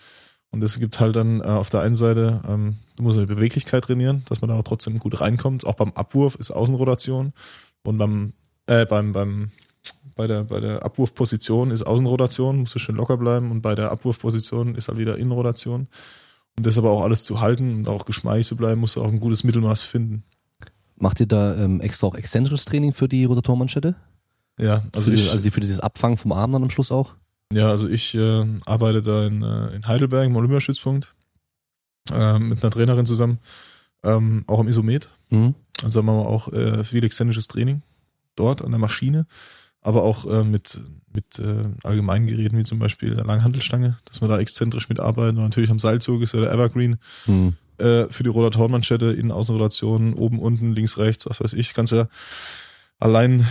[0.53, 3.85] Und es gibt halt dann äh, auf der einen Seite, ähm, du musst die Beweglichkeit
[3.85, 5.65] trainieren, dass man da auch trotzdem gut reinkommt.
[5.65, 7.33] Auch beim Abwurf ist Außenrotation
[7.81, 8.33] und beim,
[8.67, 9.49] äh, beim, beim,
[10.15, 13.91] bei der, bei der Abwurfposition ist Außenrotation, musst du schön locker bleiben und bei der
[13.91, 15.87] Abwurfposition ist halt wieder Innenrotation.
[16.55, 19.07] Und das aber auch alles zu halten und auch geschmeidig zu bleiben, musst du auch
[19.07, 20.23] ein gutes Mittelmaß finden.
[20.97, 23.95] Macht ihr da ähm, extra auch exzentrisches Training für die Rotatormanschette?
[24.59, 27.15] Ja, also für, ich, also für dieses Abfangen vom Arm dann am Schluss auch?
[27.53, 31.13] Ja, also ich äh, arbeite da in, äh, in Heidelberg im Olympiastützpunkt
[32.11, 33.39] äh, mit einer Trainerin zusammen,
[34.03, 35.09] ähm, auch im Isomet.
[35.29, 35.55] Mhm.
[35.83, 37.81] Also machen wir auch äh, viel exzentrisches Training
[38.35, 39.25] dort an der Maschine,
[39.81, 40.79] aber auch äh, mit,
[41.13, 45.37] mit äh, allgemeinen Geräten wie zum Beispiel der Langhantelstange, dass wir da exzentrisch mitarbeiten.
[45.37, 46.97] Und natürlich am Seilzug ist ja der Evergreen
[47.27, 47.53] Mhm.
[47.77, 51.73] äh, für die Rotatormanschette, Innen- Außenrotation, oben, unten, links, rechts, was weiß ich.
[51.73, 52.07] Kannst ja
[53.03, 53.41] allein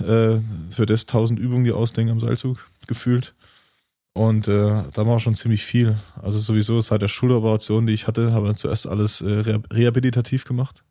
[0.00, 3.34] äh, für das 1000 Übungen, die ausdenken am Seilzug, gefühlt.
[4.14, 5.96] Und äh, da war schon ziemlich viel.
[6.20, 10.44] Also sowieso seit der Schulteroperation, die ich hatte, habe ich zuerst alles äh, re- rehabilitativ
[10.44, 10.82] gemacht.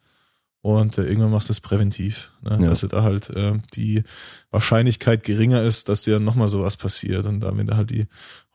[0.61, 2.57] Und äh, irgendwann machst du es präventiv, ne?
[2.61, 2.69] Ja.
[2.69, 4.03] dass da halt äh, die
[4.51, 7.25] Wahrscheinlichkeit geringer ist, dass dir nochmal sowas passiert.
[7.25, 8.07] Und da, wenn du halt die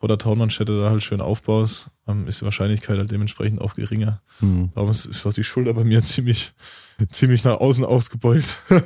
[0.02, 4.20] Rotatormanschette da halt schön aufbaust, ähm, ist die Wahrscheinlichkeit halt dementsprechend auch geringer.
[4.40, 4.70] Hm.
[4.74, 6.52] Darum ist, ist auch die Schulter bei mir ziemlich,
[7.10, 8.44] ziemlich nach außen ausgebeult.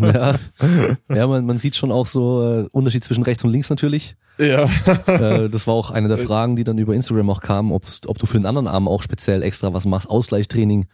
[0.00, 0.38] Ja,
[1.14, 4.16] ja man, man sieht schon auch so äh, Unterschied zwischen rechts und links natürlich.
[4.38, 4.68] ja.
[5.06, 8.18] äh, das war auch eine der Fragen, die dann über Instagram auch kamen, ob's, ob
[8.18, 10.86] du für den anderen Arm auch speziell extra was machst, Ausgleichstraining.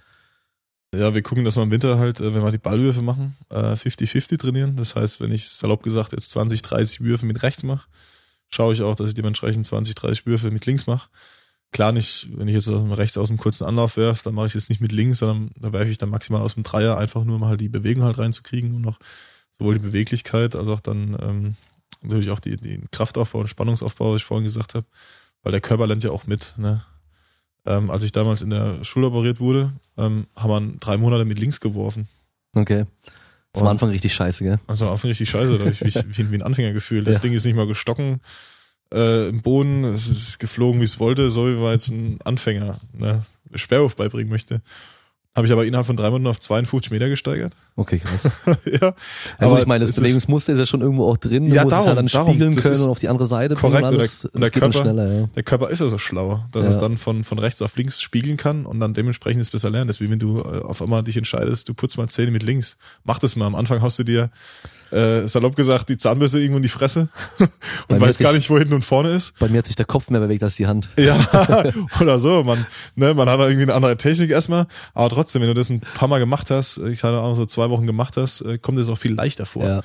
[0.94, 3.76] Ja, wir gucken, dass wir im Winter halt, äh, wenn wir die Ballwürfe machen, äh,
[3.76, 4.76] 50-50 trainieren.
[4.76, 7.86] Das heißt, wenn ich salopp gesagt jetzt 20, 30 Würfe mit rechts mache,
[8.48, 11.10] schaue ich auch, dass ich dementsprechend 20, 30 Würfe mit links mache.
[11.72, 14.70] Klar nicht, wenn ich jetzt rechts aus dem kurzen Anlauf werfe, dann mache ich es
[14.70, 17.44] nicht mit links, sondern da werfe ich dann maximal aus dem Dreier, einfach nur um
[17.44, 18.98] halt die Bewegung halt reinzukriegen und noch
[19.50, 21.56] sowohl die Beweglichkeit als auch dann ähm,
[22.00, 24.86] natürlich auch die, den Kraftaufbau und Spannungsaufbau, was ich vorhin gesagt habe,
[25.42, 26.54] weil der Körper lernt ja auch mit.
[26.56, 26.82] Ne?
[27.66, 31.38] Ähm, als ich damals in der Schule operiert wurde, ähm, haben wir drei Monate mit
[31.38, 32.08] links geworfen.
[32.54, 32.86] Okay.
[33.52, 34.58] Das war am Anfang richtig scheiße, gell?
[34.66, 37.06] Also am Anfang richtig scheiße, da habe ich mich wie, wie ein Anfänger gefühlt.
[37.06, 37.20] Das Ja.
[37.20, 38.20] Ding ist nicht mal gestocken
[38.92, 42.78] äh, im Boden, es ist geflogen, wie es wollte, so wie war jetzt ein Anfänger,
[42.92, 43.24] ne,
[43.54, 44.62] Sperrwurf beibringen möchte.
[45.36, 47.52] Habe ich aber innerhalb von drei Monaten auf 52 Meter gesteigert.
[47.76, 48.24] Okay, krass.
[48.64, 48.94] ja, Ja,
[49.38, 51.44] aber gut, ich meine, das Bewegungsmuster ist ja schon irgendwo auch drin.
[51.44, 52.28] Du Ja, musst es ja darum, dann darum.
[52.32, 55.28] spiegeln können und auf die andere Seite korrekt, bringen der- Und der Körper- schneller, ja.
[55.36, 56.70] Der Körper ist ja so schlau, dass Ja.
[56.70, 59.88] es dann von, von rechts auf links spiegeln kann und dann dementsprechend es besser lernt.
[59.88, 62.42] Das ist wie wenn du äh, auf einmal dich entscheidest, du putzt mal Zähne mit
[62.42, 62.76] links.
[63.04, 63.46] Mach das mal.
[63.46, 64.30] Am Anfang haust du dir,
[64.90, 67.08] äh, salopp gesagt, die Zahnbürste irgendwo in die Fresse
[67.88, 69.38] und hat gar sich- nicht, wo hinten und vorne ist.
[69.38, 70.88] Bei mir hat sich der Kopf mehr bewegt als die Hand.
[70.98, 71.16] Ja,
[72.00, 72.44] oder so.
[72.44, 74.66] Man, ne, man hat da irgendwie eine andere Technik erstmal.
[74.94, 77.70] Aber trotzdem, wenn du das ein paar Mal gemacht hast, ich hatte auch so zwei
[77.70, 79.64] Wochen gemacht hast, äh, kommt es auch viel leichter vor.
[79.64, 79.82] Ja.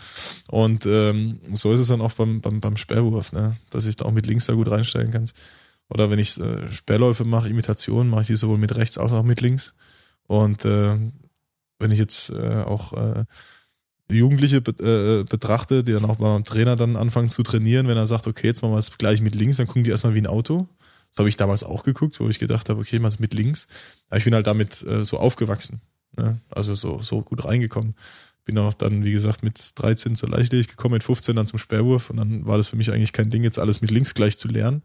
[0.47, 3.55] Und ähm, so ist es dann auch beim, beim, beim Sperrwurf, ne?
[3.69, 5.29] dass ich da auch mit links da gut reinstellen kann.
[5.89, 9.23] Oder wenn ich äh, Sperrläufe mache, Imitationen, mache ich die sowohl mit rechts als auch
[9.23, 9.73] mit links.
[10.27, 10.95] Und äh,
[11.79, 13.25] wenn ich jetzt äh, auch äh,
[14.11, 18.27] Jugendliche äh, betrachte, die dann auch beim Trainer dann anfangen zu trainieren, wenn er sagt,
[18.27, 20.67] okay, jetzt machen wir es gleich mit links, dann gucken die erstmal wie ein Auto.
[21.11, 23.33] Das habe ich damals auch geguckt, wo ich gedacht habe, okay, ich mache es mit
[23.33, 23.67] links.
[24.09, 25.81] Aber ich bin halt damit äh, so aufgewachsen.
[26.17, 26.41] Ne?
[26.49, 27.95] Also so, so gut reingekommen.
[28.45, 32.09] Bin auch dann, wie gesagt, mit 13 zur Leichtathletik gekommen, mit 15 dann zum Sperrwurf
[32.09, 34.47] und dann war das für mich eigentlich kein Ding, jetzt alles mit links gleich zu
[34.47, 34.81] lernen.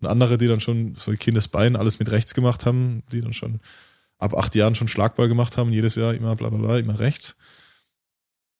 [0.00, 3.60] Und andere, die dann schon so Kindesbein alles mit rechts gemacht haben, die dann schon
[4.18, 7.36] ab acht Jahren schon Schlagball gemacht haben, jedes Jahr immer bla bla bla, immer rechts.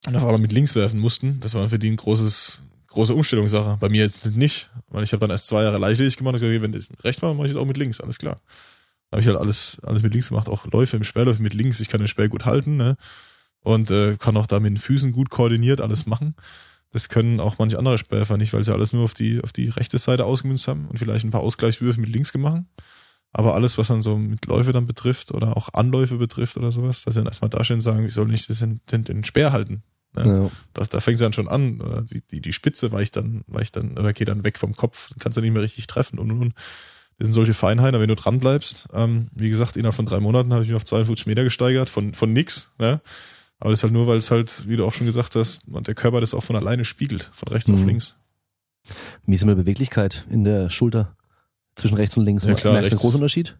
[0.05, 3.77] Und auf einmal mit links werfen mussten, das war für die ein großes, große Umstellungssache.
[3.79, 6.55] Bei mir jetzt nicht, weil ich habe dann erst zwei Jahre Leichtathletik gemacht und gesagt,
[6.55, 8.39] okay, wenn ich rechts mache, mache ich das auch mit links, alles klar.
[9.09, 11.79] Dann habe ich halt alles, alles mit links gemacht, auch Läufe im Sperrläufe mit links.
[11.79, 12.97] Ich kann den Sperr gut halten, ne?
[13.61, 16.35] Und äh, kann auch da mit den Füßen gut koordiniert alles machen.
[16.91, 19.69] Das können auch manche andere Sperrfer nicht, weil sie alles nur auf die, auf die
[19.69, 22.61] rechte Seite ausgemünzt haben und vielleicht ein paar Ausgleichswürfe mit links gemacht.
[23.33, 27.03] Aber alles, was dann so mit Läufe dann betrifft oder auch Anläufe betrifft oder sowas,
[27.03, 29.83] dass sie dann erstmal dastehen und sagen, ich soll nicht den, den, den Speer halten.
[30.15, 30.43] Ne?
[30.43, 30.51] Ja.
[30.73, 31.81] Das, da fängt es dann schon an.
[31.81, 35.37] oder Die, die, Spitze weicht dann, weicht dann, oder geht dann weg vom Kopf, kannst
[35.37, 36.53] du nicht mehr richtig treffen und und und.
[37.17, 40.19] Das sind solche Feinheiten, aber wenn du dran bleibst, ähm, wie gesagt, innerhalb von drei
[40.19, 42.99] Monaten habe ich mich auf 52 Meter gesteigert, von, von nix, ne?
[43.57, 45.87] Aber das ist halt nur, weil es halt, wie du auch schon gesagt hast, und
[45.87, 47.87] der Körper das auch von alleine spiegelt, von rechts auf Mhm.
[47.87, 48.17] links.
[49.25, 51.15] Wie ist die Beweglichkeit in der Schulter
[51.75, 52.43] zwischen rechts und links?
[52.43, 53.57] Ja, klar, Merkst du einen großen Unterschied?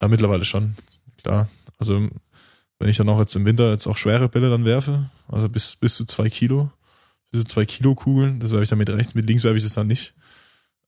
[0.00, 0.76] Ja, mittlerweile schon,
[1.18, 1.48] klar.
[1.78, 2.08] Also,
[2.78, 5.76] wenn ich dann auch jetzt im Winter jetzt auch schwere Bälle dann werfe, also bis,
[5.76, 6.70] bis zu zwei Kilo,
[7.30, 9.62] bis zu zwei Kilo Kugeln, das werfe ich dann mit rechts, mit links werfe ich
[9.62, 10.14] das dann nicht.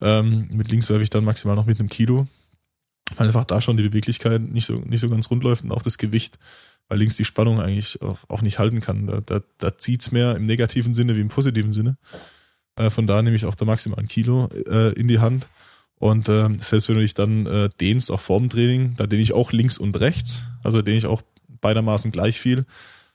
[0.00, 2.26] Ähm, mit links werfe ich dann maximal noch mit einem Kilo.
[3.16, 5.82] Weil einfach da schon die Beweglichkeit nicht so, nicht so ganz rund läuft und auch
[5.82, 6.38] das Gewicht,
[6.88, 9.06] weil links die Spannung eigentlich auch, auch nicht halten kann.
[9.06, 11.96] Da, da, da zieht's mehr im negativen Sinne wie im positiven Sinne.
[12.76, 15.48] Äh, von da nehme ich auch da maximal ein Kilo äh, in die Hand.
[15.94, 19.32] Und äh, selbst wenn du dich dann äh, dehnst, auch vorm Training, da dehne ich
[19.32, 20.44] auch links und rechts.
[20.62, 21.22] Also dehne ich auch
[21.60, 22.64] beidermaßen gleich viel.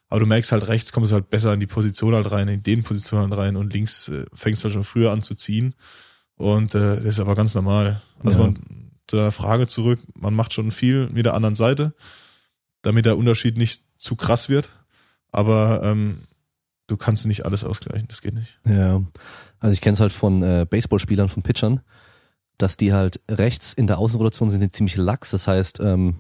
[0.10, 2.62] Aber du merkst halt, rechts kommst du halt besser in die Position halt rein, in
[2.62, 5.74] den Position halt rein und links äh, fängst du halt schon früher an zu ziehen.
[6.36, 8.02] Und äh, das ist aber ganz normal.
[8.24, 8.46] Also Ja.
[8.46, 11.94] man, zu deiner Frage zurück, man macht schon viel mit der anderen Seite,
[12.84, 14.70] damit der Unterschied nicht zu krass wird.
[15.32, 16.20] Aber ähm,
[16.88, 18.60] du kannst nicht alles ausgleichen, das geht nicht.
[18.66, 19.02] Ja.
[19.60, 21.82] Also ich kenne es halt von äh, Baseballspielern, von Pitchern,
[22.58, 25.32] dass die halt rechts in der Außenrotation sind die ziemlich lax.
[25.32, 26.18] Das heißt, ähm,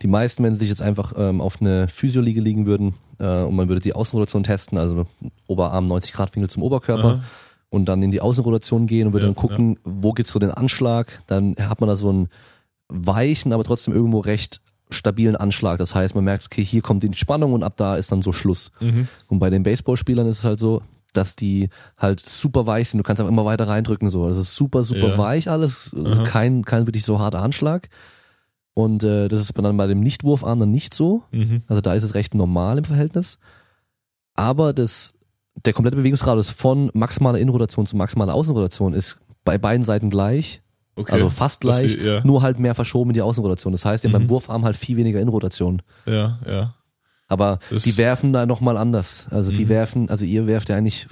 [0.00, 3.54] die meisten, wenn sie sich jetzt einfach ähm, auf eine Physioliege liegen würden äh, und
[3.54, 5.06] man würde die Außenrotation testen, also
[5.46, 7.24] Oberarm 90 Grad Winkel zum Oberkörper Aha.
[7.70, 10.50] und dann in die Außenrotation gehen und würde Ja, dann gucken, wo gibt's so den
[10.50, 12.28] Anschlag, dann hat man da so einen
[12.88, 14.60] weichen, aber trotzdem irgendwo recht
[14.90, 15.78] stabilen Anschlag.
[15.78, 18.32] Das heißt, man merkt, okay, hier kommt die Spannung und ab da ist dann so
[18.32, 18.72] Schluss.
[18.80, 19.08] Mhm.
[19.28, 20.82] Und bei den Baseballspielern ist es halt so,
[21.14, 22.98] dass die halt super weich sind.
[22.98, 24.28] Du kannst einfach immer weiter reindrücken so.
[24.28, 25.18] Das ist super, super Ja.
[25.18, 25.94] weich alles.
[25.96, 27.88] Also kein, kein wirklich so harter Anschlag.
[28.74, 31.22] Und äh, das ist dann bei dem Nichtwurfarm dann nicht so.
[31.30, 31.62] Mhm.
[31.66, 33.38] Also da ist es recht normal im Verhältnis.
[34.34, 35.14] Aber das,
[35.66, 40.62] der komplette Bewegungsradius von maximaler Innenrotation zu maximaler Außenrotation ist bei beiden Seiten gleich.
[40.96, 41.12] Okay.
[41.12, 42.24] Also fast gleich, sie- ja.
[42.24, 43.72] nur halt mehr verschoben in die Außenrotation.
[43.72, 44.14] Das heißt, haben Mhm.
[44.14, 45.82] beim Wurfarm halt viel weniger Innenrotation.
[46.06, 46.74] Ja, ja.
[47.32, 49.26] Aber Das- die werfen da nochmal anders.
[49.30, 49.68] Also die Mhm.
[49.70, 51.06] werfen, also ihr werft ja eigentlich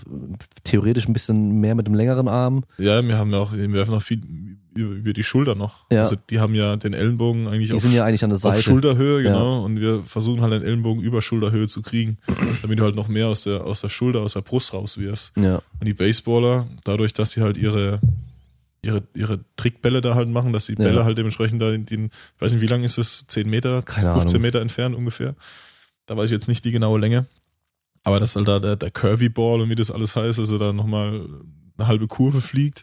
[0.65, 2.65] theoretisch ein bisschen mehr mit dem längeren Arm.
[2.79, 4.21] Ja, wir haben ja auch, wir werfen auch viel
[4.75, 5.87] über, die Schulter noch.
[5.91, 6.03] Ja.
[6.03, 8.61] Also die haben ja den Ellenbogen eigentlich Die auf, sind ja eigentlich an der auf.
[8.61, 9.33] Schulterhöhe, Ja.
[9.33, 9.65] genau.
[9.65, 12.19] Und wir versuchen halt den Ellenbogen über Schulterhöhe zu kriegen,
[12.63, 15.33] damit du halt noch mehr aus der, aus der Schulter, aus der Brust rauswirfst.
[15.37, 17.99] Ja, Und die Baseballer, dadurch, dass sie halt ihre,
[18.83, 20.85] ihre, ihre Trickbälle da halt machen, dass die Ja.
[20.85, 23.27] Bälle halt dementsprechend da in den, ich weiß nicht, wie lang ist es?
[23.27, 24.43] 10 Meter, Keine 15 Ahnung.
[24.43, 25.35] Meter entfernt ungefähr.
[26.11, 27.27] Da weiß ich jetzt nicht die genaue Länge.
[28.03, 30.73] Aber dass halt da der, der Curvy Ball und wie das alles heißt, also da
[30.73, 31.25] nochmal
[31.79, 32.83] eine halbe Kurve fliegt,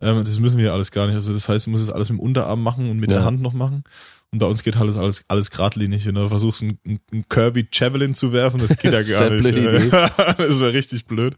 [0.00, 1.14] ähm, das müssen wir alles gar nicht.
[1.14, 3.18] Also das heißt, du musst es alles mit dem Unterarm machen und mit Ja.
[3.18, 3.84] der Hand noch machen.
[4.32, 6.04] Und bei uns geht halt alles, alles geradlinig.
[6.04, 6.80] Wenn du versuchst, einen,
[7.12, 9.46] einen Kirby Javelin zu werfen, das geht ja Das gar nicht.
[9.54, 11.36] das wäre richtig blöd.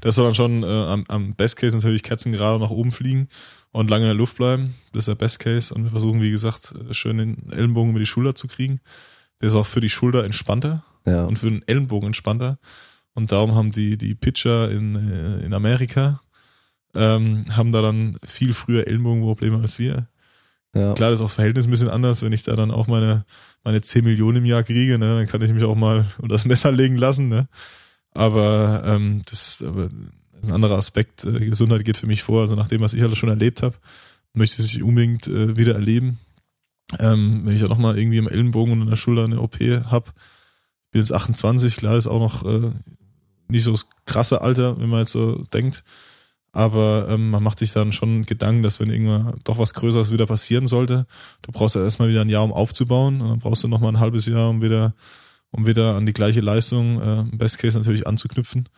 [0.00, 3.28] Das soll dann schon äh, am, am Best Case natürlich Kerzen gerade nach oben fliegen
[3.70, 4.74] und lange in der Luft bleiben.
[4.92, 5.72] Das ist der Best Case.
[5.72, 8.80] Und wir versuchen, wie gesagt, schön den Ellenbogen über die Schulter zu kriegen.
[9.42, 11.24] Der ist auch für die Schulter entspannter ja.
[11.24, 12.58] und für den Ellenbogen entspannter.
[13.14, 16.22] Und darum haben die, die Pitcher in, äh, in Amerika,
[16.94, 20.08] ähm, haben da dann viel früher Ellenbogenprobleme als wir.
[20.74, 20.94] ja.
[20.94, 23.26] Klar, das ist auch Verhältnis ein bisschen anders, wenn ich da dann auch meine,
[23.64, 26.44] meine 10 Millionen im Jahr kriege, ne, dann kann ich mich auch mal unter das
[26.44, 27.48] Messer legen lassen, ne.
[28.14, 29.90] Aber ähm, das, aber
[30.32, 31.24] das ist ein anderer Aspekt.
[31.24, 32.42] Äh, Gesundheit geht für mich vor.
[32.42, 33.76] Also nach dem, was ich alles schon erlebt habe,
[34.34, 36.18] möchte ich es unbedingt äh, wieder erleben.
[36.98, 40.12] Ähm, wenn ich ja nochmal irgendwie im Ellenbogen und in der Schulter eine OP hab,
[40.90, 42.70] bin jetzt 28, klar, ist auch noch äh,
[43.48, 45.84] nicht so das krasse Alter, wenn man jetzt so denkt.
[46.52, 50.26] Aber ähm, man macht sich dann schon Gedanken, dass wenn irgendwann doch was Größeres wieder
[50.26, 51.06] passieren sollte,
[51.40, 53.22] du brauchst ja erstmal wieder ein Jahr, um aufzubauen.
[53.22, 54.94] Und dann brauchst du nochmal ein halbes Jahr, um wieder,
[55.50, 58.68] um wieder an die gleiche Leistung, äh, Best Case natürlich anzuknüpfen.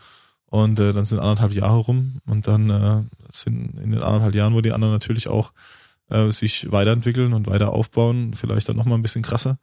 [0.47, 4.55] Und äh, dann sind anderthalb Jahre rum und dann äh, sind in den anderthalb Jahren,
[4.55, 5.53] wo die anderen natürlich auch
[6.11, 9.59] äh, sich weiterentwickeln und weiter aufbauen, vielleicht dann nochmal ein bisschen krasser.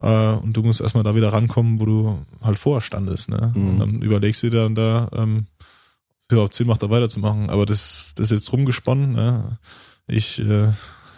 [0.00, 3.28] Äh, und du musst erstmal da wieder rankommen, wo du halt vorher standest.
[3.30, 3.52] Ne?
[3.54, 3.68] Mhm.
[3.68, 7.50] Und dann überlegst du dir dann da, ähm, ob es überhaupt Sinn macht, da weiterzumachen.
[7.50, 9.12] Aber das, das ist jetzt rumgesponnen.
[9.12, 9.58] Ne?
[10.06, 10.70] Ich, äh,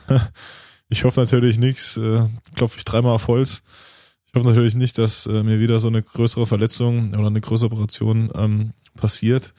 [0.89, 2.25] ich hoffe natürlich nichts, äh,
[2.55, 3.63] klopfe ich dreimal auf Holz.
[4.27, 7.73] Ich hoffe natürlich nicht, dass äh, mir wieder so eine größere Verletzung oder eine größere
[7.73, 9.53] Operation ähm, passiert.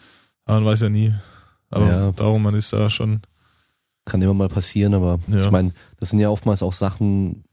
[0.45, 1.13] Aber man weiß ja nie.
[1.69, 2.11] Aber Ja.
[2.13, 3.21] darum, man ist da schon,
[4.11, 5.45] Kann immer mal passieren, aber Ja.
[5.45, 7.45] ich meine, das sind ja oftmals auch Sachen,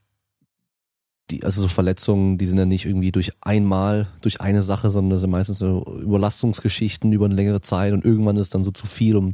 [1.31, 5.11] die, also so Verletzungen, die sind ja nicht irgendwie durch einmal, durch eine Sache, sondern
[5.11, 8.87] das sind meistens so Überlastungsgeschichten über eine längere Zeit und irgendwann ist dann so zu
[8.87, 9.27] viel und,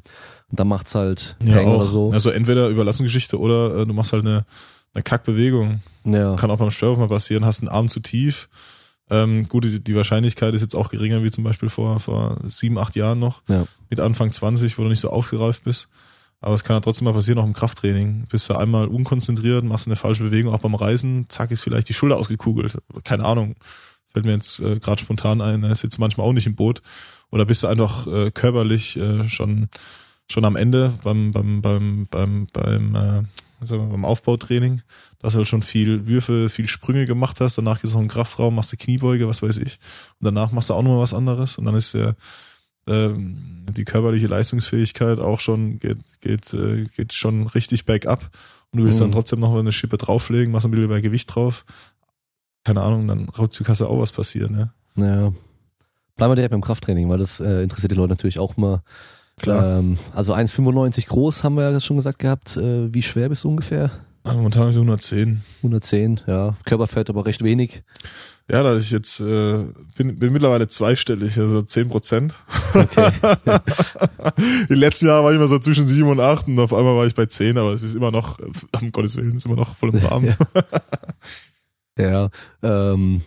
[0.48, 1.78] und dann macht's halt ja Peng auch.
[1.78, 2.10] oder so.
[2.10, 4.44] Also entweder Überlassungsgeschichte oder äh, du machst halt eine,
[4.92, 5.80] eine Kackbewegung.
[6.04, 6.34] ja.
[6.36, 8.48] Kann auch beim Schwerwurf mal passieren, hast einen Arm zu tief.
[9.10, 12.76] Ähm, gut, die, die Wahrscheinlichkeit ist jetzt auch geringer wie zum Beispiel vor, vor sieben,
[12.78, 13.42] acht Jahren noch.
[13.48, 13.66] Ja.
[13.88, 15.88] Mit Anfang 20, wo du nicht so aufgereift bist.
[16.44, 18.26] Aber es kann ja trotzdem mal passieren, auch im Krafttraining.
[18.28, 21.94] Bist du einmal unkonzentriert, machst eine falsche Bewegung, auch beim Reisen, zack, ist vielleicht die
[21.94, 22.76] Schulter ausgekugelt.
[23.02, 23.54] Keine Ahnung.
[24.12, 26.82] Fällt mir jetzt äh, gerade spontan ein, er ist jetzt manchmal auch nicht im Boot.
[27.30, 29.70] Oder bist du einfach äh, körperlich äh, schon,
[30.30, 33.22] schon am Ende beim, beim, beim, beim, beim, äh,
[33.60, 34.82] wir, beim Aufbautraining,
[35.20, 38.08] dass du halt schon viel Würfe, viel Sprünge gemacht hast, danach gehst du noch in
[38.08, 39.78] den Kraftraum, machst du Kniebeuge, was weiß ich.
[40.20, 42.16] Und danach machst du auch nochmal was anderes und dann ist der
[42.86, 48.30] ähm, die körperliche Leistungsfähigkeit auch schon geht, geht, äh, geht schon richtig bergab.
[48.72, 49.04] Und du willst Mhm.
[49.04, 51.64] dann trotzdem noch eine Schippe drauflegen, machst ein bisschen mehr Gewicht drauf.
[52.64, 54.72] Keine Ahnung, dann rückzug hast du auch was passiert, ne?
[54.96, 55.32] Ja.
[56.16, 58.82] Bleiben wir direkt beim Krafttraining, weil das äh, interessiert die Leute natürlich auch mal.
[59.38, 59.80] Klar.
[59.80, 62.56] Ähm, also 1,95 groß haben wir ja schon gesagt gehabt.
[62.56, 63.90] Äh, wie schwer bist du ungefähr?
[64.24, 65.42] Momentan so 110.
[65.58, 66.56] 110, ja.
[66.64, 67.82] Körperfett aber recht wenig.
[68.50, 69.64] Ja, da ich jetzt äh,
[69.96, 72.34] bin, bin mittlerweile zweistellig, also 10 Prozent.
[72.74, 73.10] Okay.
[74.68, 77.06] Die letzten Jahre war ich immer so zwischen 7 und 8 und auf einmal war
[77.06, 78.38] ich bei 10, aber es ist immer noch,
[78.82, 80.36] um Gottes Willen, ist immer noch voll im Rahmen.
[81.98, 82.28] Ja,
[82.62, 83.22] ähm,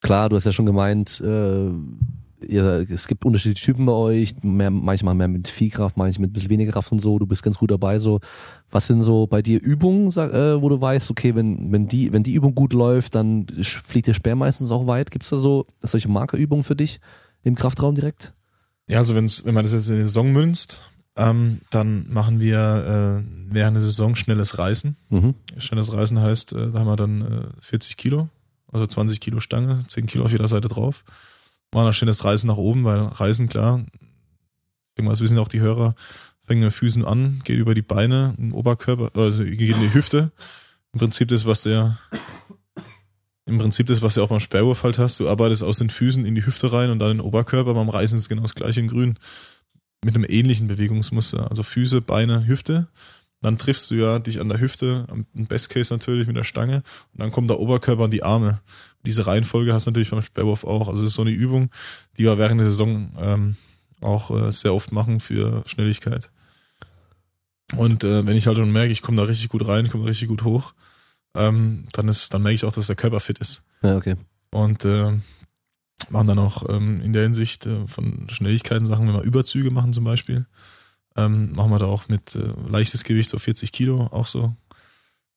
[0.00, 1.70] klar, du hast ja schon gemeint, äh,
[2.44, 6.30] ihr, es gibt unterschiedliche Typen bei euch, mehr, manchmal mehr mit viel Kraft, manchmal mit
[6.30, 8.20] ein bisschen weniger Kraft und so, du bist ganz gut dabei so.
[8.70, 12.12] Was sind so bei dir Übungen, sag, äh, wo du weißt, okay, wenn, wenn, die,
[12.12, 15.10] wenn die Übung gut läuft, dann fliegt der Speer meistens auch weit.
[15.10, 17.00] Gibt's da so solche Markerübungen für dich
[17.42, 18.32] im Kraftraum direkt?
[18.88, 23.22] Ja, also wenn's, wenn man das jetzt in die Saison münzt, ähm, dann machen wir
[23.22, 24.96] äh, während der Saison schnelles Reißen.
[25.10, 25.34] Mhm.
[25.58, 28.28] Schnelles Reißen heißt, äh, da haben wir dann äh, 40 Kilo,
[28.70, 31.04] also 20 Kilo Stange, 10 Kilo auf jeder Seite drauf.
[31.72, 33.84] Machen ein schnelles Reißen nach oben, weil Reißen, klar,
[34.96, 35.94] irgendwas wissen auch die Hörer,
[36.42, 39.94] fängt mit den Füßen an, geht über die Beine, im Oberkörper, also geht in die
[39.94, 40.32] Hüfte,
[40.92, 41.98] Im Prinzip das, was ja,
[43.46, 45.18] im Prinzip das, was du auch beim Sperrwurf halt hast.
[45.18, 47.74] Du arbeitest aus den Füßen in die Hüfte rein und dann den Oberkörper.
[47.74, 49.18] Beim Reißen ist genau das gleiche in Grün.
[50.04, 51.50] Mit einem ähnlichen Bewegungsmuster.
[51.50, 52.88] Also Füße, Beine, Hüfte.
[53.40, 56.84] Dann triffst du ja dich an der Hüfte, im Best Case natürlich mit der Stange.
[57.12, 58.60] Und dann kommt der Oberkörper an die Arme.
[59.04, 60.88] Diese Reihenfolge hast du natürlich beim Sperrwurf auch.
[60.88, 61.70] Also das ist so eine Übung,
[62.16, 63.56] die wir während der Saison ähm,
[64.00, 66.30] auch äh, sehr oft machen für Schnelligkeit.
[67.76, 70.28] Und äh, wenn ich halt dann merke, ich komme da richtig gut rein, komme richtig
[70.28, 70.74] gut hoch,
[71.34, 73.62] ähm, dann ist, dann merke ich auch, dass der Körper fit ist.
[73.82, 74.16] Ja, okay.
[74.50, 75.12] Und äh,
[76.10, 79.92] machen dann auch ähm, in der Hinsicht äh, von Schnelligkeiten Sachen, wenn wir Überzüge machen
[79.92, 80.46] zum Beispiel,
[81.16, 84.54] ähm, machen wir da auch mit äh, leichtes Gewicht, so 40 Kilo, auch so.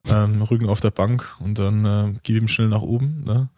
[0.08, 3.24] Ähm, Rücken auf der Bank und dann äh, gib ihm schnell nach oben.
[3.26, 3.50] Ne?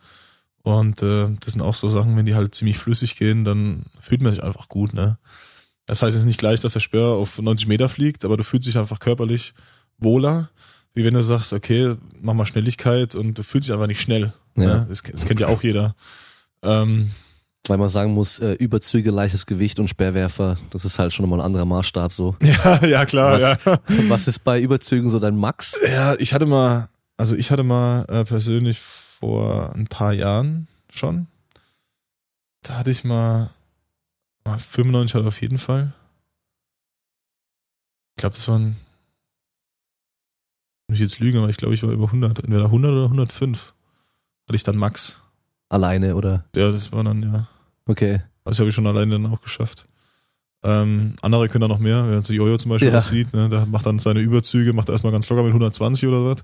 [0.63, 4.21] Und äh, das sind auch so Sachen, wenn die halt ziemlich flüssig gehen, dann fühlt
[4.21, 4.93] man sich einfach gut.
[4.93, 5.17] Ne?
[5.85, 8.67] Das heißt jetzt nicht gleich, dass der Speer auf 90 Meter fliegt, aber du fühlst
[8.67, 9.53] dich einfach körperlich
[9.97, 10.49] wohler,
[10.93, 14.33] wie wenn du sagst, okay, mach mal Schnelligkeit und du fühlst dich einfach nicht schnell.
[14.55, 14.65] Ja.
[14.65, 14.85] Ne?
[14.89, 15.95] Das, das kennt ja auch jeder.
[16.63, 17.11] Ähm,
[17.69, 21.39] Weil man sagen muss, äh, Überzüge, leichtes Gewicht und Sperrwerfer, das ist halt schon nochmal
[21.41, 22.35] ein anderer Maßstab so.
[22.41, 23.79] ja, ja, klar, Was, ja.
[24.09, 25.77] was ist bei Überzügen so dein Max?
[25.85, 31.27] Ja, ich hatte mal, also ich hatte mal äh, persönlich vor ein paar Jahren schon,
[32.61, 33.49] da hatte ich mal,
[34.45, 35.93] mal 95 hatte auf jeden Fall.
[38.15, 38.77] Ich glaube, das waren,
[40.87, 43.73] muss ich jetzt lügen, aber ich glaube, ich war über 100, entweder 100 oder 105
[44.47, 45.21] hatte ich dann Max.
[45.69, 46.45] Alleine oder?
[46.55, 47.47] Ja, das war dann, ja.
[47.87, 48.21] Okay.
[48.45, 49.87] Das habe ich schon alleine dann auch geschafft.
[50.63, 52.97] Ähm, andere können da noch mehr, wenn so Jojo zum Beispiel Ja.
[52.97, 56.43] aussieht, ne, der macht dann seine Überzüge, macht erstmal ganz locker mit 120 oder was.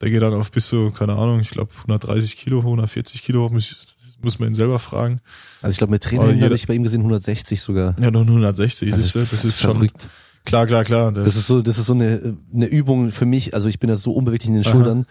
[0.00, 3.96] Der geht dann auf bis zu, keine Ahnung, ich glaube 130 Kilo, 140 Kilo, muss,
[4.02, 5.20] das muss man ihn selber fragen.
[5.62, 7.94] Also ich glaube, mit Training habe ich bei ihm gesehen 160 sogar.
[8.00, 10.08] Ja, nur 160, Also siehst du, das ist schon, verrückt.
[10.44, 11.12] klar, klar, klar.
[11.12, 13.54] Das ist so, das ist so eine, eine Übung für mich.
[13.54, 14.72] Also ich bin ja so unbeweglich in den Aha.
[14.72, 15.06] Schultern.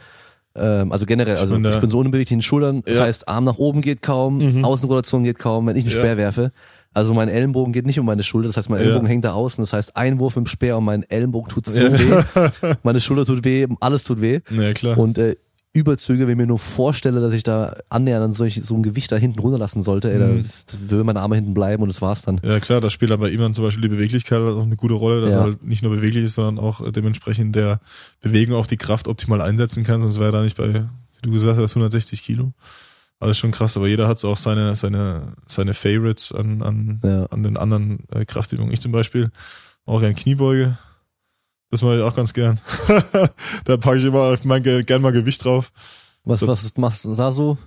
[0.56, 2.84] Ähm, also generell, Ich also bin ich bin so unbeweglich in den Schultern.
[2.86, 3.04] Das Ja.
[3.06, 4.66] heißt, Arm nach oben geht kaum, Mhm.
[4.66, 6.00] Außenrotation geht kaum, wenn ich einen Ja.
[6.00, 6.52] Speer werfe.
[6.94, 8.50] Also mein Ellenbogen geht nicht um meine Schulter.
[8.50, 8.84] Das heißt, mein Ja.
[8.86, 9.64] Ellenbogen hängt da außen.
[9.64, 11.92] Das heißt, ein Wurf mit dem Speer und mein Ellenbogen tut so Ja.
[11.92, 12.74] weh.
[12.84, 14.42] Meine Schulter tut weh, alles tut weh.
[14.52, 14.98] Ja, klar.
[15.00, 15.36] Und äh,
[15.74, 19.12] Überzüge, wenn ich mir nur vorstelle, dass ich da annähernd an solch, so ein Gewicht
[19.12, 20.44] da hinten runterlassen sollte, ey, Mhm.
[20.68, 22.40] da würden meine Arme hinten bleiben und das war's dann.
[22.44, 25.34] Ja klar, da spielt aber immer zum Beispiel die Beweglichkeit auch eine gute Rolle, dass
[25.34, 25.40] Ja.
[25.40, 27.80] er halt nicht nur beweglich ist, sondern auch dementsprechend der
[28.22, 31.32] Bewegung auch die Kraft optimal einsetzen kann, sonst wäre er da nicht bei, wie du
[31.32, 32.54] gesagt hast, 160 Kilo.
[33.20, 37.26] Alles schon krass, aber jeder hat so auch seine, seine, seine Favorites an, an, Ja.
[37.28, 38.72] an den anderen äh, Kraftübungen.
[38.74, 39.32] Ich zum Beispiel
[39.86, 40.78] auch gern Kniebeuge.
[41.74, 42.60] Das mache ich auch ganz gern.
[43.66, 45.72] da packe ich immer mein, Ge- gern mal Gewicht drauf.
[46.24, 46.48] Was, So.
[46.48, 47.58] was machst du da so?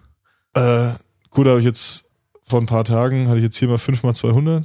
[0.55, 0.93] Äh,
[1.31, 2.05] gut, habe ich jetzt
[2.45, 4.65] vor ein paar Tagen, hatte ich jetzt hier mal 5 mal 200.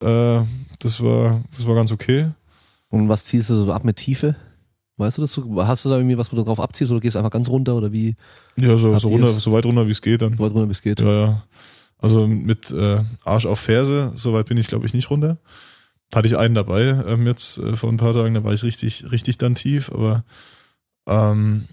[0.00, 0.42] Äh,
[0.78, 2.30] das war, das war ganz okay.
[2.88, 4.36] Und was ziehst du so ab mit Tiefe?
[4.96, 5.32] Weißt du das?
[5.32, 5.66] so?
[5.66, 7.90] Hast du da irgendwie was, wo du drauf abziehst oder gehst einfach ganz runter oder
[7.90, 8.14] wie
[8.56, 9.42] Ja, so, so, runter, es?
[9.42, 10.38] so weit runter, wie es geht dann.
[10.38, 11.00] weit runter bis geht?
[11.00, 11.42] Ja, ja.
[11.98, 15.38] Also mit äh, Arsch auf Ferse, so weit bin ich, glaube ich, nicht runter.
[16.14, 19.10] Hatte ich einen dabei ähm, jetzt äh, vor ein paar Tagen, da war ich richtig,
[19.10, 20.24] richtig dann tief, aber
[21.06, 21.66] ähm,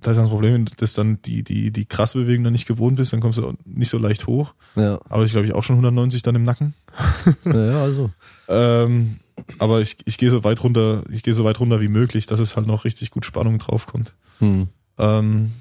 [0.00, 2.96] da ist dann das Problem, dass dann die, die, die krasse Bewegung dann nicht gewohnt
[2.96, 4.54] bist, dann kommst du nicht so leicht hoch.
[4.76, 6.74] Ja, Aber ich glaube, ich auch schon 190 dann im Nacken.
[7.44, 8.10] ja, also.
[8.48, 9.16] Ähm,
[9.58, 12.40] aber ich, ich gehe so weit runter, ich gehe so weit runter wie möglich, dass
[12.40, 14.14] es halt noch richtig gut Spannung draufkommt.
[14.38, 14.68] Hm.
[14.98, 15.52] Ähm,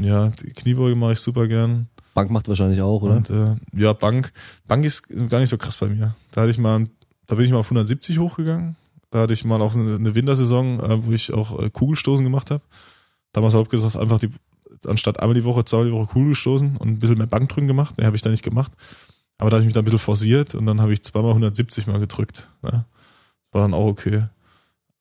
[0.00, 1.88] ja, die Kniebeuge mache ich super gern.
[2.14, 3.16] Bank macht wahrscheinlich auch, oder?
[3.16, 4.32] Und äh, ja, Bank.
[4.66, 6.14] Bank ist gar nicht so krass bei mir.
[6.32, 6.86] Da hatte ich mal,
[7.32, 8.76] da bin ich mal auf 170 hochgegangen.
[9.10, 12.62] Da hatte ich mal auch eine, Wintersaison, äh, wo ich auch äh, Kugelstoßen gemacht habe.
[13.32, 14.28] Damals habe ich gesagt, einfach die,
[14.86, 17.94] anstatt einmal die Woche, zweimal die Woche Kugel gestoßen und ein bisschen mehr Bankdrücken gemacht.
[17.96, 18.72] Nee, habe ich da nicht gemacht.
[19.38, 21.86] Aber da habe ich mich dann ein bisschen forciert und dann habe ich zweimal 170
[21.86, 22.50] mal gedrückt.
[22.60, 22.84] Ne?
[23.50, 24.26] War dann auch okay.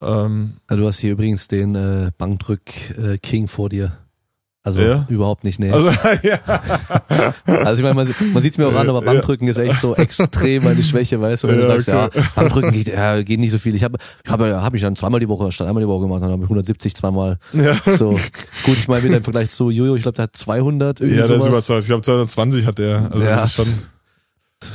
[0.01, 3.97] Ähm, Also du hast hier übrigens den äh, Bankdrück-King vor dir.
[4.63, 5.07] Also Ja?
[5.09, 5.71] überhaupt nicht, nee.
[5.71, 5.87] also,
[6.23, 6.37] ja.
[7.47, 9.05] Also ich meine, man, man sieht es mir auch an, aber Ja.
[9.11, 12.19] Bankdrücken ist echt so extrem meine Schwäche, weißt du, wenn du Ja, sagst, okay.
[12.19, 13.73] ja, Bankdrücken geht, ja, geht nicht so viel.
[13.73, 13.97] Ich habe
[14.27, 16.49] hab, hab ich dann zweimal die Woche statt einmal die Woche gemacht, dann habe ich
[16.49, 17.39] 170 zweimal.
[17.53, 17.75] ja.
[17.97, 21.19] So gut, ich meine wieder im Vergleich zu Jojo, ich glaube, der hat 200 irgendwie
[21.19, 21.53] Ja, der ist sowas.
[21.53, 21.81] überzeugt.
[21.81, 23.09] Ich glaube 220 hat der.
[23.11, 23.35] Also Ja.
[23.37, 23.65] das ist schon.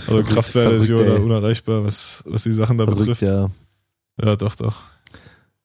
[0.09, 3.23] Also Kraftwerte ist ja unerreichbar, was, was die Sachen da Verrückt, betrifft.
[3.23, 3.47] Ja.
[4.21, 4.35] ja.
[4.35, 4.83] doch, doch.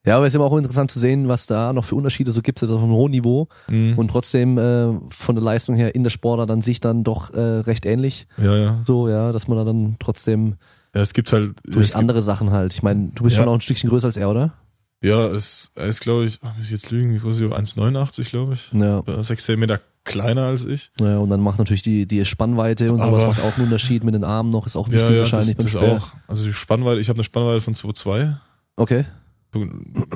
[0.05, 2.41] Ja, aber es ist immer auch interessant zu sehen, was da noch für Unterschiede so
[2.41, 3.97] gibt, also auf einem hohen Niveau Mhm.
[3.99, 7.39] und trotzdem äh, von der Leistung her in der Sportart an sich dann doch äh,
[7.39, 8.27] recht ähnlich.
[8.37, 8.79] ja, ja.
[8.85, 10.55] So, ja, dass man da dann trotzdem
[10.95, 11.51] Ja, es gibt halt.
[11.63, 12.73] durch es andere Sachen halt.
[12.73, 13.43] Ich meine, du bist Ja.
[13.43, 14.53] schon auch ein Stückchen größer als er, oder?
[15.01, 17.41] gibt, ja, es er ist, glaube ich, ach, muss ich jetzt lügen, wie groß ist
[17.41, 17.57] er?
[17.57, 18.71] 1,89, glaube ich.
[18.73, 19.01] Ja.
[19.05, 20.91] Er ist 6 Zentimeter kleiner als ich.
[20.99, 24.03] Ja, und dann macht natürlich die, die Spannweite und sowas Aber- macht auch einen Unterschied
[24.03, 25.97] mit den Armen noch, ist auch wichtig ja, ja, wahrscheinlich das, das beim Speer.
[25.97, 26.07] auch.
[26.27, 28.33] Also die Spannweite, ich habe eine Spannweite von 2,2.
[28.77, 29.05] Okay.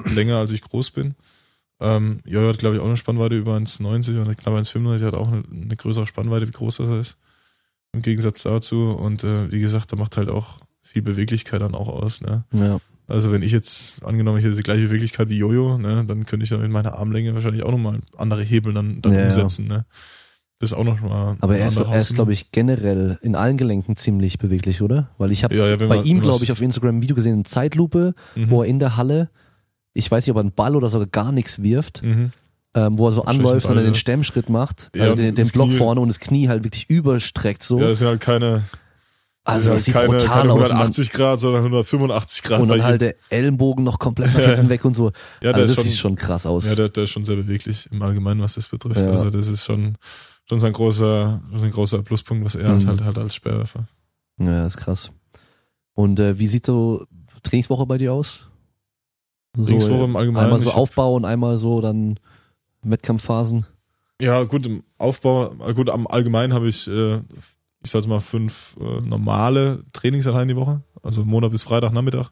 [0.05, 1.15] Länger als ich groß bin.
[1.79, 5.27] Ähm, Jojo hat, glaube ich, auch eine Spannweite über 1,90 und knapp 1,95 hat auch
[5.27, 7.17] eine, eine, größere Spannweite, wie groß das ist.
[7.91, 8.95] Im Gegensatz dazu.
[8.97, 12.21] Und äh, wie gesagt, da macht halt auch viel Beweglichkeit dann auch aus.
[12.21, 12.45] Ne?
[12.53, 12.79] Ja.
[13.07, 16.43] Also wenn ich jetzt, angenommen, ich hätte die gleiche Beweglichkeit wie Jojo, ne, dann könnte
[16.43, 19.67] ich dann mit meiner Armlänge wahrscheinlich auch nochmal andere Hebel dann, dann Ja, umsetzen.
[19.67, 19.85] Ne?
[20.59, 21.35] Das ist auch nochmal.
[21.41, 25.09] Aber er ist, er ist glaube ich, generell in allen Gelenken ziemlich beweglich, oder?
[25.17, 27.33] Weil ich habe Ja, ja, bei man- ihm, glaube ich, auf Instagram ein Video gesehen,
[27.33, 28.51] eine Zeitlupe, Mhm.
[28.51, 29.29] wo er in der Halle,
[29.93, 32.31] ich weiß nicht, ob er einen Ball oder sogar gar nichts wirft, Mhm.
[32.73, 33.99] ähm, wo er so anläuft einen und dann Ball, den ja.
[33.99, 37.61] Stemmschritt macht, Ja, also den, den Block Knie- vorne und das Knie halt wirklich überstreckt
[37.61, 37.77] so.
[37.79, 38.63] Ja, das sind halt keine,
[39.43, 40.57] also das sieht halt keine, brutal keine aus.
[40.57, 42.61] Und dann, 180 Grad, sondern 185 Grad.
[42.61, 45.11] und dann halt der Ellenbogen noch komplett nach hinten weg und so.
[45.43, 46.67] ja, also ist das schon, sieht schon krass aus.
[46.69, 49.01] Ja, der, der ist schon sehr beweglich im Allgemeinen, was das betrifft.
[49.01, 49.11] Ja.
[49.11, 49.97] Also das ist schon,
[50.47, 52.87] schon sein großer, schon ein großer Pluspunkt, was er Mhm.
[52.87, 53.87] halt, halt als Sperrwerfer.
[54.39, 55.11] Ja, das ist krass.
[55.93, 57.05] Und äh, wie sieht so
[57.43, 58.47] Trainingswoche bei dir aus?
[59.55, 62.19] So, Trainingswoche im Allgemeinen, Einmal so Aufbau und einmal so dann
[62.81, 63.65] Wettkampfphasen.
[64.21, 67.15] Ja, gut, im Aufbau, äh, gut, am Allgemeinen habe ich, äh,
[67.83, 70.81] ich sag mal, fünf äh, normale Trainingseinheiten die Woche.
[71.03, 72.29] Also Montag bis Freitag Nachmittag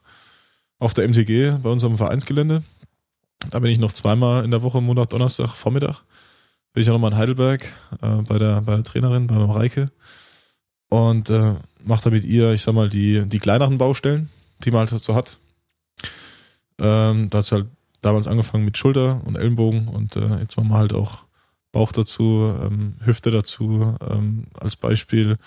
[0.79, 2.63] auf der MTG bei unserem Vereinsgelände.
[3.51, 6.03] Da bin ich noch zweimal in der Woche, Montag, Donnerstag, Vormittag.
[6.73, 7.71] Bin ich auch nochmal in Heidelberg
[8.01, 9.91] äh, bei, der, bei der Trainerin, bei Mareike.
[10.89, 14.29] Und äh, mache da mit ihr, ich sag mal, die, die kleineren Baustellen,
[14.63, 15.37] die man halt so hat.
[16.79, 17.67] Ähm, da hat halt
[18.01, 21.23] damals angefangen mit Schulter und Ellenbogen und äh, jetzt machen wir halt auch
[21.71, 25.37] Bauch dazu, ähm, Hüfte dazu, ähm, als Beispiel.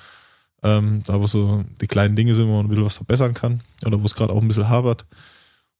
[0.62, 3.61] Ähm, da wo so die kleinen Dinge sind, wo man ein bisschen was verbessern kann
[3.85, 5.07] oder wo es gerade auch ein bisschen habert.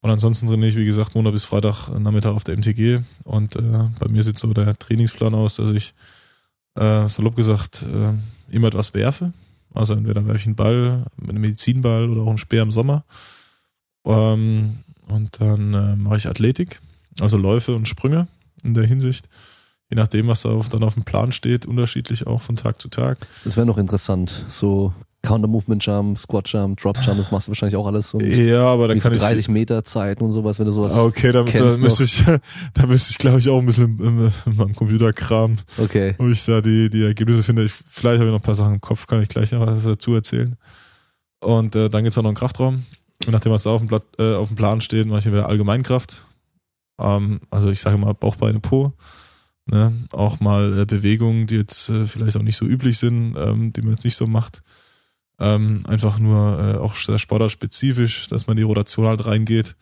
[0.07, 3.01] Und ansonsten trainiere ich, wie gesagt, Montag bis Freitag äh, Nachmittag auf der MTG.
[3.24, 5.95] Und äh, bei mir sieht so der Trainingsplan aus, dass ich,
[6.77, 9.33] äh, salopp gesagt, äh, immer etwas werfe.
[9.74, 13.03] Also entweder werfe ich einen Ball, einen Medizinball oder auch einen Speer im Sommer.
[14.05, 14.78] Ähm,
[15.09, 16.81] und dann äh, mache ich Athletik,
[17.19, 18.28] also Läufe und Sprünge
[18.62, 19.28] in der Hinsicht.
[19.91, 22.89] Je nachdem, was da auf, dann auf dem Plan steht, unterschiedlich auch von Tag zu
[22.91, 23.27] Tag.
[23.43, 24.45] Das wäre noch interessant.
[24.51, 24.93] So
[25.27, 28.15] Counter-Movement-Jump, Squat-Jump, Drop-Jump, das machst du wahrscheinlich auch alles.
[28.15, 30.97] Und Ja, aber da diese kann ich 30 Meter Zeiten und sowas, wenn du sowas.
[30.97, 32.24] Okay, da, da müsste ich,
[32.74, 36.15] da müsste ich, glaube ich, auch ein bisschen im, in meinem Computerkram, Okay.
[36.19, 37.65] ob ich da die, die Ergebnisse finde.
[37.65, 39.85] Ich, vielleicht habe ich noch ein paar Sachen im Kopf, kann ich gleich noch was
[39.85, 40.57] dazu erzählen.
[41.40, 42.85] Und äh, dann geht's auch noch in den Kraftraum.
[43.27, 45.48] Und nachdem was da auf dem, Blatt, äh, auf dem Plan steht, mache ich wieder
[45.48, 46.24] Allgemeinkraft.
[47.01, 48.93] Ähm, also ich sage mal Bauch, Beine, Po.
[49.66, 49.93] Ne?
[50.12, 53.82] Auch mal äh, Bewegungen, die jetzt äh, vielleicht auch nicht so üblich sind, ähm, die
[53.82, 54.62] man jetzt nicht so macht.
[55.39, 59.77] Ähm, einfach nur äh, auch sehr sportartspezifisch, dass man die Rotation halt reingeht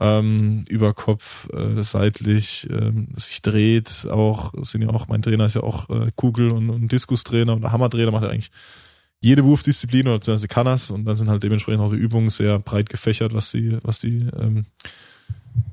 [0.00, 5.54] ähm, über Kopf, äh, seitlich, ähm, sich dreht, auch, sind ja auch, mein Trainer ist
[5.54, 8.50] ja auch äh, Kugel- und, und Diskustrainer und Hammertrainer, macht er eigentlich
[9.20, 12.58] jede Wurfdisziplin oder zumindest kann das und dann sind halt dementsprechend auch die Übungen sehr
[12.58, 14.64] breit gefächert, was die, was die, ähm,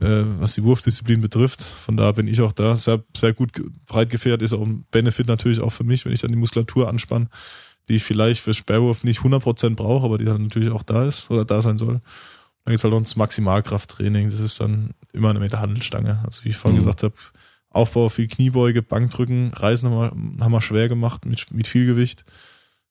[0.02, 1.62] äh, was die Wurfdisziplin betrifft.
[1.62, 3.52] Von da bin ich auch da sehr, sehr gut
[3.86, 6.90] breit gefächert, ist auch ein Benefit natürlich auch für mich, wenn ich dann die Muskulatur
[6.90, 7.30] anspanne,
[7.88, 11.30] die ich vielleicht für Sperrwurf nicht 100% brauche, aber die dann natürlich auch da ist
[11.32, 12.02] oder da sein soll.
[12.66, 14.30] Dann geht's halt ins Maximalkrafttraining.
[14.30, 16.22] Das ist dann immer eine Meter Handelstange.
[16.26, 16.84] Also wie ich vorhin Mhm.
[16.86, 17.14] gesagt habe,
[17.70, 22.26] Aufbau viel Kniebeuge, Bankdrücken, Reisen haben wir, haben wir schwer gemacht mit, mit viel Gewicht.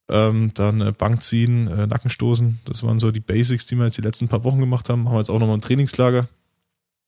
[0.08, 2.60] Ähm, dann äh, Bankziehen, äh, Nackenstoßen.
[2.64, 5.06] Das waren so die Basics, die wir jetzt die letzten paar Wochen gemacht haben.
[5.08, 6.28] Haben wir jetzt auch nochmal ein Trainingslager.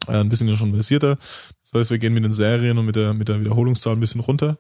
[0.09, 1.17] Äh, ein bisschen schon versierter.
[1.63, 4.21] Das heißt, wir gehen mit den Serien und mit der, mit der Wiederholungszahl ein bisschen
[4.21, 4.59] runter.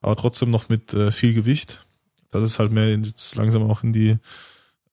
[0.00, 1.86] Aber trotzdem noch mit äh, viel Gewicht.
[2.30, 4.16] Das ist halt mehr jetzt langsam auch in die,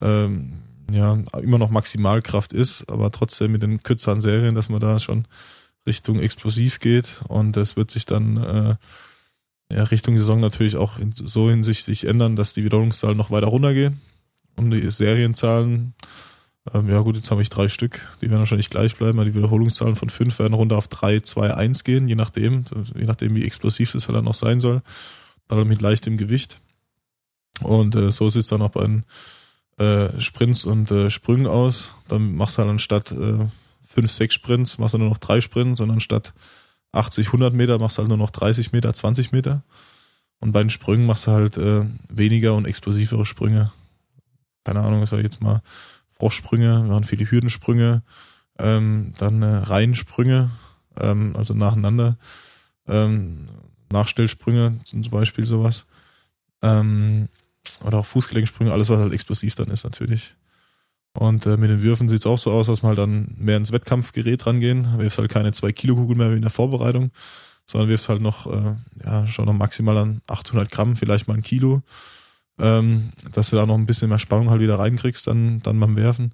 [0.02, 0.54] ähm,
[0.92, 5.28] ja, immer noch Maximalkraft ist, aber trotzdem mit den kürzeren Serien, dass man da schon
[5.88, 8.76] Richtung explosiv geht und das wird sich dann äh,
[9.72, 14.00] ja, Richtung Saison natürlich auch in so hinsichtlich ändern, dass die Wiederholungszahlen noch weiter runtergehen
[14.56, 15.94] und die Serienzahlen,
[16.74, 19.36] ähm, ja gut, jetzt habe ich drei Stück, die werden wahrscheinlich gleich bleiben, aber die
[19.36, 22.64] Wiederholungszahlen von fünf werden runter auf drei, zwei, eins gehen, je nachdem,
[22.96, 24.82] je nachdem wie explosiv das halt dann noch sein soll,
[25.48, 26.62] dann mit leichtem Gewicht
[27.62, 29.06] und äh, so sieht es dann auch bei den
[29.78, 31.92] äh, Sprints und äh, Sprüngen aus.
[32.08, 33.48] Dann machst du halt anstatt äh,
[33.84, 36.34] fünf, sechs Sprints, machst du nur noch drei Sprints, sondern statt
[36.92, 39.64] 80, 100 Meter machst du halt nur noch 30 Meter, 20 Meter.
[40.40, 43.72] Und bei den Sprüngen machst du halt äh, weniger und explosivere Sprünge.
[44.64, 45.62] Keine Ahnung, ich sag jetzt mal
[46.12, 48.04] Froschsprünge, wir haben viele Hürdensprünge,
[48.58, 50.50] ähm, dann äh, Reihensprünge,
[50.98, 52.18] ähm, also nacheinander,
[52.88, 53.50] ähm,
[53.92, 55.86] Nachstellsprünge zum Beispiel sowas.
[56.62, 57.28] Ähm,
[57.84, 60.36] oder auch Fußgelenksprünge, alles was halt explosiv dann ist natürlich.
[61.18, 63.72] Und äh, mit den Würfen sieht's auch so aus, dass wir halt dann mehr ins
[63.72, 64.98] Wettkampfgerät rangehen.
[64.98, 67.12] Wirfst halt keine 2 Kilo Kugel mehr wie in der Vorbereitung,
[67.66, 71.44] sondern wirfst halt noch, äh, ja, schon noch maximal an 800 Gramm, vielleicht mal ein
[71.44, 71.84] Kilo,
[72.60, 75.96] ähm, dass du da noch ein bisschen mehr Spannung halt wieder reinkriegst dann, dann beim
[75.96, 76.34] Werfen.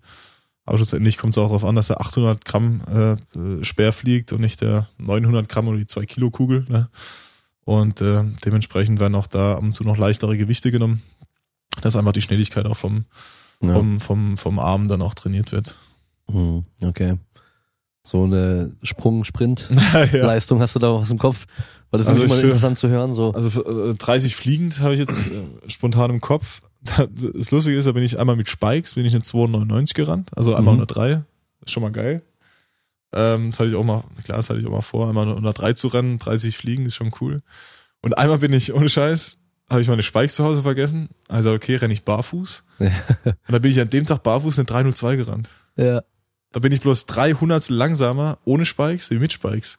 [0.65, 4.41] Aber schlussendlich kommt es auch darauf an, dass er 800 Gramm äh, Speer fliegt und
[4.41, 6.65] nicht der 900 Gramm oder die 2 Kilo Kugel.
[6.69, 6.89] Ne?
[7.65, 11.01] Und äh, dementsprechend werden auch da ab und zu noch leichtere Gewichte genommen,
[11.81, 13.05] dass einfach die Schnelligkeit auch vom,
[13.61, 13.73] Ja.
[13.73, 15.75] vom, vom, vom Arm dann auch trainiert wird.
[16.29, 17.17] Hm, Okay.
[18.03, 21.45] So eine Sprung-Sprint-Leistung hast du da was im Kopf?
[21.91, 23.13] Weil das ist Also immer ich- interessant zu hören.
[23.13, 23.31] So.
[23.33, 26.61] Also für, äh, 30 fliegend habe ich jetzt äh, spontan im Kopf.
[26.83, 30.55] Das Lustige ist, da bin ich einmal mit Spikes, bin ich eine 299 gerannt, also
[30.55, 30.81] einmal Mhm.
[30.81, 31.23] 103.
[31.63, 32.23] Ist schon mal geil.
[33.13, 35.73] Ähm, das hatte ich auch mal, klar, das hatte ich auch mal vor, einmal 103
[35.73, 37.43] zu rennen, 30 fliegen, ist schon cool.
[38.01, 39.37] Und einmal bin ich, ohne Scheiß,
[39.71, 41.09] habe ich meine Spikes zu Hause vergessen.
[41.27, 42.63] Also okay, renne ich barfuß.
[42.79, 42.87] Ja.
[43.25, 45.49] Und dann bin ich an dem Tag barfuß eine 302 gerannt.
[45.77, 46.01] Ja.
[46.51, 49.77] Da bin ich bloß 300 langsamer ohne Spikes wie mit Spikes.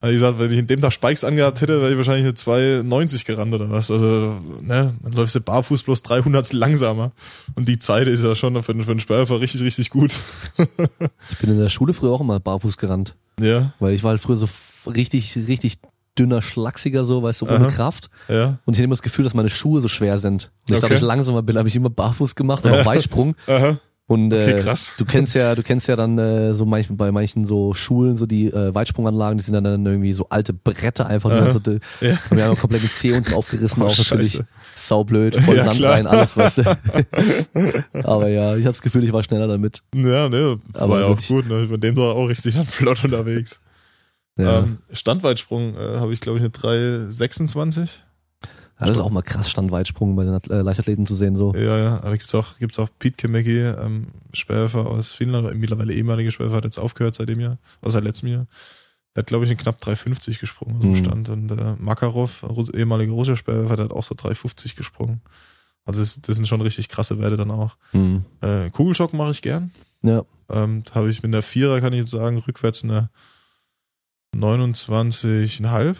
[0.00, 2.34] Also ich gesagt, wenn ich in dem Tag Spikes angehabt hätte, wäre ich wahrscheinlich eine
[2.34, 3.88] 290 gerannt oder was.
[3.90, 7.12] Also, ne, dann läufst du barfuß bloß 300 langsamer.
[7.54, 10.12] Und die Zeit ist ja schon für, einen- für einen Sperrläufer richtig, richtig gut.
[11.30, 13.14] Ich bin in der Schule früher auch immer barfuß gerannt.
[13.40, 14.48] ja, Weil ich war halt früher so
[14.86, 15.78] richtig, richtig
[16.18, 17.70] dünner, schlachsiger so, weißt du, ohne Aha.
[17.70, 18.10] Kraft.
[18.28, 18.58] ja.
[18.64, 20.50] Und ich hatte immer das Gefühl, dass meine Schuhe so schwer sind.
[20.68, 20.88] Und ich, Okay.
[20.90, 23.34] da ich langsamer bin, habe ich immer barfuß gemacht und auch Weitsprung.
[23.46, 23.78] Aha.
[24.08, 24.92] Und äh, Okay, krass.
[24.98, 28.26] du kennst ja, du kennst ja dann äh, so manch, bei manchen so Schulen so
[28.26, 31.50] die äh, Weitsprunganlagen, die sind dann, dann irgendwie so alte Bretter einfach nur.
[31.50, 32.18] So, die, Ja.
[32.28, 34.46] und wir haben komplett die Zeh unten aufgerissen, Oh, auch natürlich Scheiße.
[34.76, 35.92] saublöd, voll Ja, Sand klar.
[35.94, 36.78] rein, alles weißt du.
[38.04, 39.82] Aber ja, ich habe das Gefühl, ich war schneller damit.
[39.94, 41.66] Ja, ne, Aber war ja auch gut, ne.
[41.68, 43.60] Von dem war auch richtig dann flott unterwegs.
[44.36, 44.60] Ja.
[44.60, 48.02] Ähm, Standweitsprung äh, habe ich, glaube ich, eine 326.
[48.80, 51.54] ja, das ist auch mal krass, Standweitsprung bei den At- äh, Leichtathleten zu sehen so.
[51.54, 56.30] Ja, ja, da gibt's auch, gibt's auch Pete Kemecki, ähm, Sperrwerfer aus Finnland, mittlerweile ehemaliger
[56.30, 58.46] Sperrwerfer, hat jetzt aufgehört seit dem Jahr, also seit letztem Jahr.
[59.14, 60.94] Der hat, glaube ich, in knapp 350 gesprungen, so Mhm.
[60.94, 61.28] Stand.
[61.28, 62.42] Und äh, Makarov,
[62.74, 65.20] ehemaliger russischer Sperrwerfer, der hat auch so 350 gesprungen.
[65.84, 67.76] Also das, das sind schon richtig krasse Werte dann auch.
[67.90, 68.24] Hm.
[68.40, 69.70] Äh, Kugelschock mache ich gern.
[70.02, 70.22] Ja.
[70.48, 73.10] Ähm, habe ich mit der Vierer, kann ich jetzt sagen, rückwärts eine
[74.34, 75.96] 29,5.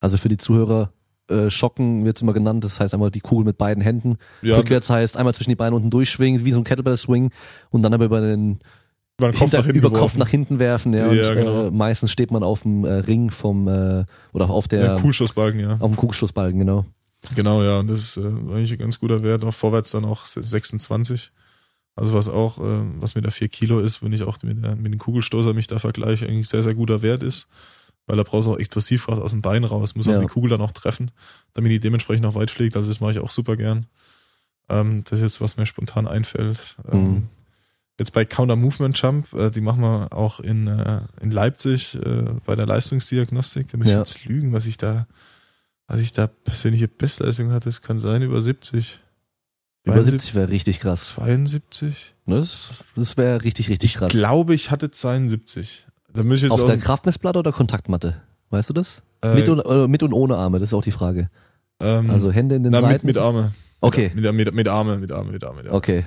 [0.00, 0.92] Also für die Zuhörer,
[1.28, 4.16] äh, Schocken wird immer genannt, das heißt einmal die Kugel mit beiden Händen.
[4.42, 7.30] Ja, Rückwärts heißt einmal zwischen die Beine unten durchschwingen, wie so ein Kettlebell-Swing
[7.70, 8.58] und dann aber über den
[9.18, 10.92] über Kopf hinter, nach hinten über Kopf nach hinten werfen.
[10.92, 11.66] Ja, Ja, und, genau.
[11.66, 15.60] äh, meistens steht man auf dem äh, Ring vom äh, oder auf der Ja, Kugelstoßbalken,
[15.60, 15.72] ja.
[15.74, 16.84] auf dem Kugelstoßbalken, genau.
[17.34, 19.44] Genau, ja, und das ist äh, eigentlich ein ganz guter Wert.
[19.44, 21.32] Auch vorwärts dann auch 26.
[21.96, 24.74] Also was auch, äh, was mit der 4 Kilo ist, wenn ich auch mit, der,
[24.76, 27.46] mit dem Kugelstoßer mich da vergleiche, eigentlich sehr, sehr guter Wert ist.
[28.06, 30.16] Weil da brauchst du auch Explosivkraft aus dem Bein raus, muss Ja.
[30.16, 31.10] auch die Kugel dann auch treffen,
[31.54, 32.76] damit die dementsprechend auch weit fliegt.
[32.76, 33.86] Also das mache ich auch super gern.
[34.68, 36.76] Ähm, das ist jetzt, was mir spontan einfällt.
[36.90, 37.22] Ähm, Mhm.
[37.96, 42.24] Jetzt bei Counter Movement Jump, äh, die machen wir auch in, äh, in Leipzig äh,
[42.44, 43.68] bei der Leistungsdiagnostik.
[43.70, 44.02] Da muss Ja.
[44.02, 45.06] ich jetzt lügen, was ich da,
[45.86, 47.66] was ich da persönliche Bestleistung hatte.
[47.68, 48.98] Das kann sein über 70.
[49.84, 51.08] Über 70 wäre richtig krass.
[51.08, 52.14] 72?
[52.26, 54.10] Das, das wäre richtig, richtig Ich krass.
[54.10, 55.86] glaube, ich hatte 72.
[56.12, 58.22] Da muss ich jetzt Auf der Kraftmessplatte oder Kontaktmatte?
[58.50, 59.02] Weißt du das?
[59.22, 61.28] äh, Mit, und, äh, mit und ohne Arme, das ist auch die Frage.
[61.80, 63.06] ähm, Also Hände in den na, mit, Seiten.
[63.06, 63.52] mit Arme.
[63.80, 64.10] Okay.
[64.14, 65.64] Mit, mit, mit Arme, mit Arme, mit Arme.
[65.66, 65.72] Ja.
[65.72, 66.04] Okay.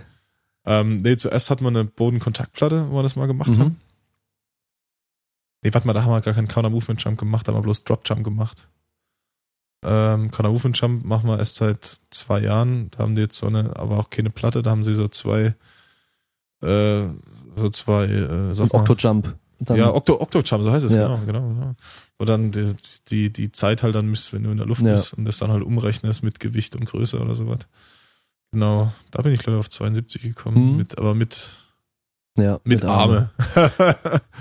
[0.66, 3.60] Ähm, nee, zuerst hatten wir eine Bodenkontaktplatte, wo wir das mal gemacht Mhm.
[3.60, 3.82] haben.
[5.64, 7.64] Nee, warte mal, da haben wir gar keinen Counter Movement Jump gemacht, da haben wir
[7.64, 8.68] bloß Drop Jump gemacht.
[9.84, 12.90] Ähm, Counter Movement Jump machen wir erst seit zwei Jahren.
[12.92, 15.56] Da haben die jetzt so eine, aber auch keine Platte, da haben sie so zwei,
[16.62, 17.04] äh,
[17.56, 19.36] so zwei, äh, sag mal, Octojump.
[19.60, 21.04] Dann, ja, Octo, Octo Jump, so heißt es, Ja.
[21.08, 21.76] genau, genau, genau.
[22.20, 22.76] Wo dann die,
[23.10, 24.94] die, die Zeit halt dann misst, wenn du in der Luft Ja.
[24.94, 27.60] bist und das dann halt umrechnest mit Gewicht und Größe oder sowas.
[28.52, 30.78] Genau, da bin ich glaube ich auf 72 gekommen, Mhm.
[30.78, 31.50] mit, aber mit,
[32.38, 33.30] ja, mit, Arme.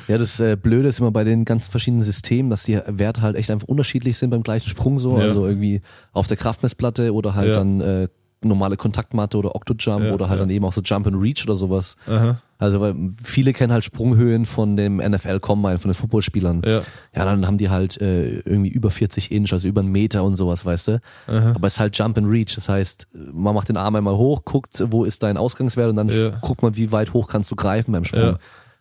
[0.08, 3.34] Ja, das äh, Blöde ist immer bei den ganzen verschiedenen Systemen, dass die Werte halt
[3.36, 5.16] echt einfach unterschiedlich sind beim gleichen Sprung so.
[5.18, 5.24] Ja.
[5.24, 5.82] Also irgendwie
[6.12, 7.54] auf der Kraftmessplatte oder halt Ja.
[7.54, 8.08] dann äh,
[8.42, 10.42] normale Kontaktmatte oder Octojump Ja, oder halt ja.
[10.44, 11.96] dann eben auch so Jump and Reach oder sowas.
[12.06, 16.62] Aha, Also weil viele kennen halt Sprunghöhen von dem NFL Combine, von den Footballspielern.
[16.64, 16.80] ja,
[17.14, 20.36] Ja, dann haben die halt äh, irgendwie über 40 Inch, also über einen Meter und
[20.36, 21.00] sowas, weißt du.
[21.28, 21.52] aha.
[21.54, 22.54] Aber es ist halt Jump and Reach.
[22.54, 26.08] Das heißt, man macht den Arm einmal hoch, guckt, wo ist dein Ausgangswert und dann
[26.08, 26.30] Ja.
[26.42, 28.36] guckt man, wie weit hoch kannst du greifen beim Sprung.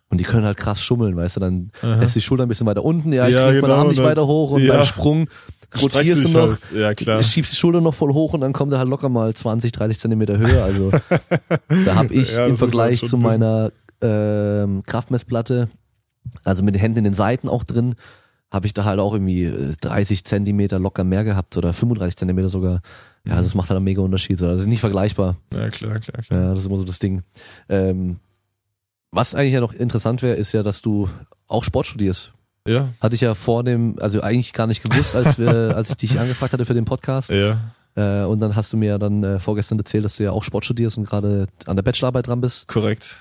[0.10, 1.96] Und die können halt krass schummeln, weißt du, dann Aha.
[2.02, 3.98] lässt die Schulter ein bisschen weiter unten, ja, ich Ja, krieg meinen genau, Arm nicht
[4.00, 4.78] dann- weiter hoch und ja.
[4.78, 5.28] beim Sprung
[5.82, 6.60] rotierst du noch, halt.
[6.74, 7.24] Ja, klar.
[7.24, 10.00] schiebst die Schulter noch voll hoch und dann kommt er halt locker mal 20, 30
[10.00, 10.64] Zentimeter höher.
[10.64, 10.92] Also
[11.86, 13.72] da habe ich im Vergleich zu meiner
[14.02, 15.70] ähm, Kraftmessplatte,
[16.44, 17.96] also mit den Händen in den Seiten auch drin,
[18.54, 22.48] habe ich da halt auch irgendwie äh, 30 Zentimeter locker mehr gehabt oder 35 Zentimeter
[22.48, 22.82] sogar.
[23.26, 24.34] Ja, also das macht halt einen mega Unterschied.
[24.40, 25.36] Also das ist nicht vergleichbar.
[25.52, 26.42] Ja, klar, klar, klar.
[26.42, 27.24] Ja, das ist immer so das Ding.
[27.70, 28.18] Ähm,
[29.16, 31.10] was eigentlich ja noch interessant wäre, ist ja, dass du
[31.48, 32.32] auch Sport studierst.
[32.68, 35.98] Ja, Hatte ich ja vor dem, also eigentlich gar nicht gewusst, als, wir, als ich
[35.98, 37.30] dich angefragt hatte für den Podcast.
[37.30, 37.58] ja.
[37.98, 40.44] Äh, und dann hast du mir ja dann äh, vorgestern erzählt, dass du ja auch
[40.44, 42.68] Sport studierst und gerade an der Bachelorarbeit dran bist.
[42.68, 43.16] korrekt.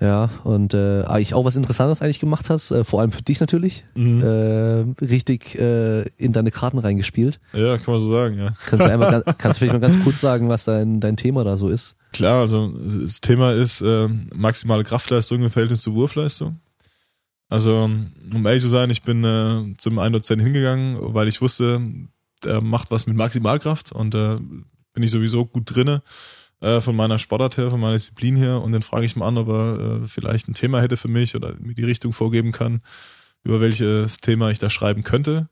[0.00, 3.40] Ja, und äh, eigentlich auch was Interessantes eigentlich gemacht hast, äh, vor allem für dich
[3.40, 4.22] natürlich, Mhm.
[4.22, 7.40] äh, richtig äh, in deine Karten reingespielt.
[7.52, 8.50] Ja, kann man so sagen, ja.
[8.66, 11.56] Kannst du, einmal, kannst du vielleicht mal ganz kurz sagen, was dein, dein Thema da
[11.56, 11.96] so ist?
[12.12, 16.60] Klar, also das Thema ist ähm, maximale Kraftleistung im Verhältnis zur Wurfleistung.
[17.48, 21.82] Also, um ehrlich zu sein, ich bin äh, zum einen Dozent hingegangen, weil ich wusste,
[22.44, 24.40] der macht was mit Maximalkraft und da
[24.94, 26.02] bin ich sowieso gut drinne
[26.60, 29.38] äh, von meiner Sportart her, von meiner Disziplin her und dann frage ich mal an,
[29.38, 32.80] ob er äh, vielleicht ein Thema hätte für mich oder mir die Richtung vorgeben kann,
[33.42, 35.48] über welches Thema ich da schreiben könnte.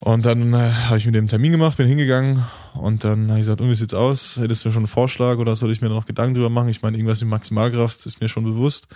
[0.00, 2.44] Und dann äh, habe ich mit dem Termin gemacht, bin hingegangen
[2.74, 4.36] und dann habe ich gesagt, und wie sieht's aus?
[4.36, 6.68] Hättest du schon einen Vorschlag oder soll ich mir noch Gedanken drüber machen?
[6.68, 8.86] Ich meine, irgendwas mit Maximalkraft ist mir schon bewusst.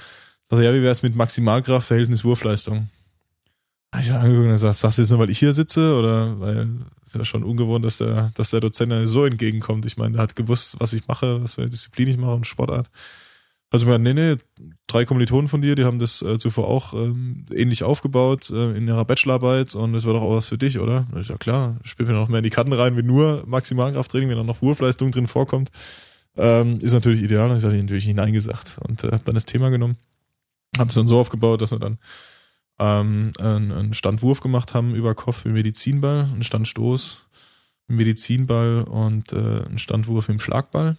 [0.44, 2.88] Sag ich, ja, wie wär's mit Maximalkraft, Verhältnis Wurfleistung?
[3.92, 6.38] Hab ich dann angeguckt und gesagt, sagst du jetzt nur, weil ich hier sitze oder
[6.38, 6.68] weil
[7.12, 9.84] ist ja schon ungewohnt, dass der, dass der Dozent mir so entgegenkommt.
[9.84, 12.46] Ich meine, der hat gewusst, was ich mache, was für eine Disziplin ich mache und
[12.46, 12.90] Sportart.
[13.72, 14.36] Also mir, nee, nee,
[14.86, 18.86] drei Kommilitonen von dir, die haben das äh, zuvor auch ähm, ähnlich aufgebaut äh, in
[18.86, 21.06] ihrer Bachelorarbeit und das war doch auch was für dich, oder?
[21.18, 24.36] Ich sag, klar, spielt mir noch mehr in die Karten rein, wenn nur Maximalkrafttraining, wenn
[24.36, 25.70] da noch Wurfleistung drin vorkommt,
[26.36, 27.50] ähm, ist natürlich ideal.
[27.50, 29.96] Und ich habe natürlich hineingesagt und äh, habe dann das Thema genommen.
[30.76, 31.98] Habe es dann so aufgebaut, dass wir dann
[32.78, 37.26] ähm, einen, einen Standwurf gemacht haben über Kopf im Medizinball, einen Standstoß
[37.88, 40.98] im Medizinball und äh, einen Standwurf im Schlagball.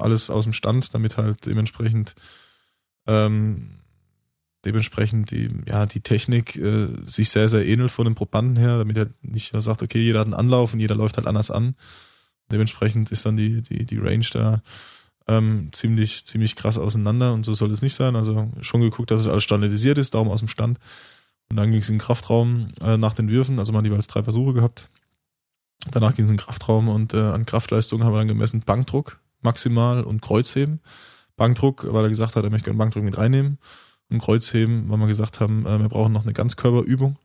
[0.00, 2.14] Alles aus dem Stand, damit halt dementsprechend
[3.06, 3.80] ähm,
[4.64, 8.96] dementsprechend die, ja, die Technik äh, sich sehr, sehr ähnelt von den Probanden her, damit
[8.96, 11.74] er nicht sagt, okay, jeder hat einen Anlauf und jeder läuft halt anders an.
[12.52, 14.62] Dementsprechend ist dann die, die, die Range da
[15.28, 18.16] ähm, ziemlich, ziemlich krass auseinander und so soll es nicht sein.
[18.16, 20.78] Also schon geguckt, dass es alles standardisiert ist, darum aus dem Stand.
[21.48, 24.06] Und dann ging es in den Kraftraum äh, nach den Würfen, also man hat jeweils
[24.06, 24.88] drei Versuche gehabt.
[25.90, 29.20] Danach ging es in den Kraftraum und äh, an Kraftleistung haben wir dann gemessen Bankdruck
[29.42, 30.80] maximal und Kreuzheben.
[31.36, 33.58] Bankdruck, weil er gesagt hat, er möchte gerne Bankdruck mit reinnehmen.
[34.10, 37.18] Und Kreuzheben, weil wir gesagt haben, äh, wir brauchen noch eine Ganzkörperübung.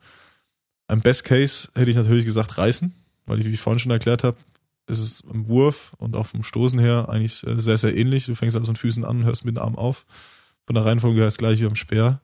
[0.88, 2.94] Im Best Case hätte ich natürlich gesagt reißen,
[3.26, 4.36] weil ich, wie ich vorhin schon erklärt habe,
[4.86, 8.26] ist es im Wurf und auch vom Stoßen her eigentlich äh, sehr, sehr ähnlich.
[8.26, 10.06] Du fängst also mit Füßen an und hörst mit dem Arm auf.
[10.64, 12.20] Von der Reihenfolge her ist gleich wie am Speer.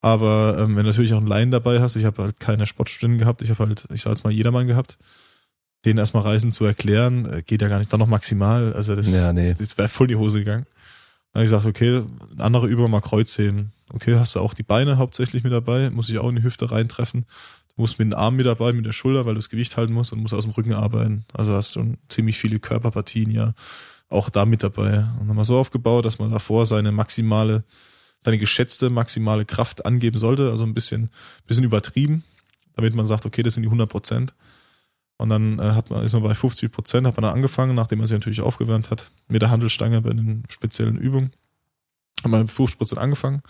[0.00, 3.18] Aber ähm, wenn du natürlich auch einen Laien dabei hast, ich habe halt keine Sportstunden
[3.18, 4.98] gehabt, ich habe halt, ich sag jetzt mal jedermann gehabt,
[5.84, 8.72] den erstmal Reisen zu erklären, äh, geht ja gar nicht, dann noch maximal.
[8.72, 9.54] Also das, Ja, nee.
[9.54, 10.66] das wäre voll in die Hose gegangen.
[11.32, 12.02] Dann habe ich gesagt, okay,
[12.38, 13.72] andere Übung mal Kreuzheben.
[13.92, 16.70] Okay, hast du auch die Beine hauptsächlich mit dabei, muss ich auch in die Hüfte
[16.70, 17.26] reintreffen.
[17.74, 19.94] Du musst mit dem Arm mit dabei, mit der Schulter, weil du das Gewicht halten
[19.94, 21.24] musst und musst aus dem Rücken arbeiten.
[21.32, 23.54] Also hast du ziemlich viele Körperpartien ja
[24.10, 25.06] auch da mit dabei.
[25.20, 27.64] Und dann mal so aufgebaut, dass man davor seine maximale,
[28.20, 30.50] seine geschätzte maximale Kraft angeben sollte.
[30.50, 31.10] Also ein bisschen,
[31.46, 32.24] bisschen übertrieben,
[32.76, 34.34] damit man sagt, okay, das sind die 100 Prozent.
[35.18, 37.98] Und dann äh, hat man, ist man bei 50 Prozent, hat man dann angefangen, nachdem
[37.98, 41.32] man sich natürlich aufgewärmt hat, mit der Handelstange bei den speziellen Übungen.
[42.22, 43.42] Hat man mit 50 Prozent angefangen,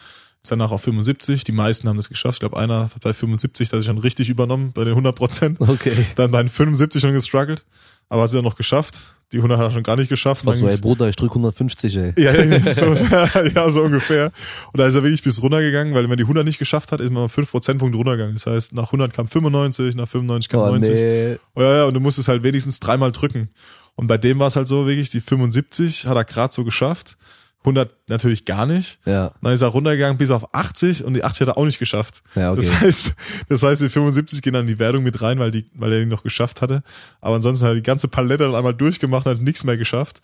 [0.42, 1.44] ist danach auf 75.
[1.44, 2.36] Die meisten haben das geschafft.
[2.36, 5.60] Ich glaube, einer hat bei 75 das schon richtig übernommen, bei den 100 Prozent.
[5.60, 6.04] Okay.
[6.16, 7.64] Dann bei den 75 schon gestruggelt,
[8.12, 9.14] aber hat sie dann noch geschafft.
[9.32, 10.44] Die 100 hat er schon gar nicht geschafft.
[10.44, 12.12] Was so, ey Bruder, ich drück 150, ey.
[12.18, 12.92] ja, ja, so,
[13.54, 14.26] ja, so ungefähr.
[14.72, 17.00] Und da ist er wirklich bis runtergegangen, weil wenn man die 100 nicht geschafft hat,
[17.00, 18.34] ist man 5 Prozentpunkte runtergegangen.
[18.34, 20.92] Das heißt, nach 100 kam 95, nach 95 kam Oh, 90.
[20.94, 21.36] nee.
[21.54, 23.48] Oh, ja, ja, und du musstest halt wenigstens dreimal drücken.
[23.94, 27.16] Und bei dem war es halt so, wirklich, die 75 hat er gerade so geschafft.
[27.64, 28.98] 100 natürlich gar nicht.
[29.04, 31.78] Ja, Dann ist er runtergegangen bis auf 80 und die 80 hat er auch nicht
[31.78, 32.22] geschafft.
[32.34, 32.60] ja, okay.
[32.60, 33.14] Das heißt,
[33.48, 36.02] das heißt, die 75 gehen dann in die Wertung mit rein, weil die, weil er
[36.02, 36.82] ihn noch geschafft hatte.
[37.20, 40.20] Aber ansonsten hat er die ganze Palette dann einmal durchgemacht, hat nichts mehr geschafft.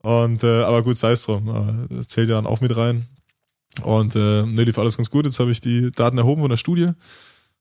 [0.00, 1.88] Und äh, aber gut, sei es drum.
[1.90, 3.06] Das zählt ja dann auch mit rein.
[3.82, 5.24] Und äh, ne, lief alles ganz gut.
[5.24, 6.90] Jetzt habe ich die Daten erhoben von der Studie.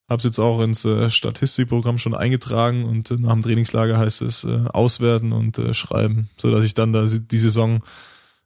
[0.10, 4.46] Habe jetzt auch ins äh, Statistikprogramm schon eingetragen und äh, nach dem Trainingslager heißt es
[4.46, 7.82] äh, auswerten und äh, schreiben, so dass ich dann da die Saison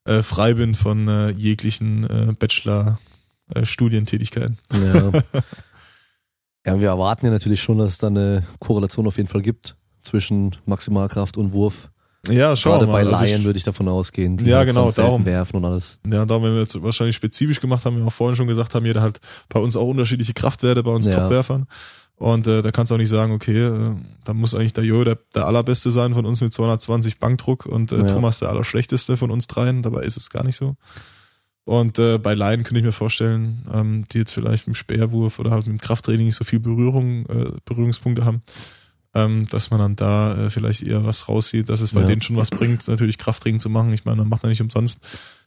[0.06, 3.00] äh, frei bin von äh, jeglichen äh, Bachelor
[3.54, 3.64] äh.
[4.74, 5.12] Ja.
[6.66, 9.76] ja, wir erwarten ja natürlich schon, dass es da eine Korrelation auf jeden Fall gibt
[10.02, 11.90] zwischen Maximalkraft und Wurf.
[12.30, 13.04] Ja, schau Gerade mal.
[13.04, 14.38] bei Also Laien würde ich davon ausgehen.
[14.38, 15.26] Die Ja, halt genau, darum.
[15.26, 16.00] werfen und alles.
[16.06, 18.86] Ja, darum, wenn wir jetzt wahrscheinlich spezifisch gemacht haben, wir auch vorhin schon gesagt haben,
[18.86, 19.20] jeder hat
[19.50, 21.20] bei uns auch unterschiedliche Kraftwerte bei uns Ja.
[21.20, 21.66] Topwerfern.
[22.22, 23.96] Und äh, da kannst du auch nicht sagen, okay, äh,
[24.26, 27.92] da muss eigentlich der Jo der, der allerbeste sein von uns mit 220 Bankdruck und
[27.92, 28.04] äh, Ja.
[28.04, 29.82] Thomas der allerschlechteste von uns dreien.
[29.82, 30.76] Dabei ist es gar nicht so.
[31.64, 35.40] Und äh, bei Laien könnte ich mir vorstellen, ähm, die jetzt vielleicht mit dem Speerwurf
[35.40, 38.44] oder halt mit dem Krafttraining nicht so viel Berührung, äh, Berührungspunkte haben,
[39.16, 42.06] ähm, dass man dann da äh, vielleicht eher was raussieht, dass es bei Ja.
[42.08, 43.94] denen schon was bringt, natürlich Krafttraining zu machen.
[43.94, 45.00] Ich meine, man macht ja nicht umsonst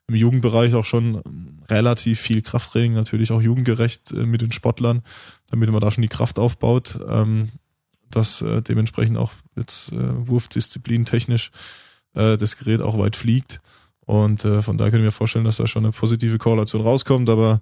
[0.09, 5.03] im Jugendbereich auch schon ähm, relativ viel Krafttraining, natürlich auch jugendgerecht äh, mit den Sportlern,
[5.49, 7.51] damit man da schon die Kraft aufbaut, ähm,
[8.11, 11.51] dass äh, dementsprechend auch jetzt äh, Wurfdisziplin technisch
[12.17, 13.61] das Gerät auch weit fliegt.
[14.07, 17.61] Und von daher könnte ich mir vorstellen, dass da schon eine positive Korrelation rauskommt, aber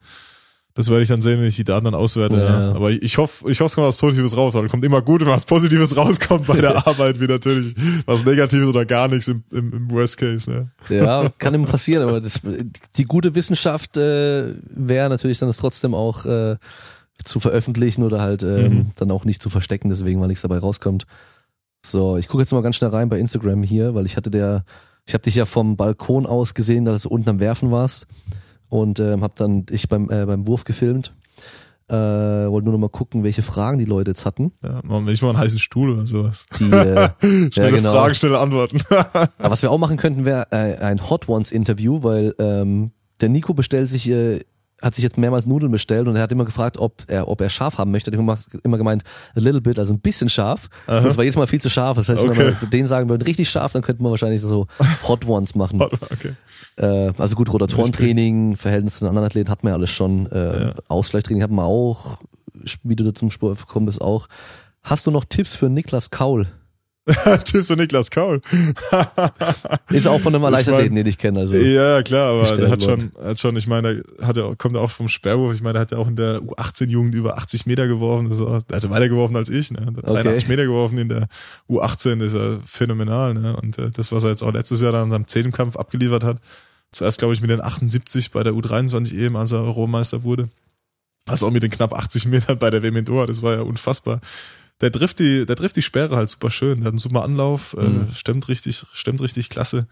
[0.75, 2.37] das werde ich dann sehen, wenn ich die Daten dann auswerte.
[2.37, 2.61] Ja.
[2.69, 2.75] Ja.
[2.75, 5.21] Aber ich hoffe, ich hoffe, es kommt was Positives raus, weil es kommt immer gut,
[5.21, 7.75] wenn was Positives rauskommt bei der Arbeit, wie natürlich
[8.07, 10.51] was Negatives oder gar nichts im, im, im Worst Case.
[10.51, 10.71] Ne?
[10.89, 12.41] Ja, kann immer passieren, aber das,
[12.97, 16.57] die gute Wissenschaft äh, wäre natürlich dann es trotzdem auch äh,
[17.23, 18.91] zu veröffentlichen oder halt ähm, mhm.
[18.97, 21.05] dann auch nicht zu verstecken, deswegen, weil nichts dabei rauskommt.
[21.85, 24.65] So, ich gucke jetzt mal ganz schnell rein bei Instagram hier, weil ich hatte der,
[25.05, 28.07] ich habe dich ja vom Balkon aus gesehen, dass du unten am Werfen warst
[28.73, 31.13] und ähm, habe dann ich beim äh, beim Wurf gefilmt.
[31.89, 34.53] Äh, wollte nur noch mal gucken, welche Fragen die Leute jetzt hatten.
[34.63, 36.47] Ja, machen wir nicht mal einen heißen Stuhl oder sowas.
[36.59, 37.93] Die, äh, schnelle ja, genau.
[37.93, 38.81] Fragen, schnelle Antworten.
[39.39, 43.53] Was wir auch machen könnten, wäre äh, ein Hot Ones Interview, weil ähm, der Nico
[43.53, 44.41] bestellt sich äh,
[44.83, 47.49] hat sich jetzt mehrmals Nudeln bestellt und er hat immer gefragt, ob er, ob er
[47.49, 48.13] scharf haben möchte.
[48.13, 49.05] Er hat immer gemeint,
[49.35, 50.69] a little bit, also ein bisschen scharf.
[50.87, 50.99] Aha.
[50.99, 51.97] Und es war jedes Mal viel zu scharf.
[51.97, 52.37] Das heißt, okay.
[52.37, 54.67] wenn wir denen sagen würden, richtig scharf, dann könnten wir wahrscheinlich so
[55.09, 55.81] Hot Ones machen.
[55.81, 56.33] Hot, okay.
[56.77, 60.31] Äh, also gut, Rotatorentraining, Verhältnis zu den anderen Athleten hat man ja alles schon.
[60.33, 60.75] Äh, ja.
[60.89, 62.19] Ausgleichstraining hat man auch,
[62.83, 64.29] wie du zum Sport gekommen bist auch.
[64.83, 66.49] Hast du noch Tipps für Niklas Kaul?
[67.45, 68.41] Tipps für Niklas Kaul.
[69.91, 71.41] ist auch von einem Leichtathleten, den ich kenne.
[71.41, 74.77] Also ja, klar, aber der hat schon, hat schon, ich meine, der hat ja, kommt
[74.77, 75.53] auch vom Sperrwurf.
[75.55, 78.31] Ich meine, der hat ja auch in der U18-Jugend über 80 Meter geworfen.
[78.31, 79.73] Also, der hatte weiter geworfen als ich.
[79.73, 79.81] Ne?
[79.81, 80.53] Der hat 83 okay.
[80.53, 81.27] Meter geworfen in der
[81.69, 83.35] U18, das ist ja phänomenal.
[83.35, 83.57] Ne?
[83.61, 86.39] Und äh, das, was er jetzt auch letztes Jahr dann am Zehnkampf abgeliefert hat,
[86.93, 90.51] zuerst glaube ich mit den 78 bei der U23 EM, als er Europameister wurde.
[91.27, 93.63] Also auch mit den knapp 80 Metern bei der WM in Doha, das war ja
[93.63, 94.21] unfassbar
[94.83, 96.81] der trifft die, der trifft die Sperre halt super schön.
[96.81, 98.09] Der hat einen super Anlauf, äh, mhm.
[98.09, 99.87] äh, stemmt richtig, stemmt richtig klasse.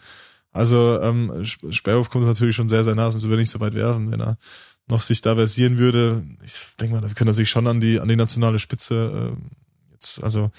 [0.53, 3.75] Also ähm, Sperrhoff kommt natürlich schon sehr, sehr nah, sonst würde er nicht so weit
[3.75, 4.37] werfen, wenn er
[4.89, 6.25] noch sich da versieren würde.
[6.45, 9.93] Ich denke mal, da könnte er sich schon an die, an die nationale Spitze äh,
[9.93, 10.51] jetzt, also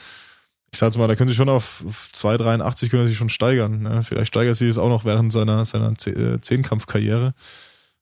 [0.73, 1.83] ich sag's mal, da könnte sich schon auf
[2.13, 3.81] 2,83 könnte er sich schon steigern.
[3.81, 4.03] Ne?
[4.03, 7.33] Vielleicht steigert sich das auch noch während seiner, seiner äh, Zehnkampfkarriere.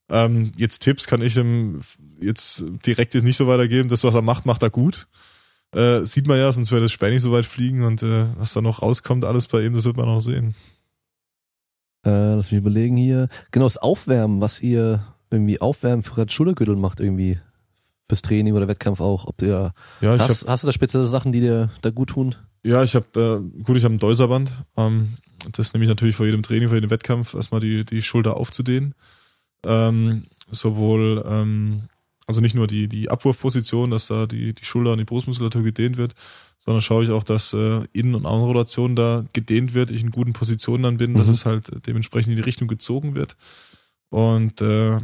[0.08, 1.80] Ähm, jetzt Tipps kann ich dem
[2.20, 3.88] jetzt direkt jetzt nicht so weitergeben.
[3.88, 5.08] Das, was er macht, macht er gut.
[5.72, 8.52] Äh, sieht man ja, sonst würde das Sperr nicht so weit fliegen und äh, was
[8.52, 10.54] da noch rauskommt, alles bei ihm, das wird man noch sehen.
[12.04, 13.28] Äh, lass mich überlegen hier.
[13.52, 17.38] Genau, das Aufwärmen, was ihr irgendwie Aufwärmen für Schultergürtel macht, irgendwie
[18.08, 19.26] fürs Training oder Wettkampf auch.
[19.26, 22.34] Ob du ja, hast, hab, hast du da spezielle Sachen, die dir da gut tun?
[22.62, 23.06] Ja, ich habe
[23.56, 24.52] äh, gut, ich habe ein Deuserband.
[24.76, 25.16] Ähm,
[25.52, 28.94] das nehme ich natürlich vor jedem Training, vor jedem Wettkampf, erstmal die, die Schulter aufzudehnen.
[29.64, 31.82] Ähm, sowohl ähm,
[32.30, 35.96] also nicht nur die, die Abwurfposition, dass da die, die Schulter und die Brustmuskulatur gedehnt
[35.96, 36.14] wird,
[36.58, 40.32] sondern schaue ich auch, dass äh, Innen- und Außenrotation da gedehnt wird, ich in guten
[40.32, 41.16] Positionen dann bin, mhm.
[41.16, 43.36] dass es halt dementsprechend in die Richtung gezogen wird.
[44.10, 45.00] Und äh,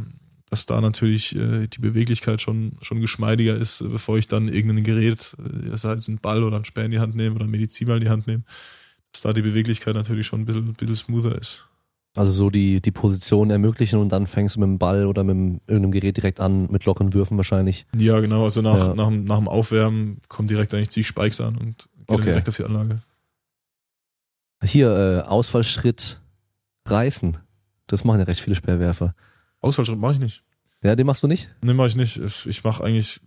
[0.49, 5.35] dass da natürlich äh, die Beweglichkeit schon, schon geschmeidiger ist, bevor ich dann irgendein Gerät,
[5.37, 7.97] äh, sei es ein Ball oder ein Speer in die Hand nehme oder ein Medizinball
[7.97, 8.43] in die Hand nehme,
[9.11, 11.67] dass da die Beweglichkeit natürlich schon ein bisschen, ein bisschen smoother ist.
[12.17, 15.61] Also so die, die Position ermöglichen und dann fängst du mit dem Ball oder mit
[15.67, 17.85] irgendeinem Gerät direkt an, mit lockeren Würfen wahrscheinlich.
[17.95, 18.43] Ja, genau.
[18.43, 18.95] Also nach, ja.
[18.95, 22.23] nach, nach dem Aufwärmen kommt direkt eigentlich die Spikes an und geht okay.
[22.23, 23.01] direkt auf die Anlage.
[24.63, 26.19] Hier, äh, Ausfallschritt
[26.87, 27.37] reißen.
[27.85, 29.13] Das machen ja recht viele Sperrwerfer.
[29.61, 30.43] Ausfallschritt mache ich nicht.
[30.81, 31.53] Ja, den machst du nicht?
[31.61, 32.19] Nee, mache ich nicht.
[32.45, 33.21] Ich mache eigentlich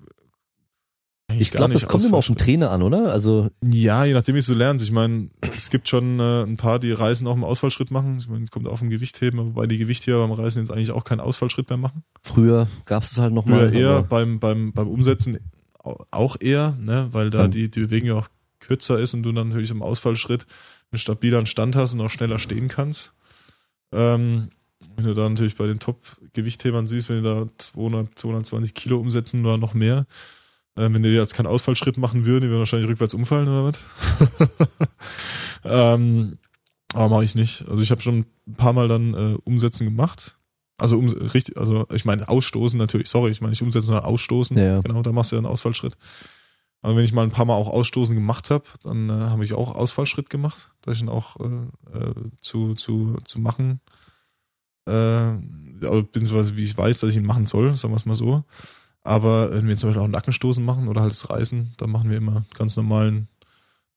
[1.39, 3.13] ich glaube, das kommt immer auf den Trainer an, oder?
[3.13, 4.85] Also ja, je nachdem, wie du lernst.
[4.85, 8.19] Ich meine, es gibt schon äh, ein paar, die Reisen auch im Ausfallschritt machen.
[8.19, 11.21] Ich meine, kommt auf dem Gewichtheben, wobei die Gewichtheber beim Reisen jetzt eigentlich auch keinen
[11.21, 12.03] Ausfallschritt mehr machen.
[12.23, 13.71] Früher gab es halt nochmal.
[13.71, 15.39] Früher eher, beim, beim, beim Umsetzen
[15.83, 17.09] auch eher, ne?
[17.13, 18.29] weil da die, die Bewegung ja auch
[18.61, 20.47] kürzer ist und du dann natürlich im Ausfallschritt
[20.93, 23.15] einen stabileren Stand hast und auch schneller stehen kannst.
[23.93, 24.51] Ähm,
[24.97, 29.45] wenn du da natürlich bei den Top-Gewichthebern siehst, wenn die da 200, 220 Kilo umsetzen
[29.45, 30.07] oder noch mehr,
[30.81, 33.79] äh, wenn die jetzt keinen Ausfallschritt machen würden, die würden wahrscheinlich rückwärts umfallen oder was.
[35.65, 36.39] ähm,
[36.95, 37.67] aber mache ich nicht.
[37.69, 40.37] Also ich habe schon ein paar Mal dann äh, Umsetzen gemacht.
[40.79, 44.57] Also um, richtig, also ich meine ausstoßen natürlich, sorry, ich meine nicht umsetzen, sondern ausstoßen.
[44.57, 44.81] Ja.
[44.81, 45.97] Genau, da machst du ja einen Ausfallschritt.
[46.83, 49.53] Aber wenn ich mal ein paar Mal auch Ausstoßen gemacht habe, dann äh, habe ich
[49.53, 53.81] auch Ausfallschritt gemacht, dass ich ihn auch äh, äh, zu, zu, zu machen,
[54.87, 58.17] äh, also beziehungsweise wie ich weiß, dass ich ihn machen soll, sagen wir es mal
[58.17, 58.45] so.
[59.03, 62.19] Aber wenn wir zum Beispiel auch Nackenstoßen machen oder halt das Reißen, dann machen wir
[62.19, 63.29] immer ganz normalen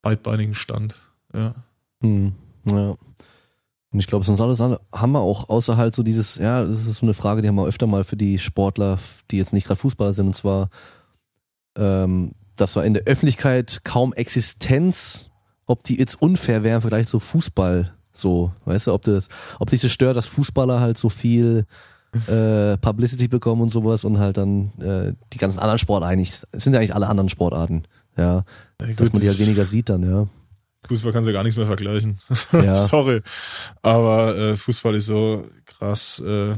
[0.02, 0.96] beidbeinigen Stand.
[1.34, 1.56] Ja.
[2.02, 2.34] Hm,
[2.66, 2.96] ja.
[3.94, 6.96] Und ich glaube, sonst alles haben wir auch, außer halt so dieses, ja, das ist
[6.98, 8.98] so eine Frage, die haben wir öfter mal für die Sportler,
[9.30, 10.70] die jetzt nicht gerade Fußballer sind, und zwar,
[11.78, 15.30] ähm, dass wir in der Öffentlichkeit kaum Existenz,
[15.68, 19.28] ob die jetzt unfair wären Vergleich zu Fußball, so, weißt du, ob das,
[19.60, 21.66] ob sich das stört, dass Fußballer halt so viel
[22.28, 26.64] äh, Publicity bekommen und sowas und halt dann äh, die ganzen anderen Sportarten eigentlich, es
[26.64, 27.84] sind ja eigentlich alle anderen Sportarten,
[28.18, 28.46] ja.
[28.82, 30.28] ja gut, dass man die halt weniger sieht dann, ja.
[30.88, 32.18] Fußball kannst du gar nichts mehr vergleichen.
[32.52, 32.76] Ja.
[32.88, 33.22] Sorry.
[33.82, 36.56] Aber äh, Fußball ist so krass äh,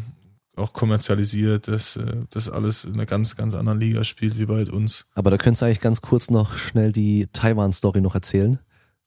[0.56, 4.64] auch kommerzialisiert, dass äh, das alles in einer ganz, ganz anderen Liga spielt wie bei
[4.66, 5.06] uns.
[5.14, 8.60] Aber da könntest du eigentlich ganz kurz noch schnell die Taiwan-Story noch erzählen.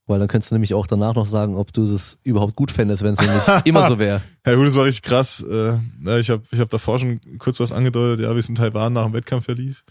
[0.09, 3.03] Weil dann könntest du nämlich auch danach noch sagen, ob du das überhaupt gut fändest,
[3.03, 4.21] wenn es nämlich immer so wäre.
[4.43, 5.45] Ja gut, das war richtig krass.
[5.47, 8.55] Äh, ja, ich habe ich hab davor schon kurz was angedeutet, ja, wie es in
[8.55, 9.83] Taiwan nach dem Wettkampf verlief.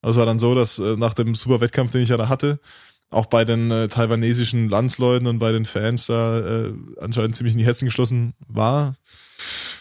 [0.00, 2.30] Aber es war dann so, dass äh, nach dem super Wettkampf, den ich ja da
[2.30, 2.60] hatte,
[3.10, 7.58] auch bei den äh, taiwanesischen Landsleuten und bei den Fans da äh, anscheinend ziemlich in
[7.58, 8.94] die Hessen geschlossen war.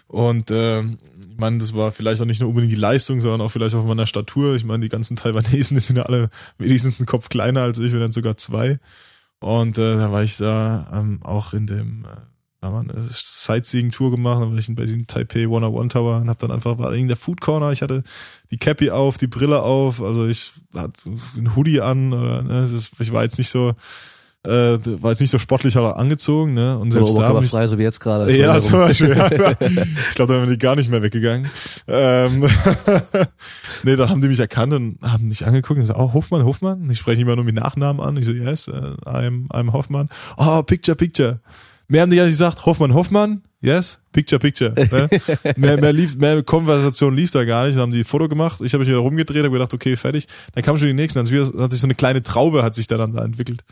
[0.07, 3.51] Und äh, ich meine, das war vielleicht auch nicht nur unbedingt die Leistung, sondern auch
[3.51, 4.55] vielleicht auch von meiner Statur.
[4.55, 7.93] Ich meine, die ganzen Taiwanesen, die sind ja alle wenigstens einen Kopf kleiner als ich,
[7.93, 8.79] wenn dann sogar zwei.
[9.39, 12.15] Und äh, da war ich da ähm, auch in dem äh,
[12.59, 16.29] da haben wir eine Sightseeing-Tour gemacht, da war ich bei diesem Taipei 101 Tower und
[16.29, 18.03] hab dann einfach, war in der Food Corner, ich hatte
[18.49, 21.03] die Cappy auf, die Brille auf, also ich hatte
[21.35, 22.67] einen Hoodie an, oder, ne,
[22.99, 23.75] ich war jetzt nicht so,
[24.45, 27.35] äh, war jetzt nicht so sportlich aber angezogen, ne, und Oder selbst da hab ich,
[27.35, 28.37] oberkörperfrei, so wie jetzt gerade.
[28.37, 28.79] ja, zum.
[28.79, 29.09] Beispiel.
[29.09, 29.53] Ja, ja.
[30.09, 31.49] Ich glaube, da wären die gar nicht mehr weggegangen.
[31.87, 32.41] Ähm,
[33.83, 36.89] nee, dann haben die mich erkannt und haben mich angeguckt und gesagt, oh, Hofmann, Hofmann.
[36.89, 38.15] Ich spreche immer nur mit Nachnamen an.
[38.17, 40.09] Ich so, yes, uh, I'm, I'm Hoffmann.
[40.37, 41.39] Oh, picture, picture.
[41.89, 43.43] Mehr haben die ja nicht gesagt, Hoffmann, Hoffmann.
[43.59, 44.73] Yes, picture, picture.
[44.75, 45.09] Ne?
[45.57, 47.75] mehr, mehr, lief, mehr Konversation lief da gar nicht.
[47.75, 48.61] Dann haben die ein Foto gemacht.
[48.61, 50.27] Ich habe mich wieder rumgedreht, habe gedacht, okay, fertig.
[50.53, 51.25] Dann kamen schon die nächsten.
[51.25, 53.63] Dann hat sich so eine kleine Traube hat sich da dann da entwickelt.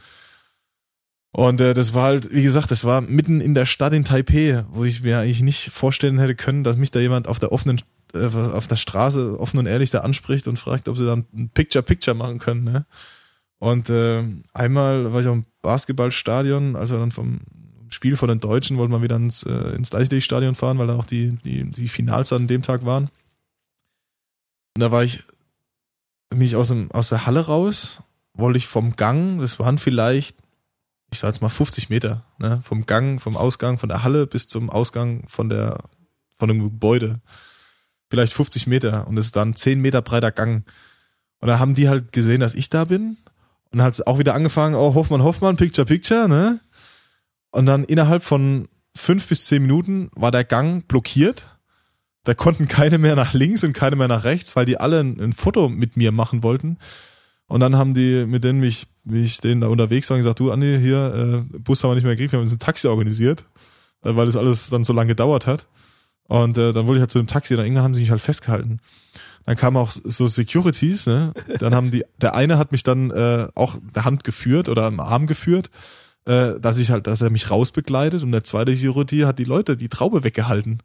[1.35, 4.63] Und äh, das war halt, wie gesagt, das war mitten in der Stadt in Taipei,
[4.69, 7.81] wo ich mir eigentlich nicht vorstellen hätte können, dass mich da jemand auf der offenen,
[8.13, 11.49] äh, auf der Straße offen und ehrlich da anspricht und fragt, ob sie dann ein
[11.49, 12.63] Picture-Picture machen können.
[12.63, 12.85] Ne?
[13.59, 17.41] Und äh, einmal war ich auch im Basketballstadion, als wir dann vom
[17.89, 21.05] Spiel von den Deutschen wollten wir wieder ins, äh, ins Leichtathletikstadion fahren, weil da auch
[21.05, 23.09] die, die, die Finals an dem Tag waren.
[24.77, 25.21] Und da war ich,
[26.29, 28.01] bin ich aus, dem, aus der Halle raus,
[28.33, 30.37] wollte ich vom Gang, das waren vielleicht
[31.15, 34.47] ich sag jetzt mal 50 Meter, ne, vom Gang, vom Ausgang von der Halle bis
[34.47, 35.77] zum Ausgang von der,
[36.37, 37.21] von dem Gebäude.
[38.09, 40.65] Vielleicht 50 Meter und es ist dann ein 10 Meter breiter Gang.
[41.39, 43.17] Und da haben die halt gesehen, dass ich da bin
[43.71, 46.59] und hat es auch wieder angefangen, oh, Hoffmann, Hoffmann, Picture, Picture, ne?
[47.51, 51.47] Und dann innerhalb von fünf bis zehn Minuten war der Gang blockiert.
[52.25, 55.19] Da konnten keine mehr nach links und keine mehr nach rechts, weil die alle ein,
[55.19, 56.77] ein Foto mit mir machen wollten.
[57.47, 60.51] Und dann haben die, mit denen mich, wie ich denen da unterwegs war, gesagt, du
[60.51, 63.45] Andi, hier, äh, Bus haben wir nicht mehr gekriegt, wir haben jetzt ein Taxi organisiert,
[64.03, 65.67] äh, weil das alles dann so lange gedauert hat.
[66.27, 68.21] Und äh, dann wurde ich halt zu dem Taxi, dann irgendwann haben sie mich halt
[68.21, 68.79] festgehalten.
[69.45, 71.33] Dann kamen auch so Securities, ne?
[71.59, 74.99] Dann haben die, der eine hat mich dann äh, auch der Hand geführt oder am
[74.99, 75.69] Arm geführt,
[76.25, 79.77] äh, dass ich halt, dass er mich rausbegleitet und der zweite Security hat die Leute
[79.77, 80.79] die Traube weggehalten.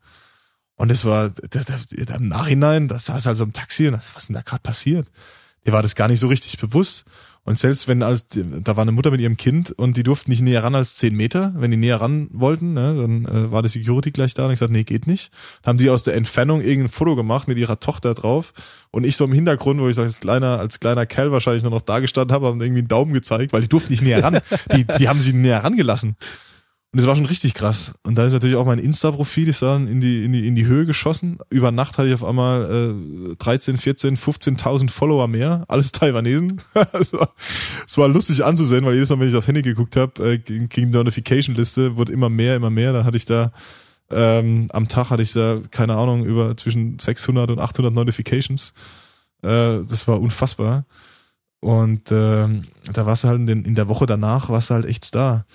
[0.76, 4.24] Und es war der, der, im Nachhinein, das saß also im Taxi und das, was
[4.24, 5.08] ist denn da gerade passiert?
[5.66, 7.04] Dir war das gar nicht so richtig bewusst.
[7.44, 10.42] Und selbst wenn als da war eine Mutter mit ihrem Kind und die durften nicht
[10.42, 13.68] näher ran als 10 Meter, wenn die näher ran wollten, ne, dann äh, war die
[13.68, 15.32] Security gleich da und ich gesagt, nee, geht nicht.
[15.62, 18.52] Dann haben die aus der Entfernung irgendein Foto gemacht mit ihrer Tochter drauf
[18.90, 21.82] und ich so im Hintergrund, wo ich als kleiner, als kleiner Kerl wahrscheinlich nur noch
[21.82, 24.40] da gestanden habe, haben irgendwie einen Daumen gezeigt, weil die durften nicht näher ran.
[24.72, 26.16] Die, die haben sie näher rangelassen.
[26.92, 27.92] Und das war schon richtig krass.
[28.02, 30.66] Und da ist natürlich auch mein Insta-Profil, ist dann in die, in die, in die
[30.66, 31.38] Höhe geschossen.
[31.48, 32.96] Über Nacht hatte ich auf einmal
[33.30, 35.64] äh, 13, 14, 15.000 Follower mehr.
[35.68, 36.60] Alles Taiwanesen.
[36.92, 37.32] es, war,
[37.86, 40.68] es war lustig anzusehen, weil jedes Mal, wenn ich auf Handy geguckt habe, äh, ging
[40.68, 42.92] die Notification-Liste, wurde immer mehr, immer mehr.
[42.92, 43.52] Dann hatte ich da,
[44.10, 48.72] ähm, am Tag hatte ich da, keine Ahnung, über zwischen 600 und 800 Notifications.
[49.42, 50.86] Äh, das war unfassbar.
[51.60, 52.48] Und äh,
[52.92, 55.46] da warst du halt in, den, in der Woche danach, warst du halt echt Star.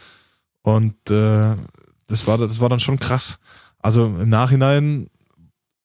[0.66, 1.56] Und äh,
[2.08, 3.38] das war das war dann schon krass.
[3.80, 5.12] Also im Nachhinein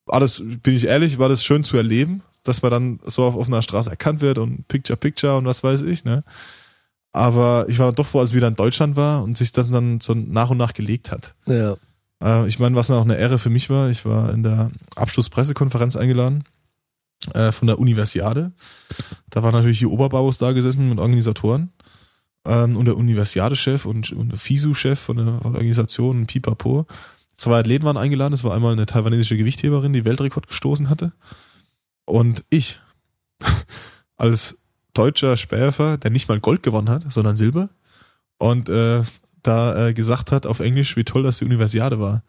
[0.06, 3.36] war das, bin ich ehrlich, war das schön zu erleben, dass man dann so auf
[3.36, 6.24] offener Straße erkannt wird und Picture Picture und was weiß ich, ne?
[7.12, 9.70] Aber ich war dann doch froh, als ich wieder in Deutschland war und sich das
[9.70, 11.34] dann so nach und nach gelegt hat.
[11.44, 11.76] Ja.
[12.22, 14.70] Äh, ich meine, was dann auch eine Ehre für mich war, ich war in der
[14.96, 16.44] Abschlusspressekonferenz eingeladen
[17.34, 18.52] äh, von der Universiade.
[19.28, 21.70] Da war natürlich die Oberbaus da gesessen mit Organisatoren
[22.46, 26.86] ähm, und der Universiade-Chef und, und der FISU-Chef von der Organisation Pipapo.
[27.36, 28.34] Zwei Athleten waren eingeladen.
[28.34, 31.12] Es war einmal eine taiwanesische Gewichtheberin, die Weltrekord gestoßen hatte.
[32.04, 32.80] Und ich
[34.16, 34.58] als
[34.92, 37.70] deutscher Sperrwerfer, der nicht mal Gold gewonnen hat, sondern Silber.
[38.38, 39.02] Und äh,
[39.42, 42.22] da äh, gesagt hat auf Englisch, wie toll das die Universiade war.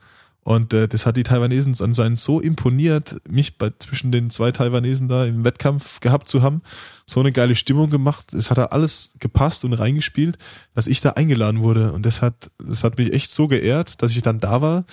[0.44, 5.08] Und äh, das hat die Taiwanesen anscheinend so imponiert, mich bei, zwischen den zwei Taiwanesen
[5.08, 6.64] da im Wettkampf gehabt zu haben.
[7.06, 8.34] So eine geile Stimmung gemacht.
[8.34, 10.40] Es hat da alles gepasst und reingespielt,
[10.74, 11.94] dass ich da eingeladen wurde.
[11.94, 14.86] Und das hat, das hat mich echt so geehrt, dass ich dann da war.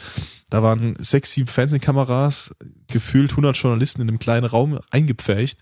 [0.51, 2.55] Da waren sechs, sieben Fernsehkameras,
[2.87, 5.61] gefühlt 100 Journalisten in einem kleinen Raum eingepfercht,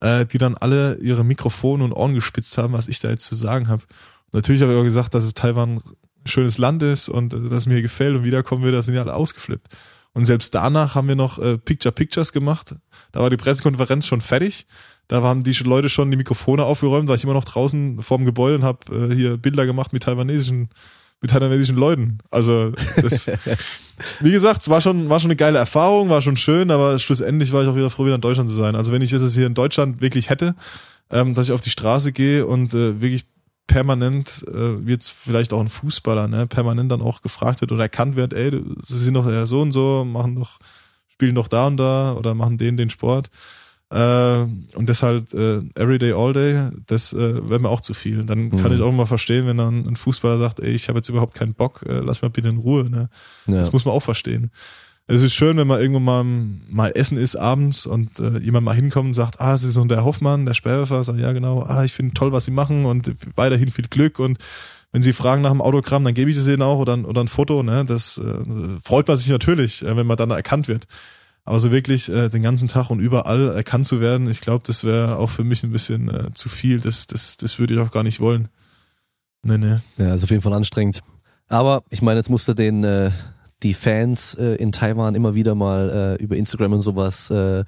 [0.00, 3.34] äh, die dann alle ihre Mikrofone und Ohren gespitzt haben, was ich da jetzt zu
[3.34, 3.84] sagen habe.
[4.32, 5.80] Natürlich habe ich auch gesagt, dass es Taiwan
[6.24, 9.02] schönes Land ist und äh, dass es mir gefällt und wiederkommen will, da sind ja
[9.02, 9.68] alle ausgeflippt.
[10.12, 12.76] Und selbst danach haben wir noch äh, Picture Pictures gemacht.
[13.12, 14.66] Da war die Pressekonferenz schon fertig.
[15.08, 18.56] Da haben die Leute schon die Mikrofone aufgeräumt, war ich immer noch draußen vorm Gebäude
[18.56, 20.70] und habe äh, hier Bilder gemacht mit taiwanesischen
[21.20, 22.18] mit taiwanesischen Leuten.
[22.30, 23.30] Also das,
[24.20, 27.50] wie gesagt, es war schon, war schon eine geile Erfahrung, war schon schön, aber schlussendlich
[27.50, 28.76] war ich auch wieder froh, wieder in Deutschland zu sein.
[28.76, 30.54] Also wenn ich das hier in Deutschland wirklich hätte,
[31.10, 33.24] ähm, dass ich auf die Straße gehe und äh, wirklich
[33.66, 37.82] permanent, äh, wie jetzt vielleicht auch ein Fußballer, ne, permanent dann auch gefragt wird oder
[37.84, 38.50] erkannt wird, ey,
[38.86, 40.58] sie sind doch ja so und so, machen doch,
[41.08, 43.30] spielen doch da und da oder machen den den Sport.
[43.90, 44.38] Äh,
[44.74, 48.24] und deshalb äh, Everyday, All Day, das äh, wäre mir auch zu viel.
[48.24, 48.76] Dann kann Mhm.
[48.76, 51.54] ich auch mal verstehen, wenn dann ein Fußballer sagt, ey, ich habe jetzt überhaupt keinen
[51.54, 52.90] Bock, äh, lass mal bitte in Ruhe.
[52.90, 53.08] Ne?
[53.46, 53.54] Ja.
[53.56, 54.50] Das muss man auch verstehen.
[55.06, 58.74] Es ist schön, wenn man irgendwo mal, mal essen ist abends und äh, jemand mal
[58.74, 61.04] hinkommt und sagt, ah, Sie sind der Hoffmann, der Sperrwerfer.
[61.04, 64.38] Sag, ja, genau, ah, ich finde toll, was Sie machen und weiterhin viel Glück und
[64.92, 67.20] wenn Sie fragen nach dem Autogramm, dann gebe ich es Ihnen auch oder, ein- oder
[67.20, 67.62] ein Foto.
[67.62, 67.84] Ne?
[67.84, 68.44] Das äh,
[68.82, 70.86] freut man sich natürlich, äh, wenn man dann erkannt wird.
[71.44, 74.84] Aber so wirklich äh, den ganzen Tag und überall erkannt zu werden, ich glaube, das
[74.84, 76.80] wäre auch für mich ein bisschen äh, zu viel.
[76.80, 78.48] Das, das, das würde ich auch gar nicht wollen.
[79.42, 79.76] Nee, nee.
[79.98, 81.02] Ja, ist auf jeden Fall anstrengend.
[81.48, 83.10] Aber ich meine, jetzt musst du den äh,
[83.64, 87.64] die Fans äh, in Taiwan immer wieder mal äh, über Instagram und sowas äh,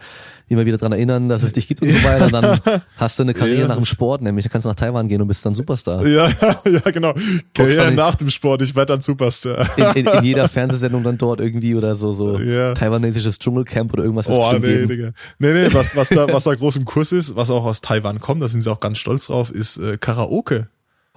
[0.49, 2.29] immer wieder dran erinnern, dass es dich gibt und so weiter.
[2.31, 2.61] Dann
[2.99, 3.69] hast du eine Karriere Ja.
[3.69, 6.07] nach dem Sport, nämlich dann kannst du nach Taiwan gehen und bist dann Superstar.
[6.07, 6.29] Ja,
[6.65, 7.15] ja, genau.
[7.53, 9.67] Karriere dann- nach dem Sport, ich werde dann Superstar.
[9.77, 12.75] In, in, in jeder Fernsehsendung dann dort irgendwie oder so so Ja.
[12.75, 14.89] taiwanesisches Dschungelcamp oder irgendwas Oh, nee, geben.
[14.89, 15.11] Digga.
[15.39, 18.21] Nee, nee, was, was, da, was da groß im Kurs ist, was auch aus Taiwan
[18.21, 20.69] kommt, da sind sie auch ganz stolz drauf, ist äh, Karaoke.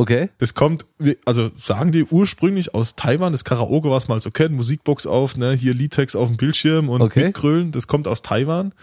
[0.02, 0.30] Okay.
[0.38, 0.86] Das kommt,
[1.26, 5.36] also sagen die ursprünglich aus Taiwan, das Karaoke, was man halt so kennt, Musikbox auf,
[5.36, 7.26] ne, hier Liedtext auf dem Bildschirm und Okay.
[7.26, 8.74] mitgrölen, das kommt aus Taiwan.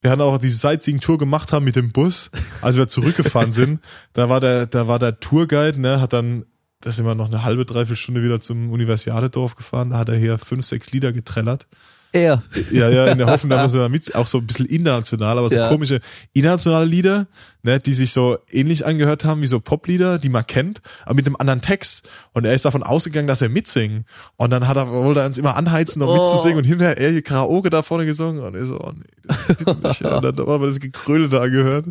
[0.00, 3.80] Wir haben auch diese Sightseeing-Tour gemacht haben mit dem Bus, als wir zurückgefahren sind.
[4.12, 6.44] Da war der, da war der Tourguide, ne, hat dann,
[6.82, 10.16] da sind wir noch eine halbe, dreiviertel Stunde wieder zum Universiadedorf gefahren, da hat er
[10.16, 11.66] hier fünf, sechs Lieder getrellert.
[12.12, 12.44] Er.
[12.70, 15.56] Ja, ja, in der Hoffnung, dass wir mit, auch so ein bisschen international, aber so
[15.56, 15.68] Ja.
[15.68, 15.98] komische
[16.32, 17.26] internationale Lieder,
[17.64, 21.26] ne, die sich so ähnlich angehört haben wie so Poplieder, die man kennt, aber mit
[21.26, 22.08] einem anderen Text.
[22.32, 24.04] Und er ist davon ausgegangen, dass er mitsingen.
[24.36, 26.18] Und dann hat er, er uns immer anheizen, noch Oh.
[26.22, 28.42] mitzusingen und hinterher er hier Karaoke da vorne gesungen.
[28.42, 30.12] Und er so, oh nee, das nicht.
[30.12, 31.86] Und dann haben wir das Gekröle da angehört.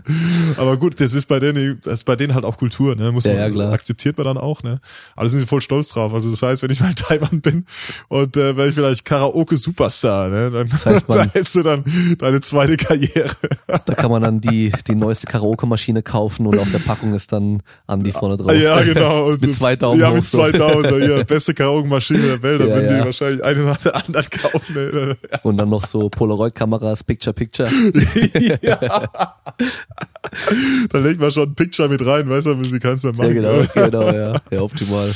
[0.57, 3.23] Aber gut, das ist bei denen, das ist bei denen halt auch Kultur, ne, muss
[3.25, 3.73] Ja, man, ja, klar.
[3.73, 4.79] akzeptiert man dann auch, ne.
[5.15, 6.13] Aber da sind sie voll stolz drauf.
[6.13, 7.65] Also das heißt, wenn ich mal in Taiwan bin
[8.09, 11.83] und äh, wenn ich vielleicht Karaoke-Superstar, ne, dann, heißt, man- da hättest du dann
[12.19, 13.29] deine zweite Karriere.
[13.85, 15.27] Da kann man dann die, die neueste
[15.63, 18.51] Karaoke-Maschine kaufen und auf der Packung ist dann Andi vorne drauf.
[18.53, 19.27] ja, genau.
[19.27, 20.85] Und Mit zwei Daumen Ja, hoch mit zwei Daumen.
[20.85, 22.61] So, hier, beste Karaoke-Maschine der Welt.
[22.61, 22.99] Da Ja, würden ja.
[22.99, 24.73] die wahrscheinlich eine nach der anderen kaufen.
[24.75, 25.17] Ne.
[25.43, 27.69] Und dann noch so Polaroid-Kameras, Picture, Picture.
[30.89, 33.17] Da legt man schon ein Picture mit rein, weißt du, wenn sie keins mehr Ja,
[33.23, 33.33] machen.
[33.33, 34.41] genau, genau, ja.
[34.51, 35.11] Ja, optimal.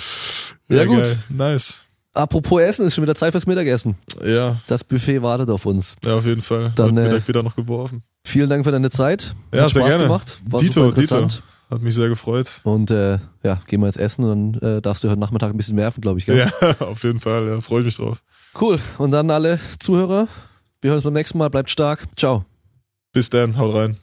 [0.69, 1.03] Ja, gut.
[1.03, 1.17] geil.
[1.29, 1.81] Nice.
[2.13, 3.95] Apropos Essen, ist schon wieder Zeit fürs Mittagessen.
[4.25, 5.95] Ja, Das Buffet wartet auf uns.
[6.03, 6.71] ja, auf jeden Fall.
[6.75, 8.01] Dann, Dann, äh, Mittag wieder noch geworfen.
[8.27, 9.33] Vielen Dank für deine Zeit.
[9.53, 10.03] Ja, Hat sehr Spaß gerne.
[10.03, 10.37] gemacht.
[10.45, 11.35] War Dito, super interessant.
[11.35, 11.43] Dito.
[11.69, 12.49] Hat mich sehr gefreut.
[12.63, 15.55] Und äh, ja, gehen wir jetzt essen und dann äh, darfst du heute Nachmittag ein
[15.57, 16.25] bisschen werfen, glaube ich.
[16.25, 16.37] Gell?
[16.37, 17.47] Ja, auf jeden Fall.
[17.47, 18.21] Ja, freue ich mich drauf.
[18.59, 18.79] Cool.
[18.97, 20.27] Und dann alle Zuhörer.
[20.81, 21.49] Wir hören uns beim nächsten Mal.
[21.49, 22.03] Bleibt stark.
[22.17, 22.43] Ciao.
[23.13, 23.97] Bis dann, haut rein.